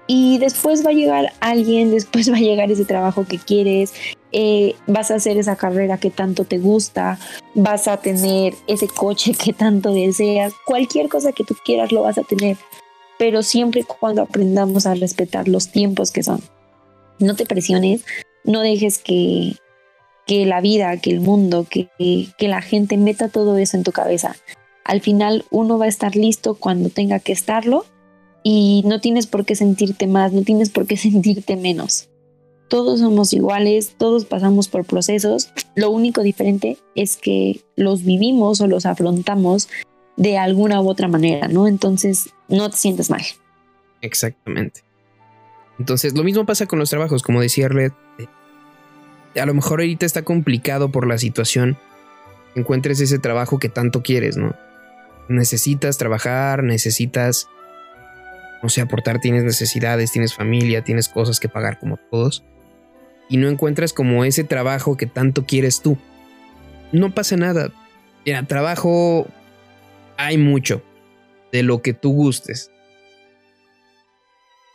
Y 0.08 0.40
después 0.40 0.84
va 0.84 0.90
a 0.90 0.94
llegar 0.94 1.34
alguien, 1.40 1.92
después 1.92 2.32
va 2.32 2.38
a 2.38 2.42
llegar 2.42 2.72
ese 2.72 2.86
trabajo 2.86 3.26
que 3.26 3.38
quieres, 3.38 3.94
eh, 4.32 4.76
vas 4.88 5.12
a 5.12 5.16
hacer 5.16 5.38
esa 5.38 5.56
carrera 5.56 5.98
que 5.98 6.12
tanto 6.12 6.46
te 6.46 6.58
gusta, 6.60 7.20
vas 7.56 7.88
a 7.88 7.98
tener 7.98 8.54
ese 8.68 8.88
coche 8.88 9.34
que 9.34 9.54
tanto 9.54 9.94
deseas, 9.94 10.54
cualquier 10.66 11.10
cosa 11.10 11.32
que 11.32 11.44
tú 11.44 11.56
quieras 11.66 11.92
lo 11.92 12.04
vas 12.04 12.18
a 12.18 12.24
tener, 12.24 12.58
pero 13.18 13.44
siempre 13.44 13.84
cuando 13.84 14.22
aprendamos 14.22 14.86
a 14.86 14.96
respetar 14.96 15.48
los 15.48 15.72
tiempos 15.72 16.12
que 16.12 16.24
son. 16.24 16.42
No 17.20 17.36
te 17.36 17.46
presiones, 17.46 18.06
no 18.44 18.62
dejes 18.62 18.98
que, 19.00 19.56
que 20.30 20.46
la 20.46 20.62
vida, 20.62 20.96
que 20.98 21.10
el 21.10 21.22
mundo, 21.22 21.66
que, 21.68 21.90
que 21.98 22.48
la 22.48 22.62
gente 22.62 22.98
meta 22.98 23.30
todo 23.30 23.58
eso 23.58 23.76
en 23.78 23.84
tu 23.84 23.92
cabeza. 23.92 24.36
Al 24.84 25.02
final 25.02 25.44
uno 25.50 25.80
va 25.80 25.86
a 25.86 25.88
estar 25.88 26.16
listo 26.16 26.54
cuando 26.54 26.90
tenga 26.90 27.18
que 27.18 27.32
estarlo 27.32 27.84
y 28.44 28.84
no 28.86 29.02
tienes 29.02 29.26
por 29.26 29.44
qué 29.44 29.56
sentirte 29.56 30.06
más, 30.06 30.32
no 30.32 30.44
tienes 30.44 30.70
por 30.70 30.86
qué 30.86 30.98
sentirte 31.08 31.56
menos 31.56 32.10
todos 32.68 33.00
somos 33.00 33.34
iguales, 33.34 33.96
todos 33.98 34.26
pasamos 34.26 34.68
por 34.68 34.86
procesos, 34.86 35.52
lo 35.76 35.90
único 35.90 36.22
diferente 36.22 36.78
es 36.94 37.18
que 37.18 37.62
los 37.76 38.04
vivimos 38.04 38.62
o 38.62 38.68
los 38.68 38.86
afrontamos 38.86 39.68
de 40.18 40.38
alguna 40.38 40.80
u 40.80 40.88
otra 40.88 41.08
manera, 41.08 41.48
¿no? 41.48 41.68
Entonces, 41.68 42.30
no 42.48 42.70
te 42.70 42.78
sientes 42.78 43.10
mal. 43.10 43.24
Exactamente. 44.02 44.82
Entonces, 45.80 46.16
lo 46.16 46.24
mismo 46.24 46.46
pasa 46.46 46.68
con 46.68 46.78
los 46.78 46.92
trabajos, 46.92 47.24
como 47.24 47.42
decía 47.42 47.70
Red. 47.70 47.92
A 49.36 49.46
lo 49.46 49.54
mejor 49.54 49.80
ahorita 49.80 50.06
está 50.06 50.24
complicado 50.24 50.92
por 50.92 51.08
la 51.08 51.18
situación. 51.18 51.78
Encuentres 52.56 53.00
ese 53.00 53.20
trabajo 53.20 53.60
que 53.60 53.70
tanto 53.70 54.02
quieres, 54.02 54.38
¿no? 54.38 54.56
Necesitas 55.28 55.98
trabajar, 55.98 56.64
necesitas 56.64 57.48
no 58.62 58.70
sé, 58.70 58.82
aportar, 58.82 59.20
tienes 59.20 59.44
necesidades, 59.44 60.12
tienes 60.12 60.34
familia, 60.34 60.84
tienes 60.84 61.08
cosas 61.08 61.40
que 61.40 61.50
pagar 61.50 61.80
como 61.80 61.98
todos, 61.98 62.44
y 63.30 63.38
no 63.38 63.48
encuentras 63.48 63.94
como 63.94 64.26
ese 64.26 64.44
trabajo 64.44 64.98
que 64.98 65.06
tanto 65.06 65.46
quieres 65.46 65.82
tú. 65.82 65.98
No 66.92 67.14
pasa 67.14 67.38
nada. 67.38 67.72
Mira, 68.26 68.44
trabajo 68.44 69.28
hay 70.18 70.38
mucho 70.38 70.84
de 71.52 71.64
lo 71.64 71.82
que 71.82 71.94
tú 71.94 72.12
gustes. 72.12 72.72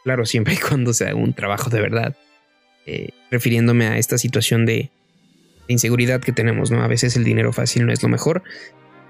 Claro, 0.04 0.24
siempre 0.24 0.54
y 0.54 0.58
cuando 0.58 0.92
sea 0.92 1.14
un 1.14 1.34
trabajo 1.34 1.68
de 1.68 1.80
verdad. 1.80 2.16
Eh, 2.86 3.10
refiriéndome 3.30 3.86
a 3.86 3.98
esta 3.98 4.18
situación 4.18 4.66
de, 4.66 4.90
inseguridad 5.68 6.20
que 6.20 6.32
tenemos, 6.32 6.70
¿no? 6.70 6.82
A 6.82 6.88
veces 6.88 7.16
el 7.16 7.24
dinero 7.24 7.52
fácil 7.52 7.86
no 7.86 7.92
es 7.92 8.02
lo 8.02 8.08
mejor. 8.08 8.42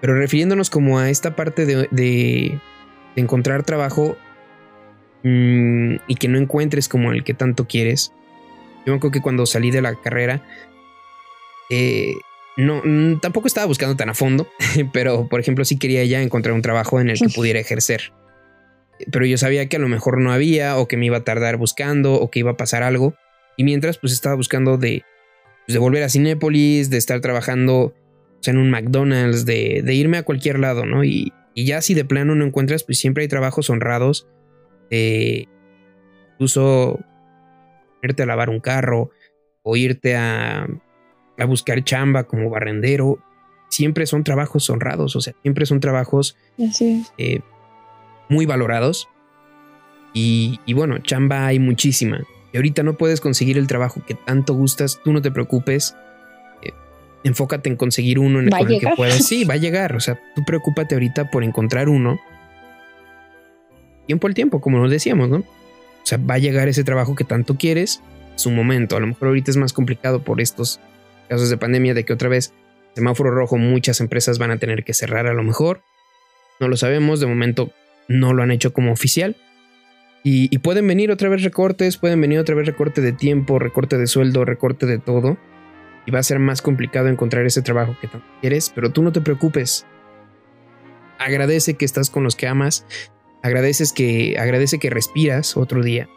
Pero 0.00 0.14
refiriéndonos 0.14 0.70
como 0.70 0.98
a 0.98 1.10
esta 1.10 1.34
parte 1.36 1.66
de, 1.66 2.58
encontrar 3.16 3.64
trabajo 3.64 4.16
mm, 5.22 5.96
y 6.06 6.14
que 6.16 6.28
no 6.28 6.38
encuentres 6.38 6.88
como 6.88 7.12
el 7.12 7.24
que 7.24 7.34
tanto 7.34 7.66
quieres. 7.66 8.12
Yo 8.84 8.92
me 8.92 8.96
acuerdo 8.96 9.12
que 9.12 9.22
cuando 9.22 9.46
salí 9.46 9.70
de 9.70 9.82
la 9.82 9.94
carrera, 9.94 10.42
eh, 11.70 12.12
no, 12.56 12.82
mm, 12.84 13.20
tampoco 13.20 13.46
estaba 13.46 13.66
buscando 13.66 13.96
tan 13.96 14.10
a 14.10 14.14
fondo, 14.14 14.48
pero 14.92 15.28
por 15.28 15.40
ejemplo 15.40 15.64
sí 15.64 15.78
quería 15.78 16.04
ya 16.04 16.20
encontrar 16.20 16.54
un 16.54 16.62
trabajo 16.62 17.00
en 17.00 17.08
el 17.08 17.18
que 17.18 17.28
pudiera 17.34 17.60
ejercer. 17.60 18.12
Pero 19.10 19.26
yo 19.26 19.38
sabía 19.38 19.68
que 19.68 19.76
a 19.76 19.80
lo 19.80 19.88
mejor 19.88 20.20
no 20.20 20.32
había 20.32 20.76
o 20.76 20.86
que 20.86 20.96
me 20.96 21.06
iba 21.06 21.18
a 21.18 21.24
tardar 21.24 21.56
buscando 21.56 22.14
o 22.14 22.30
que 22.30 22.40
iba 22.40 22.52
a 22.52 22.56
pasar 22.56 22.82
algo. 22.82 23.14
Y 23.56 23.64
mientras 23.64 23.98
pues 23.98 24.12
estaba 24.12 24.34
buscando 24.34 24.76
de, 24.76 25.04
pues, 25.66 25.74
de 25.74 25.78
volver 25.78 26.02
a 26.02 26.08
Cinépolis, 26.08 26.90
de 26.90 26.98
estar 26.98 27.20
trabajando 27.20 27.94
en 28.46 28.58
un 28.58 28.70
McDonald's, 28.70 29.46
de, 29.46 29.82
irme 29.94 30.18
a 30.18 30.22
cualquier 30.22 30.58
lado, 30.58 30.86
¿no? 30.86 31.04
Y, 31.04 31.32
ya 31.56 31.80
si 31.82 31.94
de 31.94 32.04
plano 32.04 32.34
no 32.34 32.44
encuentras, 32.44 32.82
pues 32.82 32.98
siempre 32.98 33.22
hay 33.22 33.28
trabajos 33.28 33.70
honrados. 33.70 34.26
incluso 34.90 36.98
irte 38.02 38.24
a 38.24 38.26
lavar 38.26 38.50
un 38.50 38.58
carro 38.58 39.10
o 39.62 39.76
irte 39.76 40.16
a, 40.16 40.66
a 41.38 41.44
buscar 41.44 41.82
chamba 41.84 42.24
como 42.24 42.50
barrendero. 42.50 43.18
Siempre 43.68 44.06
son 44.06 44.24
trabajos 44.24 44.70
honrados, 44.70 45.16
o 45.16 45.20
sea, 45.20 45.34
siempre 45.42 45.66
son 45.66 45.80
trabajos 45.80 46.36
eh, 47.18 47.40
muy 48.28 48.46
valorados. 48.46 49.08
Y, 50.12 50.60
y, 50.64 50.74
bueno, 50.74 50.98
chamba 50.98 51.46
hay 51.46 51.58
muchísima. 51.58 52.24
Y 52.54 52.56
ahorita 52.56 52.84
no 52.84 52.96
puedes 52.96 53.20
conseguir 53.20 53.58
el 53.58 53.66
trabajo 53.66 54.00
que 54.06 54.14
tanto 54.14 54.54
gustas, 54.54 55.00
tú 55.02 55.12
no 55.12 55.20
te 55.20 55.32
preocupes. 55.32 55.96
Eh, 56.62 56.70
enfócate 57.24 57.68
en 57.68 57.74
conseguir 57.74 58.20
uno 58.20 58.38
en 58.38 58.46
el, 58.46 58.78
que 58.78 58.90
puedas. 58.94 59.26
Sí, 59.26 59.42
va 59.50 59.54
a 59.54 59.56
llegar. 59.56 59.96
O 59.96 60.00
sea, 60.00 60.20
tú 60.36 60.44
preocúpate 60.44 60.94
ahorita 60.94 61.32
por 61.32 61.42
encontrar 61.42 61.88
uno. 61.88 62.20
Tiempo 64.06 64.28
al 64.28 64.34
tiempo, 64.34 64.60
como 64.60 64.78
nos 64.78 64.88
decíamos, 64.88 65.28
¿no? 65.28 65.38
O 65.38 66.04
sea, 66.04 66.16
va 66.18 66.34
a 66.34 66.38
llegar 66.38 66.68
ese 66.68 66.84
trabajo 66.84 67.16
que 67.16 67.24
tanto 67.24 67.56
quieres, 67.56 68.02
su 68.36 68.52
momento. 68.52 68.96
A 68.96 69.00
lo 69.00 69.08
mejor 69.08 69.28
ahorita 69.28 69.50
es 69.50 69.56
más 69.56 69.72
complicado 69.72 70.22
por 70.22 70.40
estos 70.40 70.78
casos 71.28 71.50
de 71.50 71.56
pandemia, 71.56 71.92
de 71.92 72.04
que 72.04 72.12
otra 72.12 72.28
vez 72.28 72.52
semáforo 72.94 73.32
rojo, 73.32 73.58
muchas 73.58 74.00
empresas 74.00 74.38
van 74.38 74.52
a 74.52 74.58
tener 74.58 74.84
que 74.84 74.94
cerrar 74.94 75.26
a 75.26 75.34
lo 75.34 75.42
mejor. 75.42 75.82
No 76.60 76.68
lo 76.68 76.76
sabemos, 76.76 77.18
de 77.18 77.26
momento 77.26 77.72
no 78.06 78.32
lo 78.32 78.44
han 78.44 78.52
hecho 78.52 78.72
como 78.72 78.92
oficial. 78.92 79.34
Y, 80.26 80.56
pueden 80.60 80.88
venir 80.88 81.10
otra 81.10 81.28
vez 81.28 81.42
recortes, 81.42 81.98
pueden 81.98 82.18
venir 82.18 82.38
otra 82.38 82.54
vez 82.54 82.64
recorte 82.64 83.02
de 83.02 83.12
tiempo, 83.12 83.58
recorte 83.58 83.98
de 83.98 84.06
sueldo, 84.06 84.46
recorte 84.46 84.86
de 84.86 84.98
todo. 84.98 85.36
Y 86.06 86.12
va 86.12 86.18
a 86.18 86.22
ser 86.22 86.38
más 86.38 86.62
complicado 86.62 87.08
encontrar 87.08 87.44
ese 87.44 87.60
trabajo 87.60 87.94
que 88.00 88.08
tanto 88.08 88.26
quieres, 88.40 88.72
pero 88.74 88.90
tú 88.90 89.02
no 89.02 89.12
te 89.12 89.20
preocupes. 89.20 89.84
Agradece 91.18 91.74
que 91.74 91.84
estás 91.84 92.08
con 92.08 92.24
los 92.24 92.36
que 92.36 92.46
amas. 92.46 92.86
Agradeces 93.42 93.92
que, 93.92 94.36
agradece 94.38 94.78
que 94.78 94.88
respiras 94.88 95.58
otro 95.58 95.82
día. 95.82 96.08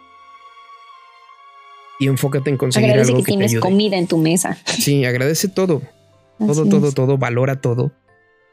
Y 2.00 2.08
enfócate 2.08 2.50
en 2.50 2.56
conseguir 2.56 2.92
agradece 2.92 3.12
algo 3.12 3.24
que, 3.24 3.34
que 3.34 3.38
tienes 3.38 3.60
comida 3.60 3.98
en 3.98 4.08
tu 4.08 4.18
mesa. 4.18 4.58
Sí, 4.66 5.04
agradece 5.04 5.50
todo. 5.50 5.82
Todo, 6.40 6.70
todo, 6.70 6.94
todo. 6.94 7.18
Valora 7.18 7.60
todo. 7.60 7.92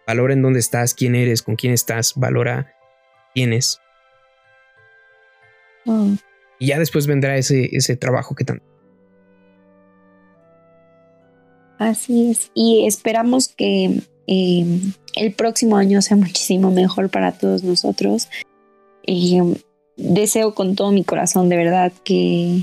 Valora 0.04 0.34
en 0.34 0.42
dónde 0.42 0.58
estás, 0.58 0.94
quién 0.94 1.14
eres, 1.14 1.42
con 1.42 1.54
quién 1.54 1.72
estás. 1.72 2.14
Valora 2.16 2.74
quién 3.34 3.52
es. 3.52 3.78
Mm. 5.84 6.14
Y 6.58 6.68
ya 6.68 6.78
después 6.78 7.06
vendrá 7.06 7.36
ese, 7.36 7.68
ese 7.76 7.96
trabajo 7.96 8.34
que 8.34 8.44
tanto. 8.44 8.64
Así 11.78 12.30
es. 12.30 12.50
Y 12.54 12.86
esperamos 12.86 13.48
que 13.48 14.00
em, 14.26 14.92
el 15.16 15.32
próximo 15.32 15.76
año 15.76 16.00
sea 16.02 16.16
muchísimo 16.16 16.70
mejor 16.70 17.10
para 17.10 17.32
todos 17.32 17.62
nosotros. 17.64 18.28
Y 19.04 19.36
em, 19.36 19.54
deseo 19.96 20.54
con 20.54 20.76
todo 20.76 20.92
mi 20.92 21.04
corazón, 21.04 21.48
de 21.48 21.56
verdad, 21.56 21.92
que, 22.04 22.62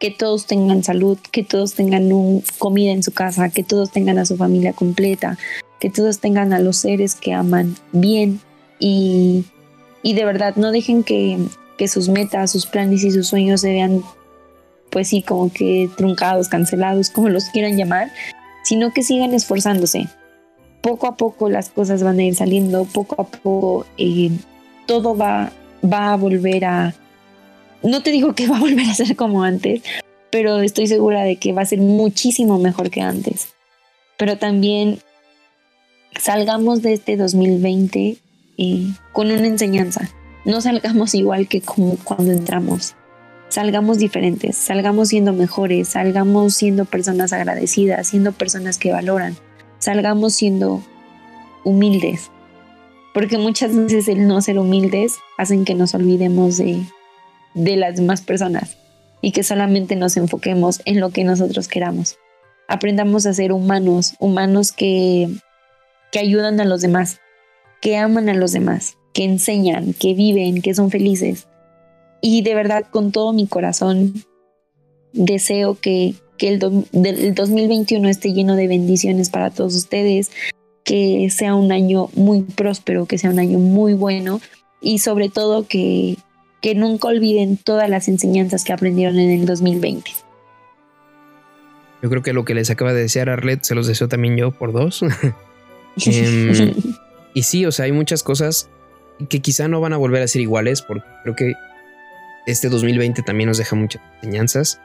que 0.00 0.10
todos 0.10 0.46
tengan 0.46 0.82
salud, 0.82 1.18
que 1.30 1.44
todos 1.44 1.74
tengan 1.74 2.12
un, 2.12 2.42
comida 2.58 2.92
en 2.92 3.02
su 3.02 3.12
casa, 3.12 3.50
que 3.50 3.62
todos 3.62 3.90
tengan 3.90 4.18
a 4.18 4.24
su 4.24 4.36
familia 4.36 4.72
completa, 4.72 5.38
que 5.80 5.90
todos 5.90 6.18
tengan 6.18 6.52
a 6.52 6.58
los 6.58 6.78
seres 6.78 7.14
que 7.14 7.32
aman 7.32 7.76
bien 7.92 8.40
y, 8.80 9.44
y 10.02 10.14
de 10.14 10.24
verdad 10.24 10.56
no 10.56 10.72
dejen 10.72 11.04
que 11.04 11.38
que 11.78 11.88
sus 11.88 12.10
metas, 12.10 12.50
sus 12.50 12.66
planes 12.66 13.02
y 13.04 13.10
sus 13.10 13.28
sueños 13.28 13.62
se 13.62 13.72
vean, 13.72 14.02
pues 14.90 15.08
sí, 15.08 15.22
como 15.22 15.50
que 15.50 15.88
truncados, 15.96 16.48
cancelados, 16.48 17.08
como 17.08 17.30
los 17.30 17.44
quieran 17.44 17.78
llamar, 17.78 18.10
sino 18.64 18.92
que 18.92 19.02
sigan 19.02 19.32
esforzándose. 19.32 20.08
Poco 20.82 21.06
a 21.06 21.16
poco 21.16 21.48
las 21.48 21.70
cosas 21.70 22.02
van 22.02 22.18
a 22.18 22.24
ir 22.24 22.34
saliendo, 22.34 22.84
poco 22.84 23.22
a 23.22 23.26
poco 23.26 23.86
eh, 23.96 24.30
todo 24.86 25.16
va, 25.16 25.52
va 25.82 26.12
a 26.12 26.16
volver 26.16 26.66
a... 26.66 26.94
No 27.82 28.02
te 28.02 28.10
digo 28.10 28.34
que 28.34 28.46
va 28.46 28.58
a 28.58 28.60
volver 28.60 28.86
a 28.86 28.94
ser 28.94 29.16
como 29.16 29.42
antes, 29.42 29.82
pero 30.30 30.60
estoy 30.60 30.86
segura 30.88 31.22
de 31.22 31.36
que 31.36 31.52
va 31.52 31.62
a 31.62 31.66
ser 31.66 31.78
muchísimo 31.78 32.58
mejor 32.58 32.90
que 32.90 33.00
antes. 33.00 33.54
Pero 34.18 34.36
también 34.36 34.98
salgamos 36.18 36.82
de 36.82 36.94
este 36.94 37.16
2020 37.16 38.16
eh, 38.58 38.86
con 39.12 39.30
una 39.30 39.46
enseñanza 39.46 40.10
no 40.48 40.62
salgamos 40.62 41.14
igual 41.14 41.46
que 41.46 41.60
como 41.60 41.96
cuando 41.96 42.32
entramos. 42.32 42.96
Salgamos 43.50 43.98
diferentes, 43.98 44.56
salgamos 44.56 45.10
siendo 45.10 45.34
mejores, 45.34 45.88
salgamos 45.88 46.54
siendo 46.54 46.86
personas 46.86 47.34
agradecidas, 47.34 48.08
siendo 48.08 48.32
personas 48.32 48.78
que 48.78 48.90
valoran, 48.90 49.36
salgamos 49.78 50.34
siendo 50.34 50.82
humildes. 51.64 52.30
Porque 53.12 53.36
muchas 53.36 53.76
veces 53.76 54.08
el 54.08 54.26
no 54.26 54.40
ser 54.40 54.58
humildes 54.58 55.16
hacen 55.36 55.66
que 55.66 55.74
nos 55.74 55.94
olvidemos 55.94 56.56
de, 56.56 56.82
las 57.54 57.96
demás 57.96 58.22
personas 58.22 58.78
y 59.20 59.32
que 59.32 59.42
solamente 59.42 59.96
nos 59.96 60.16
enfoquemos 60.16 60.80
en 60.86 61.00
lo 61.00 61.10
que 61.10 61.24
nosotros 61.24 61.68
queramos. 61.68 62.16
Aprendamos 62.68 63.26
a 63.26 63.34
ser 63.34 63.52
humanos, 63.52 64.14
humanos 64.18 64.72
que, 64.72 65.28
que 66.10 66.20
ayudan 66.20 66.58
a 66.60 66.64
los 66.64 66.80
demás, 66.80 67.20
que 67.82 67.98
aman 67.98 68.30
a 68.30 68.34
los 68.34 68.52
demás, 68.52 68.97
que 69.18 69.24
enseñan, 69.24 69.94
que 69.94 70.14
viven, 70.14 70.62
que 70.62 70.74
son 70.74 70.92
felices. 70.92 71.48
Y 72.20 72.42
de 72.42 72.54
verdad, 72.54 72.86
con 72.88 73.10
todo 73.10 73.32
mi 73.32 73.48
corazón, 73.48 74.14
deseo 75.12 75.74
que, 75.74 76.14
el, 76.38 76.60
2021 76.60 78.08
esté 78.08 78.32
lleno 78.32 78.54
de 78.54 78.68
bendiciones 78.68 79.28
para 79.28 79.50
todos 79.50 79.74
ustedes, 79.74 80.30
que 80.84 81.30
sea 81.30 81.56
un 81.56 81.72
año 81.72 82.10
muy 82.14 82.42
próspero, 82.42 83.06
que 83.06 83.18
sea 83.18 83.30
un 83.30 83.40
año 83.40 83.58
muy 83.58 83.94
bueno 83.94 84.40
y 84.80 85.00
sobre 85.00 85.30
todo 85.30 85.66
que, 85.66 86.16
que 86.62 86.76
nunca 86.76 87.08
olviden 87.08 87.56
todas 87.56 87.90
las 87.90 88.06
enseñanzas 88.06 88.62
que 88.62 88.72
aprendieron 88.72 89.18
en 89.18 89.30
el 89.30 89.46
2020. 89.46 90.12
Yo 92.04 92.08
creo 92.08 92.22
que 92.22 92.32
lo 92.32 92.44
que 92.44 92.54
les 92.54 92.70
acaba 92.70 92.92
de 92.92 93.00
desear 93.00 93.30
Arlet 93.30 93.64
se 93.64 93.74
los 93.74 93.88
deseo 93.88 94.06
también 94.06 94.36
yo 94.36 94.52
por 94.52 94.72
dos. 94.72 95.02
Em, 96.06 96.72
y 97.34 97.42
sí, 97.42 97.66
o 97.66 97.72
sea, 97.72 97.86
hay 97.86 97.92
muchas 97.92 98.22
cosas 98.22 98.70
que 99.28 99.40
quizá 99.40 99.68
no 99.68 99.80
van 99.80 99.92
a 99.92 99.96
volver 99.96 100.22
a 100.22 100.28
ser 100.28 100.42
iguales, 100.42 100.82
porque 100.82 101.04
creo 101.22 101.36
que 101.36 101.54
este 102.46 102.68
2020 102.68 103.22
también 103.22 103.48
nos 103.48 103.58
deja 103.58 103.76
muchas 103.76 104.02
enseñanzas. 104.22 104.80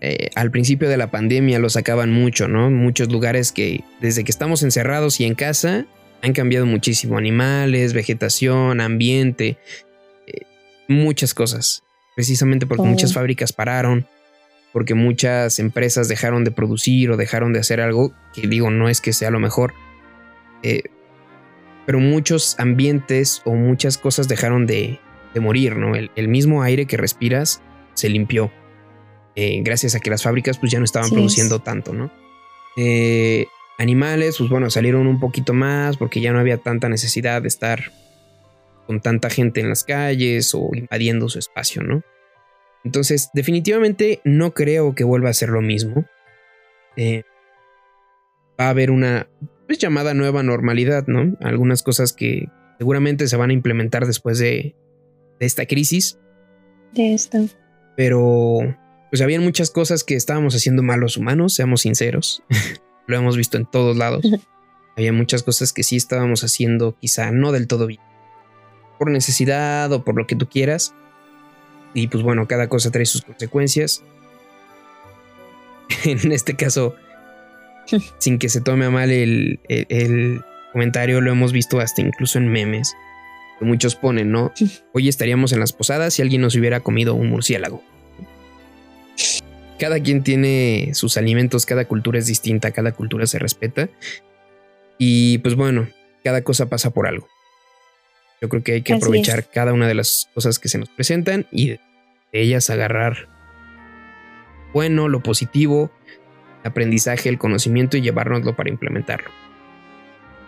Eh, 0.00 0.30
al 0.34 0.50
principio 0.50 0.88
de 0.88 0.96
la 0.96 1.10
pandemia 1.10 1.58
lo 1.58 1.68
sacaban 1.68 2.10
mucho, 2.10 2.48
¿no? 2.48 2.70
Muchos 2.70 3.10
lugares 3.10 3.52
que 3.52 3.84
desde 4.00 4.24
que 4.24 4.30
estamos 4.30 4.62
encerrados 4.62 5.20
y 5.20 5.24
en 5.24 5.34
casa 5.34 5.86
han 6.22 6.32
cambiado 6.32 6.66
muchísimo. 6.66 7.18
Animales, 7.18 7.92
vegetación, 7.92 8.80
ambiente, 8.80 9.58
eh, 10.26 10.42
muchas 10.88 11.34
cosas. 11.34 11.82
Precisamente 12.14 12.66
porque 12.66 12.82
muchas 12.82 13.14
fábricas 13.14 13.52
pararon, 13.52 14.06
porque 14.72 14.94
muchas 14.94 15.58
empresas 15.58 16.08
dejaron 16.08 16.44
de 16.44 16.50
producir 16.50 17.10
o 17.10 17.16
dejaron 17.16 17.52
de 17.52 17.60
hacer 17.60 17.80
algo 17.80 18.12
que 18.34 18.46
digo 18.46 18.70
no 18.70 18.88
es 18.88 19.00
que 19.00 19.12
sea 19.12 19.30
lo 19.30 19.40
mejor. 19.40 19.74
Eh, 20.62 20.82
pero 21.86 21.98
muchos 21.98 22.58
ambientes 22.58 23.42
o 23.44 23.54
muchas 23.54 23.98
cosas 23.98 24.28
dejaron 24.28 24.66
de, 24.66 25.00
morir, 25.40 25.76
¿no? 25.76 25.94
El, 25.94 26.28
mismo 26.28 26.62
aire 26.62 26.86
que 26.86 26.96
respiras 26.96 27.62
se 27.94 28.08
limpió. 28.08 28.50
Eh, 29.36 29.60
gracias 29.62 29.94
a 29.94 30.00
que 30.00 30.10
las 30.10 30.22
fábricas 30.22 30.58
pues 30.58 30.72
ya 30.72 30.78
no 30.78 30.84
estaban 30.84 31.10
produciendo 31.10 31.60
tanto, 31.60 31.92
¿no? 31.92 32.10
Eh, 32.76 33.46
animales, 33.78 34.36
pues 34.38 34.50
bueno, 34.50 34.70
salieron 34.70 35.06
un 35.06 35.20
poquito 35.20 35.54
más 35.54 35.96
porque 35.96 36.20
ya 36.20 36.32
no 36.32 36.40
había 36.40 36.58
tanta 36.58 36.88
necesidad 36.88 37.42
de 37.42 37.48
estar 37.48 37.92
con 38.86 39.00
tanta 39.00 39.30
gente 39.30 39.60
en 39.60 39.68
las 39.68 39.84
calles 39.84 40.52
o 40.54 40.70
invadiendo 40.74 41.28
su 41.28 41.38
espacio, 41.38 41.82
¿no? 41.82 42.02
Entonces, 42.84 43.30
definitivamente 43.34 44.20
no 44.24 44.52
creo 44.52 44.94
que 44.94 45.04
vuelva 45.04 45.30
a 45.30 45.34
ser 45.34 45.50
lo 45.50 45.60
mismo. 45.60 46.06
Eh, 46.96 47.22
va 48.58 48.66
a 48.66 48.70
haber 48.70 48.90
una 48.90 49.28
pues, 49.70 49.78
llamada 49.78 50.14
nueva 50.14 50.42
normalidad, 50.42 51.06
¿no? 51.06 51.36
Algunas 51.38 51.84
cosas 51.84 52.12
que 52.12 52.48
seguramente 52.78 53.28
se 53.28 53.36
van 53.36 53.50
a 53.50 53.52
implementar 53.52 54.04
después 54.04 54.40
de, 54.40 54.74
de 55.38 55.46
esta 55.46 55.64
crisis. 55.66 56.18
De 56.92 57.14
esto. 57.14 57.46
Pero, 57.96 58.58
pues 59.10 59.22
habían 59.22 59.44
muchas 59.44 59.70
cosas 59.70 60.02
que 60.02 60.16
estábamos 60.16 60.56
haciendo 60.56 60.82
mal 60.82 60.98
los 60.98 61.16
humanos, 61.16 61.54
seamos 61.54 61.82
sinceros. 61.82 62.42
lo 63.06 63.16
hemos 63.16 63.36
visto 63.36 63.58
en 63.58 63.64
todos 63.64 63.96
lados. 63.96 64.24
Había 64.96 65.12
muchas 65.12 65.44
cosas 65.44 65.72
que 65.72 65.84
sí 65.84 65.94
estábamos 65.94 66.42
haciendo 66.42 66.96
quizá 66.98 67.30
no 67.30 67.52
del 67.52 67.68
todo 67.68 67.86
bien. 67.86 68.00
Por 68.98 69.12
necesidad 69.12 69.92
o 69.92 70.02
por 70.02 70.16
lo 70.16 70.26
que 70.26 70.34
tú 70.34 70.48
quieras. 70.48 70.94
Y 71.94 72.08
pues 72.08 72.24
bueno, 72.24 72.48
cada 72.48 72.68
cosa 72.68 72.90
trae 72.90 73.06
sus 73.06 73.22
consecuencias. 73.22 74.02
en 76.04 76.32
este 76.32 76.56
caso, 76.56 76.96
sin 78.18 78.38
que 78.38 78.48
se 78.48 78.60
tome 78.60 78.84
a 78.86 78.90
mal 78.90 79.10
el, 79.10 79.60
el, 79.68 80.42
comentario, 80.72 81.20
lo 81.20 81.32
hemos 81.32 81.52
visto 81.52 81.80
hasta 81.80 82.00
incluso 82.02 82.38
en 82.38 82.48
memes. 82.48 82.94
Que 83.58 83.64
muchos 83.64 83.96
ponen, 83.96 84.30
¿no? 84.30 84.52
Hoy 84.92 85.08
estaríamos 85.08 85.52
en 85.52 85.60
las 85.60 85.72
posadas 85.72 86.14
si 86.14 86.22
alguien 86.22 86.40
nos 86.40 86.54
hubiera 86.56 86.80
comido 86.80 87.14
un 87.14 87.28
murciélago. 87.28 87.82
Cada 89.78 90.00
quien 90.00 90.22
tiene 90.22 90.90
sus 90.92 91.16
alimentos, 91.16 91.64
cada 91.64 91.86
cultura 91.86 92.18
es 92.18 92.26
distinta, 92.26 92.70
cada 92.70 92.92
cultura 92.92 93.26
se 93.26 93.38
respeta. 93.38 93.88
Y 94.98 95.38
pues 95.38 95.54
bueno, 95.54 95.88
cada 96.22 96.42
cosa 96.42 96.68
pasa 96.68 96.90
por 96.90 97.06
algo. 97.06 97.26
Yo 98.42 98.48
creo 98.48 98.62
que 98.62 98.72
hay 98.72 98.82
que 98.82 98.94
aprovechar 98.94 99.48
cada 99.50 99.72
una 99.72 99.88
de 99.88 99.94
las 99.94 100.28
cosas 100.34 100.58
que 100.58 100.68
se 100.68 100.78
nos 100.78 100.88
presentan 100.90 101.46
y 101.50 101.68
de 101.68 101.80
ellas 102.32 102.70
agarrar 102.70 103.28
bueno, 104.72 105.08
lo 105.08 105.22
positivo, 105.22 105.90
aprendizaje, 106.64 107.28
el 107.28 107.38
conocimiento 107.38 107.96
y 107.96 108.02
llevárnoslo 108.02 108.54
para 108.56 108.70
implementarlo. 108.70 109.30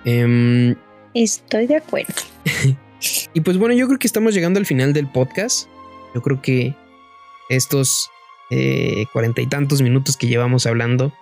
Em, 0.05 0.75
Estoy 1.15 1.67
de 1.67 1.77
acuerdo. 1.77 2.15
y 3.35 3.41
pues 3.41 3.59
bueno, 3.59 3.75
yo 3.75 3.87
creo 3.87 3.99
que 3.99 4.07
estamos 4.07 4.35
llegando 4.35 4.59
al 4.59 4.67
final 4.67 4.93
del 4.93 5.11
podcast. 5.11 5.69
Yo 6.15 6.23
creo 6.23 6.41
que 6.43 6.75
estos 7.49 8.11
eh, 8.51 9.05
cuarenta 9.13 9.41
y 9.41 9.47
tantos 9.47 9.83
minutos 9.83 10.17
que 10.17 10.27
llevamos 10.27 10.67
hablando 10.67 11.13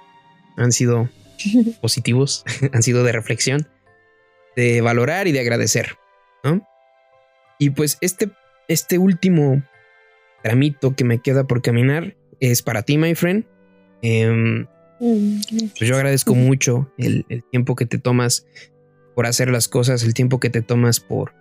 han 0.57 0.73
sido 0.73 1.09
positivos, 1.81 2.45
han 2.73 2.83
sido 2.83 3.05
de 3.05 3.13
reflexión, 3.13 3.69
de 4.57 4.81
valorar 4.81 5.29
y 5.29 5.33
de 5.33 5.41
agradecer, 5.41 5.97
¿no? 6.45 6.67
Y 7.59 7.71
pues 7.71 7.99
este, 8.01 8.31
este 8.69 8.99
último 8.99 9.63
tramito 10.43 10.97
que 10.97 11.05
me 11.05 11.21
queda 11.21 11.45
por 11.45 11.63
caminar 11.63 12.17
es 12.41 12.63
para 12.63 12.83
ti, 12.83 12.97
my 12.97 13.15
friend. 13.15 13.45
Em, 14.03 14.67
mm, 15.01 15.41
pues 15.77 15.89
yo 15.89 15.97
agradezco 15.97 16.35
mucho 16.35 16.93
el, 16.99 17.25
tiempo 17.51 17.75
que 17.75 17.87
te 17.87 17.99
tomas 17.99 18.47
por 19.15 19.27
hacer 19.27 19.51
las 19.51 19.69
cosas, 19.69 20.03
el 20.03 20.15
tiempo 20.15 20.41
que 20.41 20.51
te 20.51 20.63
tomas 20.63 21.01
por, 21.01 21.35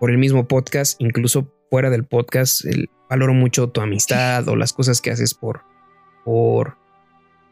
por 0.00 0.10
el 0.10 0.18
mismo 0.18 0.48
podcast, 0.48 1.00
incluso 1.00 1.52
fuera 1.70 1.90
del 1.90 2.04
podcast. 2.04 2.62
valoro 3.10 3.34
mucho 3.34 3.68
tu 3.68 3.80
amistad 3.80 4.48
o 4.48 4.56
las 4.56 4.72
cosas 4.72 5.00
que 5.00 5.10
haces 5.10 5.34
por, 5.34 5.62
por, 6.24 6.76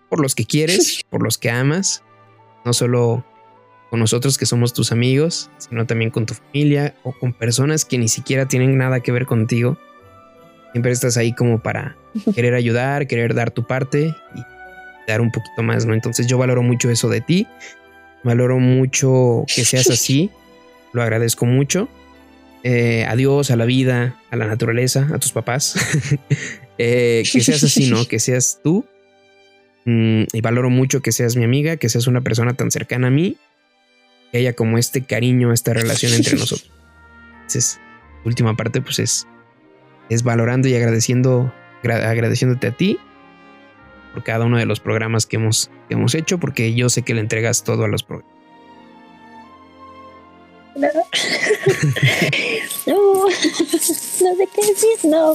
por 0.09 0.21
los 0.21 0.35
que 0.35 0.47
quieres, 0.47 1.03
por 1.11 1.23
los 1.23 1.39
que 1.39 1.51
amas, 1.51 2.03
no 2.65 2.73
solo 2.73 3.25
con 3.93 4.01
nosotros 4.01 4.39
que 4.39 4.47
somos 4.47 4.73
tus 4.73 4.91
amigos, 4.91 5.51
sino 5.59 5.87
también 5.87 6.11
con 6.11 6.25
tu 6.25 6.33
familia 6.33 6.95
o 7.03 7.13
con 7.13 7.35
personas 7.35 7.85
que 7.85 7.99
ni 7.99 8.09
siquiera 8.09 8.49
tienen 8.49 8.79
nada 8.79 9.01
que 9.01 9.13
ver 9.13 9.27
contigo. 9.27 9.77
Siempre 10.73 10.93
estás 10.93 11.19
ahí 11.19 11.35
como 11.35 11.63
para 11.63 11.99
querer 12.35 12.55
ayudar, 12.55 13.07
querer 13.07 13.35
dar 13.35 13.51
tu 13.51 13.67
parte 13.67 14.15
y 14.35 14.41
dar 15.07 15.21
un 15.21 15.31
poquito 15.31 15.63
más, 15.63 15.87
¿no? 15.87 15.95
Entonces 15.95 16.27
yo 16.27 16.39
valoro 16.39 16.63
mucho 16.63 16.91
eso 16.91 17.09
de 17.09 17.21
ti, 17.21 17.47
valoro 18.23 18.59
mucho 18.59 19.45
que 19.55 19.65
seas 19.65 19.91
así, 19.91 20.31
lo 20.93 21.03
agradezco 21.03 21.47
mucho. 21.47 21.89
Eh, 22.65 23.05
adiós 23.09 23.51
a 23.51 23.57
la 23.57 23.65
vida, 23.65 24.17
a 24.31 24.37
la 24.37 24.47
naturaleza, 24.47 25.09
a 25.13 25.19
tus 25.19 25.33
papás. 25.33 25.75
Eh, 26.79 27.23
que 27.31 27.41
seas 27.43 27.63
así, 27.63 27.91
¿no? 27.91 28.07
Que 28.07 28.19
seas 28.19 28.59
tú 28.65 28.85
Mm, 29.85 30.25
y 30.33 30.41
valoro 30.41 30.71
mucho 30.71 31.01
que 31.01 31.11
seas 31.11 31.37
mi 31.37 31.45
amiga, 31.45 31.77
que 31.77 31.89
seas 31.89 32.07
una 32.07 32.21
persona 32.21 32.55
tan 32.55 32.71
cercana 32.71 33.09
a 33.09 33.11
mí, 33.11 33.37
que 34.31 34.39
haya 34.39 34.53
como 34.53 34.79
este 34.79 35.03
cariño, 35.03 35.53
esta 35.53 35.75
relación 35.75 36.13
entre 36.13 36.35
nosotros. 36.39 36.71
Entonces, 37.35 37.81
última 38.25 38.55
parte, 38.55 38.81
pues 38.81 38.99
es, 39.01 39.27
es 40.09 40.23
valorando 40.23 40.69
y 40.69 40.75
agradeciendo, 40.75 41.53
agradeciéndote 41.83 42.69
a 42.69 42.77
ti 42.77 42.99
por 44.13 44.23
cada 44.23 44.45
uno 44.45 44.59
de 44.59 44.67
los 44.67 44.81
programas 44.81 45.27
que 45.27 45.37
hemos, 45.37 45.71
que 45.89 45.95
hemos 45.95 46.15
hecho, 46.15 46.39
porque 46.39 46.75
yo 46.75 46.89
sé 46.89 47.03
que 47.03 47.15
le 47.15 47.21
entregas 47.21 47.65
todo 47.65 47.85
a 47.85 47.89
los 47.89 48.03
programas. 48.03 48.33
no, 52.87 53.25
no 53.25 53.31
sé 53.31 54.49
qué 54.55 54.67
decir, 54.67 54.99
no. 55.05 55.35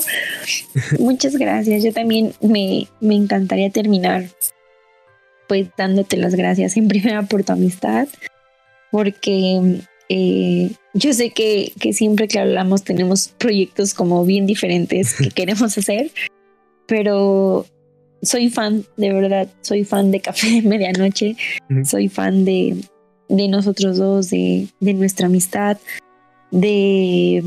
Muchas 1.00 1.36
gracias. 1.36 1.84
Yo 1.84 1.94
también 1.94 2.34
me, 2.42 2.88
me 3.00 3.16
encantaría 3.16 3.70
terminar 3.70 4.26
pues 5.48 5.68
dándote 5.78 6.18
las 6.18 6.36
gracias 6.36 6.78
en 6.78 6.88
primera 6.88 7.24
por 7.24 7.44
tu 7.44 7.54
amistad, 7.54 8.08
porque 8.92 9.82
eh, 10.10 10.72
yo 10.94 11.14
sé 11.14 11.32
que, 11.32 11.72
que, 11.80 11.94
siempre 11.94 12.28
que 12.28 12.40
hablamos 12.40 12.84
tenemos 12.84 13.30
proyectos 13.38 13.94
como 13.94 14.26
bien 14.26 14.46
diferentes 14.46 15.14
que 15.14 15.30
queremos 15.32 15.78
hacer, 15.78 16.12
pero 16.86 17.66
soy 18.22 18.50
fan, 18.50 18.86
de 18.98 19.14
verdad, 19.14 19.48
soy 19.62 19.84
fan 19.84 20.12
de 20.12 20.20
Café 20.20 20.50
de 20.50 20.62
Medianoche, 20.62 21.36
soy 21.84 22.10
fan 22.10 22.46
de, 22.46 22.78
de 23.30 23.48
nosotros 23.48 23.98
dos, 23.98 24.30
de, 24.30 24.68
de 24.80 24.94
nuestra 24.94 25.28
amistad, 25.28 25.78
de, 26.52 27.44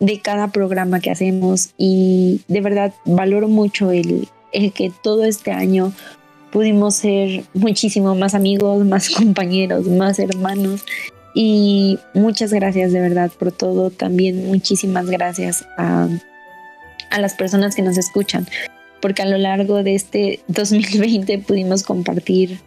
de 0.00 0.20
cada 0.20 0.48
programa 0.48 1.00
que 1.00 1.10
hacemos 1.10 1.70
y 1.76 2.42
de 2.48 2.60
verdad 2.60 2.94
valoro 3.04 3.48
mucho 3.48 3.90
el, 3.90 4.28
el 4.52 4.72
que 4.72 4.92
todo 5.02 5.24
este 5.24 5.52
año 5.52 5.92
pudimos 6.50 6.96
ser 6.96 7.44
muchísimo 7.54 8.14
más 8.14 8.34
amigos, 8.34 8.84
más 8.84 9.10
compañeros, 9.16 9.86
más 9.86 10.18
hermanos. 10.18 10.84
Y 11.34 11.98
muchas 12.14 12.52
gracias 12.52 12.92
de 12.92 13.00
verdad 13.00 13.30
por 13.38 13.52
todo. 13.52 13.90
También 13.90 14.46
muchísimas 14.46 15.06
gracias 15.06 15.64
a, 15.76 16.08
a 17.10 17.20
las 17.20 17.34
personas 17.34 17.76
que 17.76 17.82
nos 17.82 17.96
escuchan, 17.98 18.46
porque 19.00 19.22
a 19.22 19.26
lo 19.26 19.38
largo 19.38 19.82
de 19.82 19.94
este 19.94 20.40
2020 20.48 21.38
pudimos 21.38 21.82
compartir 21.82 22.58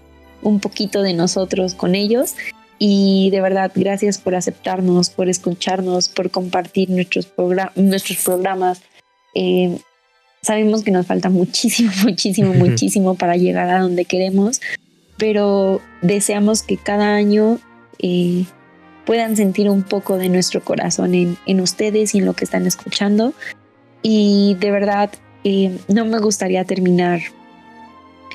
un 0.41 0.59
poquito 0.59 1.01
de 1.01 1.13
nosotros 1.13 1.75
con 1.75 1.95
ellos. 1.95 2.35
Y 2.79 3.29
de 3.29 3.41
verdad, 3.41 3.71
gracias 3.75 4.17
por 4.17 4.33
aceptarnos, 4.33 5.11
por 5.11 5.29
escucharnos, 5.29 6.09
por 6.09 6.31
compartir 6.31 6.89
nuestros, 6.89 7.31
nuestros 7.75 8.17
programas. 8.17 8.81
Eh, 9.35 9.77
Sabemos 10.41 10.83
que 10.83 10.89
nos 10.89 11.05
falta 11.05 11.29
muchísimo, 11.29 11.91
muchísimo, 12.03 12.53
muchísimo 12.53 13.15
para 13.15 13.35
llegar 13.37 13.69
a 13.69 13.79
donde 13.79 14.05
queremos, 14.05 14.59
pero 15.17 15.81
deseamos 16.01 16.63
que 16.63 16.77
cada 16.77 17.13
año 17.13 17.59
eh, 17.99 18.45
puedan 19.05 19.35
sentir 19.35 19.69
un 19.69 19.83
poco 19.83 20.17
de 20.17 20.29
nuestro 20.29 20.63
corazón 20.63 21.13
en, 21.13 21.61
ustedes 21.61 22.15
y 22.15 22.19
en 22.19 22.25
lo 22.25 22.33
que 22.33 22.45
están 22.45 22.65
escuchando. 22.65 23.33
Y 24.01 24.57
de 24.59 24.71
verdad, 24.71 25.11
eh, 25.43 25.77
no 25.87 26.05
me 26.05 26.19
gustaría 26.19 26.63
terminar 26.65 27.21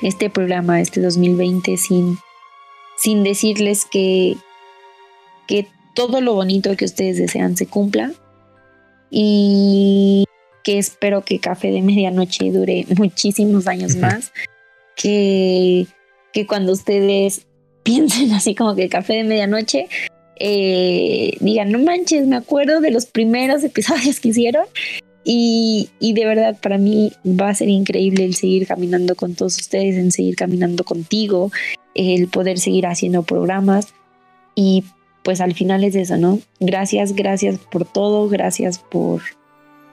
este 0.01 0.29
programa, 0.29 0.81
este 0.81 1.01
2020, 1.01 1.77
sin, 1.77 2.17
sin 2.97 3.23
decirles 3.23 3.85
que, 3.85 4.35
que 5.47 5.67
todo 5.95 6.21
lo 6.21 6.33
bonito 6.33 6.75
que 6.75 6.85
ustedes 6.85 7.17
desean 7.17 7.57
se 7.57 7.67
cumpla. 7.67 8.11
Y 9.09 10.25
que 10.63 10.77
espero 10.77 11.23
que 11.23 11.39
Café 11.39 11.71
de 11.71 11.81
Medianoche 11.81 12.51
dure 12.51 12.85
muchísimos 12.97 13.67
años 13.67 13.95
más, 13.95 14.33
que, 14.95 15.87
que 16.33 16.45
cuando 16.45 16.73
ustedes 16.73 17.47
piensen 17.83 18.33
así 18.33 18.53
como 18.53 18.75
que 18.75 18.89
Café 18.89 19.13
de 19.13 19.23
Medianoche, 19.23 19.87
eh, 20.39 21.37
digan, 21.39 21.71
no 21.71 21.79
manches, 21.79 22.27
me 22.27 22.35
acuerdo 22.35 22.81
de 22.81 22.91
los 22.91 23.05
primeros 23.05 23.63
episodios 23.63 24.19
que 24.19 24.29
hicieron 24.29 24.65
y, 25.29 25.89
y, 25.99 26.13
de 26.13 26.25
verdad 26.25 26.57
para 26.61 26.77
mí 26.77 27.11
va 27.25 27.49
a 27.49 27.53
ser 27.53 27.67
increíble 27.67 28.23
el 28.23 28.33
seguir 28.33 28.65
caminando 28.65 29.13
con 29.13 29.35
todos 29.35 29.57
ustedes, 29.57 29.97
en 29.97 30.13
seguir 30.13 30.37
caminando 30.37 30.85
contigo, 30.85 31.51
el 31.95 32.29
poder 32.29 32.59
seguir 32.59 32.87
haciendo 32.87 33.23
programas 33.23 33.93
y 34.55 34.85
pues 35.23 35.41
al 35.41 35.53
final 35.53 35.83
es 35.83 35.95
eso, 35.95 36.15
¿no? 36.15 36.39
Gracias, 36.61 37.13
gracias 37.13 37.59
por 37.59 37.83
todo, 37.83 38.29
gracias 38.29 38.79
por, 38.79 39.21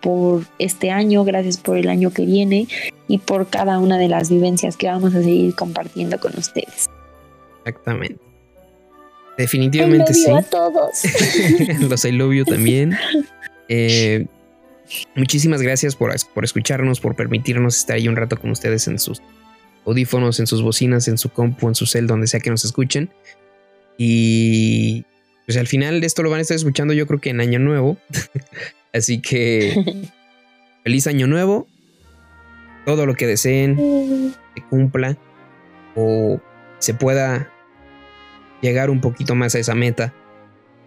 por 0.00 0.44
este 0.60 0.92
año, 0.92 1.24
gracias 1.24 1.56
por 1.56 1.78
el 1.78 1.88
año 1.88 2.12
que 2.12 2.26
viene 2.26 2.68
y 3.08 3.18
por 3.18 3.48
cada 3.48 3.80
una 3.80 3.98
de 3.98 4.06
las 4.06 4.30
vivencias 4.30 4.76
que 4.76 4.86
vamos 4.86 5.16
a 5.16 5.22
seguir 5.24 5.56
compartiendo 5.56 6.20
con 6.20 6.38
ustedes. 6.38 6.88
Exactamente. 7.64 8.20
Definitivamente 9.36 10.12
I 10.12 10.14
love 10.14 10.24
sí. 10.24 10.30
you 10.30 10.36
a 10.36 10.42
todos. 10.42 11.80
Los 11.90 12.04
I 12.04 12.12
love 12.12 12.34
you 12.34 12.44
también. 12.44 12.96
Eh, 13.70 14.26
muchísimas 15.14 15.62
gracias 15.62 15.96
por, 15.96 16.12
por 16.34 16.44
escucharnos, 16.44 17.00
por 17.00 17.16
permitirnos 17.16 17.76
estar 17.78 17.96
ahí 17.96 18.08
un 18.08 18.16
rato 18.16 18.38
con 18.38 18.50
ustedes 18.50 18.86
en 18.88 18.98
sus 18.98 19.22
audífonos, 19.86 20.40
en 20.40 20.46
sus 20.46 20.62
bocinas, 20.62 21.08
en 21.08 21.18
su 21.18 21.30
compu, 21.30 21.68
en 21.68 21.74
su 21.74 21.86
cel, 21.86 22.06
donde 22.06 22.26
sea 22.26 22.40
que 22.40 22.50
nos 22.50 22.64
escuchen. 22.64 23.10
Y 23.98 25.04
pues 25.46 25.58
al 25.58 25.66
final 25.66 26.02
esto 26.04 26.22
lo 26.22 26.30
van 26.30 26.38
a 26.38 26.42
estar 26.42 26.56
escuchando 26.56 26.94
yo 26.94 27.06
creo 27.06 27.20
que 27.20 27.30
en 27.30 27.40
Año 27.40 27.58
Nuevo. 27.58 27.96
Así 28.92 29.20
que 29.20 29.74
feliz 30.84 31.06
Año 31.06 31.26
Nuevo. 31.26 31.66
Todo 32.86 33.06
lo 33.06 33.14
que 33.14 33.26
deseen 33.26 34.34
se 34.54 34.62
cumpla 34.68 35.16
o 35.94 36.38
se 36.78 36.92
pueda 36.92 37.50
llegar 38.60 38.90
un 38.90 39.00
poquito 39.00 39.34
más 39.34 39.54
a 39.54 39.58
esa 39.58 39.74
meta. 39.74 40.12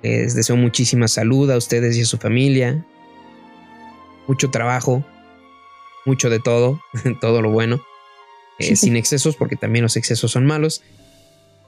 Les 0.03 0.35
deseo 0.35 0.55
muchísima 0.55 1.07
salud 1.07 1.49
a 1.49 1.57
ustedes 1.57 1.97
y 1.97 2.01
a 2.01 2.05
su 2.05 2.17
familia. 2.17 2.85
Mucho 4.27 4.49
trabajo. 4.49 5.05
Mucho 6.05 6.29
de 6.29 6.39
todo. 6.39 6.81
todo 7.21 7.41
lo 7.41 7.51
bueno. 7.51 7.81
Eh, 8.59 8.75
sin 8.75 8.95
excesos, 8.95 9.35
porque 9.35 9.55
también 9.55 9.83
los 9.83 9.95
excesos 9.97 10.31
son 10.31 10.45
malos. 10.45 10.83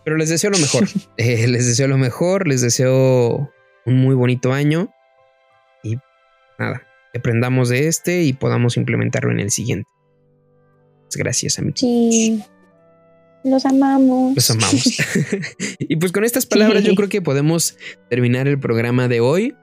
Pero 0.04 0.18
les 0.18 0.30
deseo 0.30 0.50
lo 0.50 0.60
mejor. 0.60 0.88
Eh, 1.18 1.48
les 1.48 1.66
deseo 1.66 1.88
lo 1.88 1.98
mejor. 1.98 2.48
Les 2.48 2.62
deseo 2.62 3.52
un 3.86 3.96
muy 3.96 4.16
bonito 4.16 4.54
año. 4.54 4.94
Y 5.84 5.98
nada, 6.58 6.84
aprendamos 7.16 7.70
de 7.70 7.88
este 7.88 8.24
y 8.24 8.34
podamos 8.34 8.78
implementarlo 8.78 9.32
en 9.32 9.40
el 9.40 9.52
siguiente. 9.52 9.90
Gracias, 11.16 11.58
amigos. 11.58 11.80
Sí. 11.80 12.44
Los 13.44 13.66
amamos. 13.66 14.36
Los 14.36 14.50
amamos. 14.52 15.00
y 15.80 15.96
pues 15.96 16.12
con 16.12 16.24
estas 16.24 16.46
palabras 16.46 16.84
yo 16.84 16.94
creo 16.94 17.10
que 17.10 17.22
podemos 17.22 17.78
terminar 18.10 18.48
el 18.48 18.60
programa 18.60 19.08
de 19.08 19.22
hoy. 19.22 19.56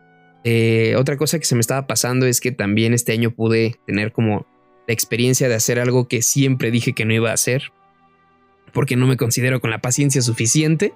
Eh, 0.49 0.95
otra 0.97 1.17
cosa 1.17 1.41
que 1.41 1.45
se 1.45 1.57
me 1.57 1.61
estaba 1.61 1.89
pasando 1.89 2.25
es 2.25 2.41
que 2.41 2.53
también 2.53 2.95
este 2.95 3.11
año 3.11 3.33
pude 3.33 3.81
tener 3.85 4.13
como 4.13 4.47
la 4.87 4.95
experiencia 4.95 5.49
de 5.49 5.57
hacer 5.57 5.81
algo 5.81 6.07
que 6.07 6.23
siempre 6.23 6.71
dije 6.71 6.93
que 6.93 7.05
no 7.05 7.13
iba 7.13 7.33
a 7.33 7.35
hacer. 7.35 7.73
Porque 8.73 8.95
no 8.95 9.09
me 9.09 9.17
considero 9.17 9.61
con 9.61 9.71
la 9.71 9.81
paciencia 9.81 10.23
suficiente. 10.23 10.95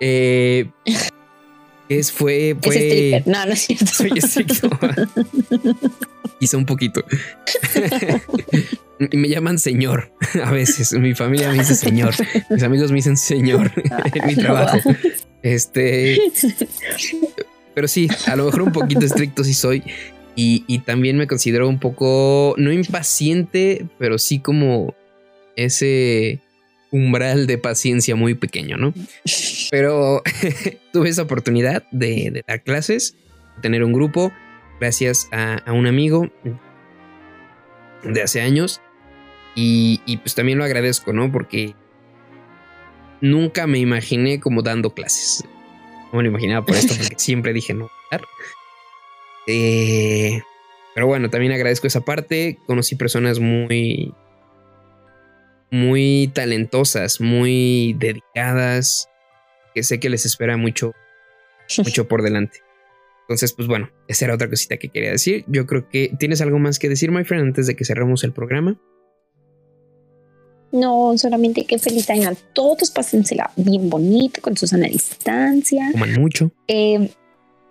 Eh, 0.00 0.68
es 1.88 2.10
fue, 2.10 2.56
fue... 2.60 2.76
Es 2.76 2.82
stripper. 2.82 3.26
No, 3.28 3.46
no 3.46 3.52
es 3.52 3.60
cierto. 3.60 3.86
Soy 3.86 4.10
estricto. 4.16 4.68
Quizá 6.40 6.56
un 6.56 6.66
poquito. 6.66 7.04
y 8.98 9.16
me 9.16 9.28
llaman 9.28 9.60
señor 9.60 10.12
a 10.42 10.50
veces. 10.50 10.92
Mi 10.94 11.14
familia 11.14 11.52
me 11.52 11.58
dice 11.58 11.76
señor. 11.76 12.14
Mis 12.50 12.64
amigos 12.64 12.90
me 12.90 12.96
dicen 12.96 13.16
señor 13.16 13.70
en 14.12 14.26
mi 14.26 14.34
trabajo. 14.34 14.80
Este. 15.40 16.18
Pero 17.76 17.88
sí, 17.88 18.08
a 18.26 18.36
lo 18.36 18.46
mejor 18.46 18.62
un 18.62 18.72
poquito 18.72 19.04
estricto 19.04 19.44
sí 19.44 19.52
soy. 19.52 19.82
Y, 20.34 20.64
y 20.66 20.78
también 20.78 21.18
me 21.18 21.26
considero 21.26 21.68
un 21.68 21.78
poco, 21.78 22.54
no 22.56 22.72
impaciente, 22.72 23.84
pero 23.98 24.16
sí 24.16 24.40
como 24.40 24.94
ese 25.56 26.40
umbral 26.90 27.46
de 27.46 27.58
paciencia 27.58 28.16
muy 28.16 28.34
pequeño, 28.34 28.78
¿no? 28.78 28.94
Pero 29.70 30.22
tuve 30.94 31.10
esa 31.10 31.24
oportunidad 31.24 31.84
de, 31.92 32.42
dar 32.48 32.62
clases, 32.62 33.14
tener 33.60 33.84
un 33.84 33.92
grupo, 33.92 34.32
gracias 34.80 35.28
a, 35.30 35.56
a 35.66 35.74
un 35.74 35.86
amigo 35.86 36.30
de 38.04 38.22
hace 38.22 38.40
años. 38.40 38.80
Y, 39.54 40.00
y, 40.06 40.16
pues 40.16 40.34
también 40.34 40.56
lo 40.56 40.64
agradezco, 40.64 41.12
¿no? 41.12 41.30
Porque 41.30 41.74
nunca 43.20 43.66
me 43.66 43.78
imaginé 43.78 44.40
como 44.40 44.62
dando 44.62 44.94
clases. 44.94 45.44
No 46.12 46.18
me 46.18 46.22
lo 46.22 46.28
imaginaba 46.28 46.64
por 46.64 46.76
esto, 46.76 46.94
porque 46.96 47.14
siempre 47.18 47.52
dije 47.52 47.74
no. 47.74 47.90
Eh, 49.46 50.40
pero 50.94 51.06
bueno, 51.06 51.30
también 51.30 51.52
agradezco 51.52 51.86
esa 51.86 52.00
parte. 52.00 52.58
Conocí 52.66 52.96
personas 52.96 53.38
muy, 53.38 54.14
muy 55.70 56.30
talentosas, 56.34 57.20
muy 57.20 57.94
dedicadas, 57.98 59.08
que 59.74 59.82
sé 59.82 60.00
que 60.00 60.08
les 60.08 60.24
espera 60.26 60.56
mucho, 60.56 60.92
mucho 61.78 62.08
por 62.08 62.22
delante. 62.22 62.60
Entonces, 63.22 63.52
pues 63.52 63.66
bueno, 63.66 63.90
esa 64.06 64.24
era 64.24 64.34
otra 64.34 64.48
cosita 64.48 64.76
que 64.76 64.88
quería 64.88 65.10
decir. 65.10 65.44
Yo 65.48 65.66
creo 65.66 65.88
que 65.88 66.12
tienes 66.18 66.40
algo 66.40 66.58
más 66.58 66.78
que 66.78 66.88
decir, 66.88 67.10
my 67.10 67.24
friend, 67.24 67.44
antes 67.44 67.66
de 67.66 67.74
que 67.74 67.84
cerremos 67.84 68.22
el 68.24 68.32
programa. 68.32 68.78
No, 70.72 71.16
solamente 71.16 71.64
que 71.64 71.78
feliz 71.78 72.08
año 72.10 72.28
a 72.28 72.34
todos, 72.52 72.90
pásensela 72.90 73.50
bien 73.56 73.88
bonito, 73.88 74.40
con 74.42 74.56
su 74.56 74.66
sana 74.66 74.86
distancia. 74.88 75.90
Coman 75.92 76.20
mucho. 76.20 76.50
Eh, 76.68 77.10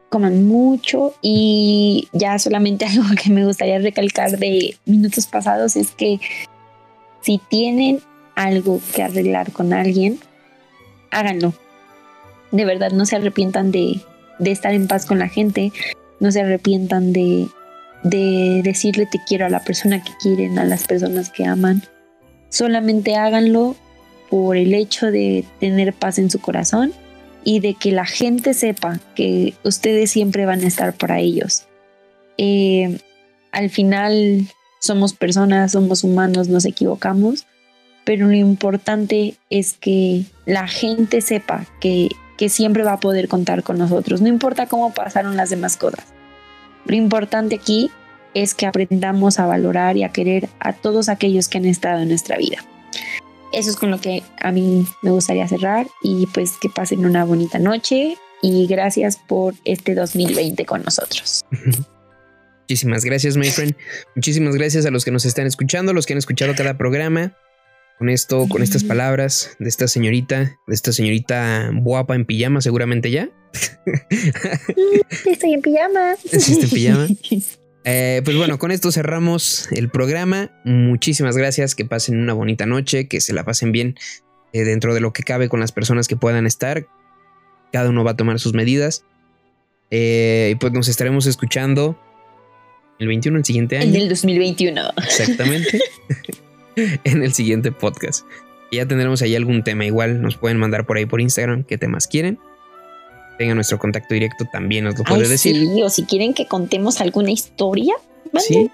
coman 0.09 0.45
mucho 0.45 1.13
y 1.21 2.07
ya 2.13 2.39
solamente 2.39 2.85
algo 2.89 3.03
que 3.21 3.29
me 3.29 3.45
gustaría 3.45 3.79
recalcar 3.79 4.37
de 4.37 4.77
minutos 4.85 5.27
pasados 5.27 5.75
es 5.75 5.91
que 5.91 6.19
si 7.21 7.39
tienen 7.49 7.99
algo 8.35 8.79
que 8.93 9.03
arreglar 9.03 9.51
con 9.51 9.73
alguien, 9.73 10.19
háganlo. 11.11 11.53
De 12.51 12.65
verdad, 12.65 12.91
no 12.91 13.05
se 13.05 13.15
arrepientan 13.15 13.71
de, 13.71 13.99
de 14.39 14.51
estar 14.51 14.73
en 14.73 14.87
paz 14.87 15.05
con 15.05 15.19
la 15.19 15.27
gente, 15.27 15.71
no 16.19 16.31
se 16.31 16.41
arrepientan 16.41 17.11
de, 17.11 17.47
de 18.03 18.61
decirle 18.63 19.07
te 19.11 19.19
quiero 19.27 19.45
a 19.45 19.49
la 19.49 19.63
persona 19.63 20.03
que 20.03 20.11
quieren, 20.21 20.59
a 20.59 20.65
las 20.65 20.85
personas 20.85 21.29
que 21.29 21.45
aman. 21.45 21.83
Solamente 22.55 23.17
háganlo 23.17 23.75
por 24.29 24.55
el 24.55 24.73
hecho 24.73 25.07
de 25.11 25.43
tener 25.59 25.91
paz 25.91 26.19
en 26.19 26.29
su 26.29 26.39
corazón 26.39 26.93
y 27.43 27.59
de 27.59 27.73
que 27.73 27.91
la 27.91 28.05
gente 28.05 28.53
sepa 28.53 29.01
que 29.13 29.55
ustedes 29.65 30.09
siempre 30.09 30.45
van 30.45 30.61
a 30.61 30.67
estar 30.67 30.93
para 30.93 31.19
ellos. 31.19 31.67
Eh, 32.37 32.97
al 33.51 33.69
final 33.69 34.47
somos 34.79 35.13
personas, 35.13 35.73
somos 35.73 36.05
humanos, 36.05 36.47
nos 36.47 36.63
equivocamos, 36.63 37.45
pero 38.05 38.27
lo 38.27 38.35
importante 38.35 39.35
es 39.49 39.73
que 39.73 40.23
la 40.45 40.69
gente 40.69 41.19
sepa 41.19 41.65
que, 41.81 42.07
que 42.37 42.47
siempre 42.47 42.83
va 42.83 42.93
a 42.93 42.99
poder 43.01 43.27
contar 43.27 43.63
con 43.63 43.77
nosotros, 43.77 44.21
no 44.21 44.29
importa 44.29 44.65
cómo 44.67 44.93
pasaron 44.93 45.35
las 45.35 45.49
demás 45.49 45.75
cosas. 45.75 46.05
Lo 46.85 46.95
importante 46.95 47.55
aquí 47.55 47.91
es 48.35 48.53
que 48.53 48.67
aprendamos 48.67 49.39
a 49.39 49.47
valorar 49.47 49.97
y 49.97 50.03
a 50.03 50.09
querer 50.09 50.49
a 50.59 50.73
todos 50.73 51.09
aquellos 51.09 51.47
que 51.47 51.57
han 51.57 51.65
estado 51.65 52.01
en 52.01 52.09
nuestra 52.09 52.37
vida. 52.37 52.57
Eso 53.51 53.69
es 53.69 53.77
con 53.77 53.89
lo 53.89 53.99
que 53.99 54.21
a 54.39 54.51
mí 54.51 54.85
me 55.01 55.11
gustaría 55.11 55.47
cerrar 55.47 55.87
y 56.03 56.27
pues 56.27 56.51
que 56.61 56.69
pasen 56.69 57.05
una 57.05 57.23
bonita 57.23 57.57
noche 57.57 58.17
y 58.41 58.67
gracias 58.67 59.17
por 59.17 59.55
este 59.63 59.95
2020 59.95 60.65
con 60.65 60.83
nosotros. 60.83 61.41
Muchísimas 62.63 63.05
gracias, 63.05 63.37
my 63.37 63.49
friend. 63.49 63.75
Muchísimas 64.15 64.55
gracias 64.55 64.85
a 64.85 64.91
los 64.91 65.05
que 65.05 65.11
nos 65.11 65.25
están 65.25 65.47
escuchando, 65.47 65.93
los 65.93 66.05
que 66.05 66.13
han 66.13 66.19
escuchado 66.19 66.53
cada 66.55 66.77
programa. 66.77 67.33
Con 67.97 68.09
esto, 68.09 68.47
con 68.49 68.61
estas 68.61 68.83
palabras 68.83 69.55
de 69.57 69.69
esta 69.69 69.87
señorita, 69.87 70.59
de 70.67 70.75
esta 70.75 70.91
señorita 70.91 71.69
guapa 71.73 72.15
en 72.15 72.25
pijama, 72.25 72.59
seguramente 72.59 73.09
ya. 73.09 73.29
Estoy 75.25 75.53
en 75.53 75.61
pijama. 75.61 76.15
¿Sí 76.25 76.53
está 76.53 76.65
en 76.65 76.71
pijama? 76.71 77.07
Eh, 77.85 78.21
pues 78.25 78.35
bueno, 78.35 78.57
con 78.57 78.71
esto 78.71 78.91
cerramos 78.91 79.71
el 79.71 79.89
programa. 79.89 80.51
Muchísimas 80.63 81.37
gracias, 81.37 81.75
que 81.75 81.85
pasen 81.85 82.19
una 82.19 82.33
bonita 82.33 82.65
noche, 82.65 83.07
que 83.07 83.21
se 83.21 83.31
la 83.31 83.43
pasen 83.45 83.71
bien 83.71 83.95
eh, 84.53 84.63
dentro 84.63 84.95
de 84.95 85.01
lo 85.01 85.13
que 85.13 85.21
cabe 85.23 85.49
con 85.49 85.59
las 85.59 85.71
personas 85.71 86.07
que 86.07 86.15
puedan 86.15 86.47
estar. 86.47 86.87
Cada 87.71 87.89
uno 87.89 88.03
va 88.03 88.11
a 88.11 88.17
tomar 88.17 88.39
sus 88.39 88.53
medidas. 88.53 89.05
Eh, 89.91 90.49
y 90.53 90.55
pues 90.55 90.73
nos 90.73 90.87
estaremos 90.87 91.27
escuchando 91.27 91.99
el 92.97 93.07
21, 93.07 93.37
el 93.37 93.45
siguiente 93.45 93.77
año. 93.77 93.89
En 93.89 94.01
el 94.01 94.09
2021. 94.09 94.81
Exactamente. 94.97 95.79
en 97.03 97.23
el 97.23 97.33
siguiente 97.33 97.71
podcast. 97.71 98.25
Y 98.71 98.77
ya 98.77 98.87
tendremos 98.87 99.21
ahí 99.21 99.35
algún 99.35 99.63
tema. 99.63 99.85
Igual 99.85 100.23
nos 100.23 100.37
pueden 100.37 100.57
mandar 100.57 100.87
por 100.87 100.97
ahí 100.97 101.05
por 101.05 101.21
Instagram 101.21 101.63
qué 101.63 101.77
temas 101.77 102.07
quieren 102.07 102.39
tengan 103.37 103.55
nuestro 103.55 103.77
contacto 103.79 104.13
directo, 104.13 104.45
también 104.45 104.85
nos 104.85 104.97
lo 104.97 105.03
puede 105.03 105.27
decir. 105.27 105.55
Sí, 105.55 105.81
o 105.81 105.89
si 105.89 106.03
quieren 106.03 106.33
que 106.33 106.47
contemos 106.47 107.01
alguna 107.01 107.31
historia, 107.31 107.95
Sí. 108.39 108.69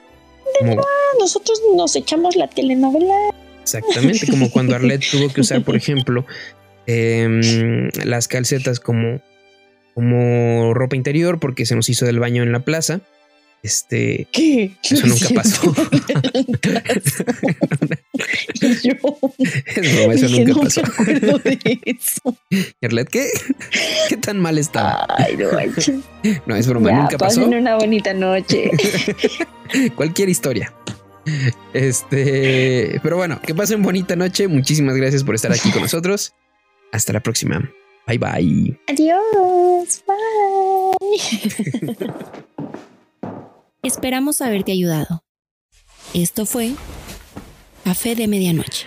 Nosotros 1.19 1.61
nos 1.75 1.95
echamos 1.95 2.35
la 2.35 2.47
telenovela. 2.47 3.13
exactamente, 3.61 4.27
como 4.27 4.49
cuando 4.51 4.75
Arlet 4.75 5.03
tuvo 5.09 5.31
que 5.31 5.41
usar, 5.41 5.63
por 5.63 5.75
ejemplo, 5.77 6.25
em, 6.87 7.89
las 8.03 8.27
calcetas 8.27 8.79
como, 8.79 9.21
como 9.93 10.73
ropa 10.73 10.95
interior 10.95 11.39
porque 11.39 11.65
se 11.65 11.75
nos 11.75 11.89
hizo 11.89 12.05
del 12.05 12.19
baño 12.19 12.43
en 12.43 12.51
la 12.51 12.61
plaza. 12.61 13.01
Este, 13.63 14.27
¿Qué? 14.31 14.71
Eso 14.83 15.05
nunca 15.07 15.29
pasó. 15.35 15.73
Y 18.61 18.67
yo 18.87 18.93
es 19.75 19.95
broma, 19.95 20.13
eso 20.13 20.27
dije, 20.27 20.45
nunca 20.45 20.53
no 20.53 20.61
pasó. 20.61 20.81
me 20.81 20.87
acuerdo 20.87 21.37
de 21.39 21.79
eso. 21.85 22.37
¿Y 22.49 22.85
Arlet 22.85 23.09
qué? 23.09 23.29
¿Qué 24.09 24.17
tan 24.17 24.39
mal 24.39 24.57
estaba? 24.57 25.07
Ay, 25.17 25.37
no. 25.37 25.47
No, 26.45 26.55
es 26.55 26.67
broma, 26.67 26.89
Ya, 26.91 26.97
nunca 26.97 27.17
pasó. 27.17 27.41
pasen 27.41 27.55
una 27.59 27.75
bonita 27.77 28.13
noche. 28.13 28.69
Cualquier 29.95 30.29
historia. 30.29 30.73
Este, 31.73 32.99
pero 33.01 33.17
bueno, 33.17 33.39
que 33.41 33.55
pasen 33.55 33.81
bonita 33.81 34.15
noche. 34.15 34.47
Muchísimas 34.47 34.95
gracias 34.95 35.23
por 35.23 35.33
estar 35.35 35.51
aquí 35.51 35.71
con 35.71 35.81
nosotros. 35.81 36.33
Hasta 36.91 37.13
la 37.13 37.21
próxima. 37.21 37.71
Bye 38.07 38.17
bye. 38.17 38.79
Adiós. 38.87 40.03
Bye. 41.01 42.47
Esperamos 43.83 44.41
haberte 44.41 44.71
ayudado. 44.71 45.23
Esto 46.13 46.45
fue 46.45 46.73
Café 47.83 48.15
de 48.15 48.27
Medianoche. 48.27 48.85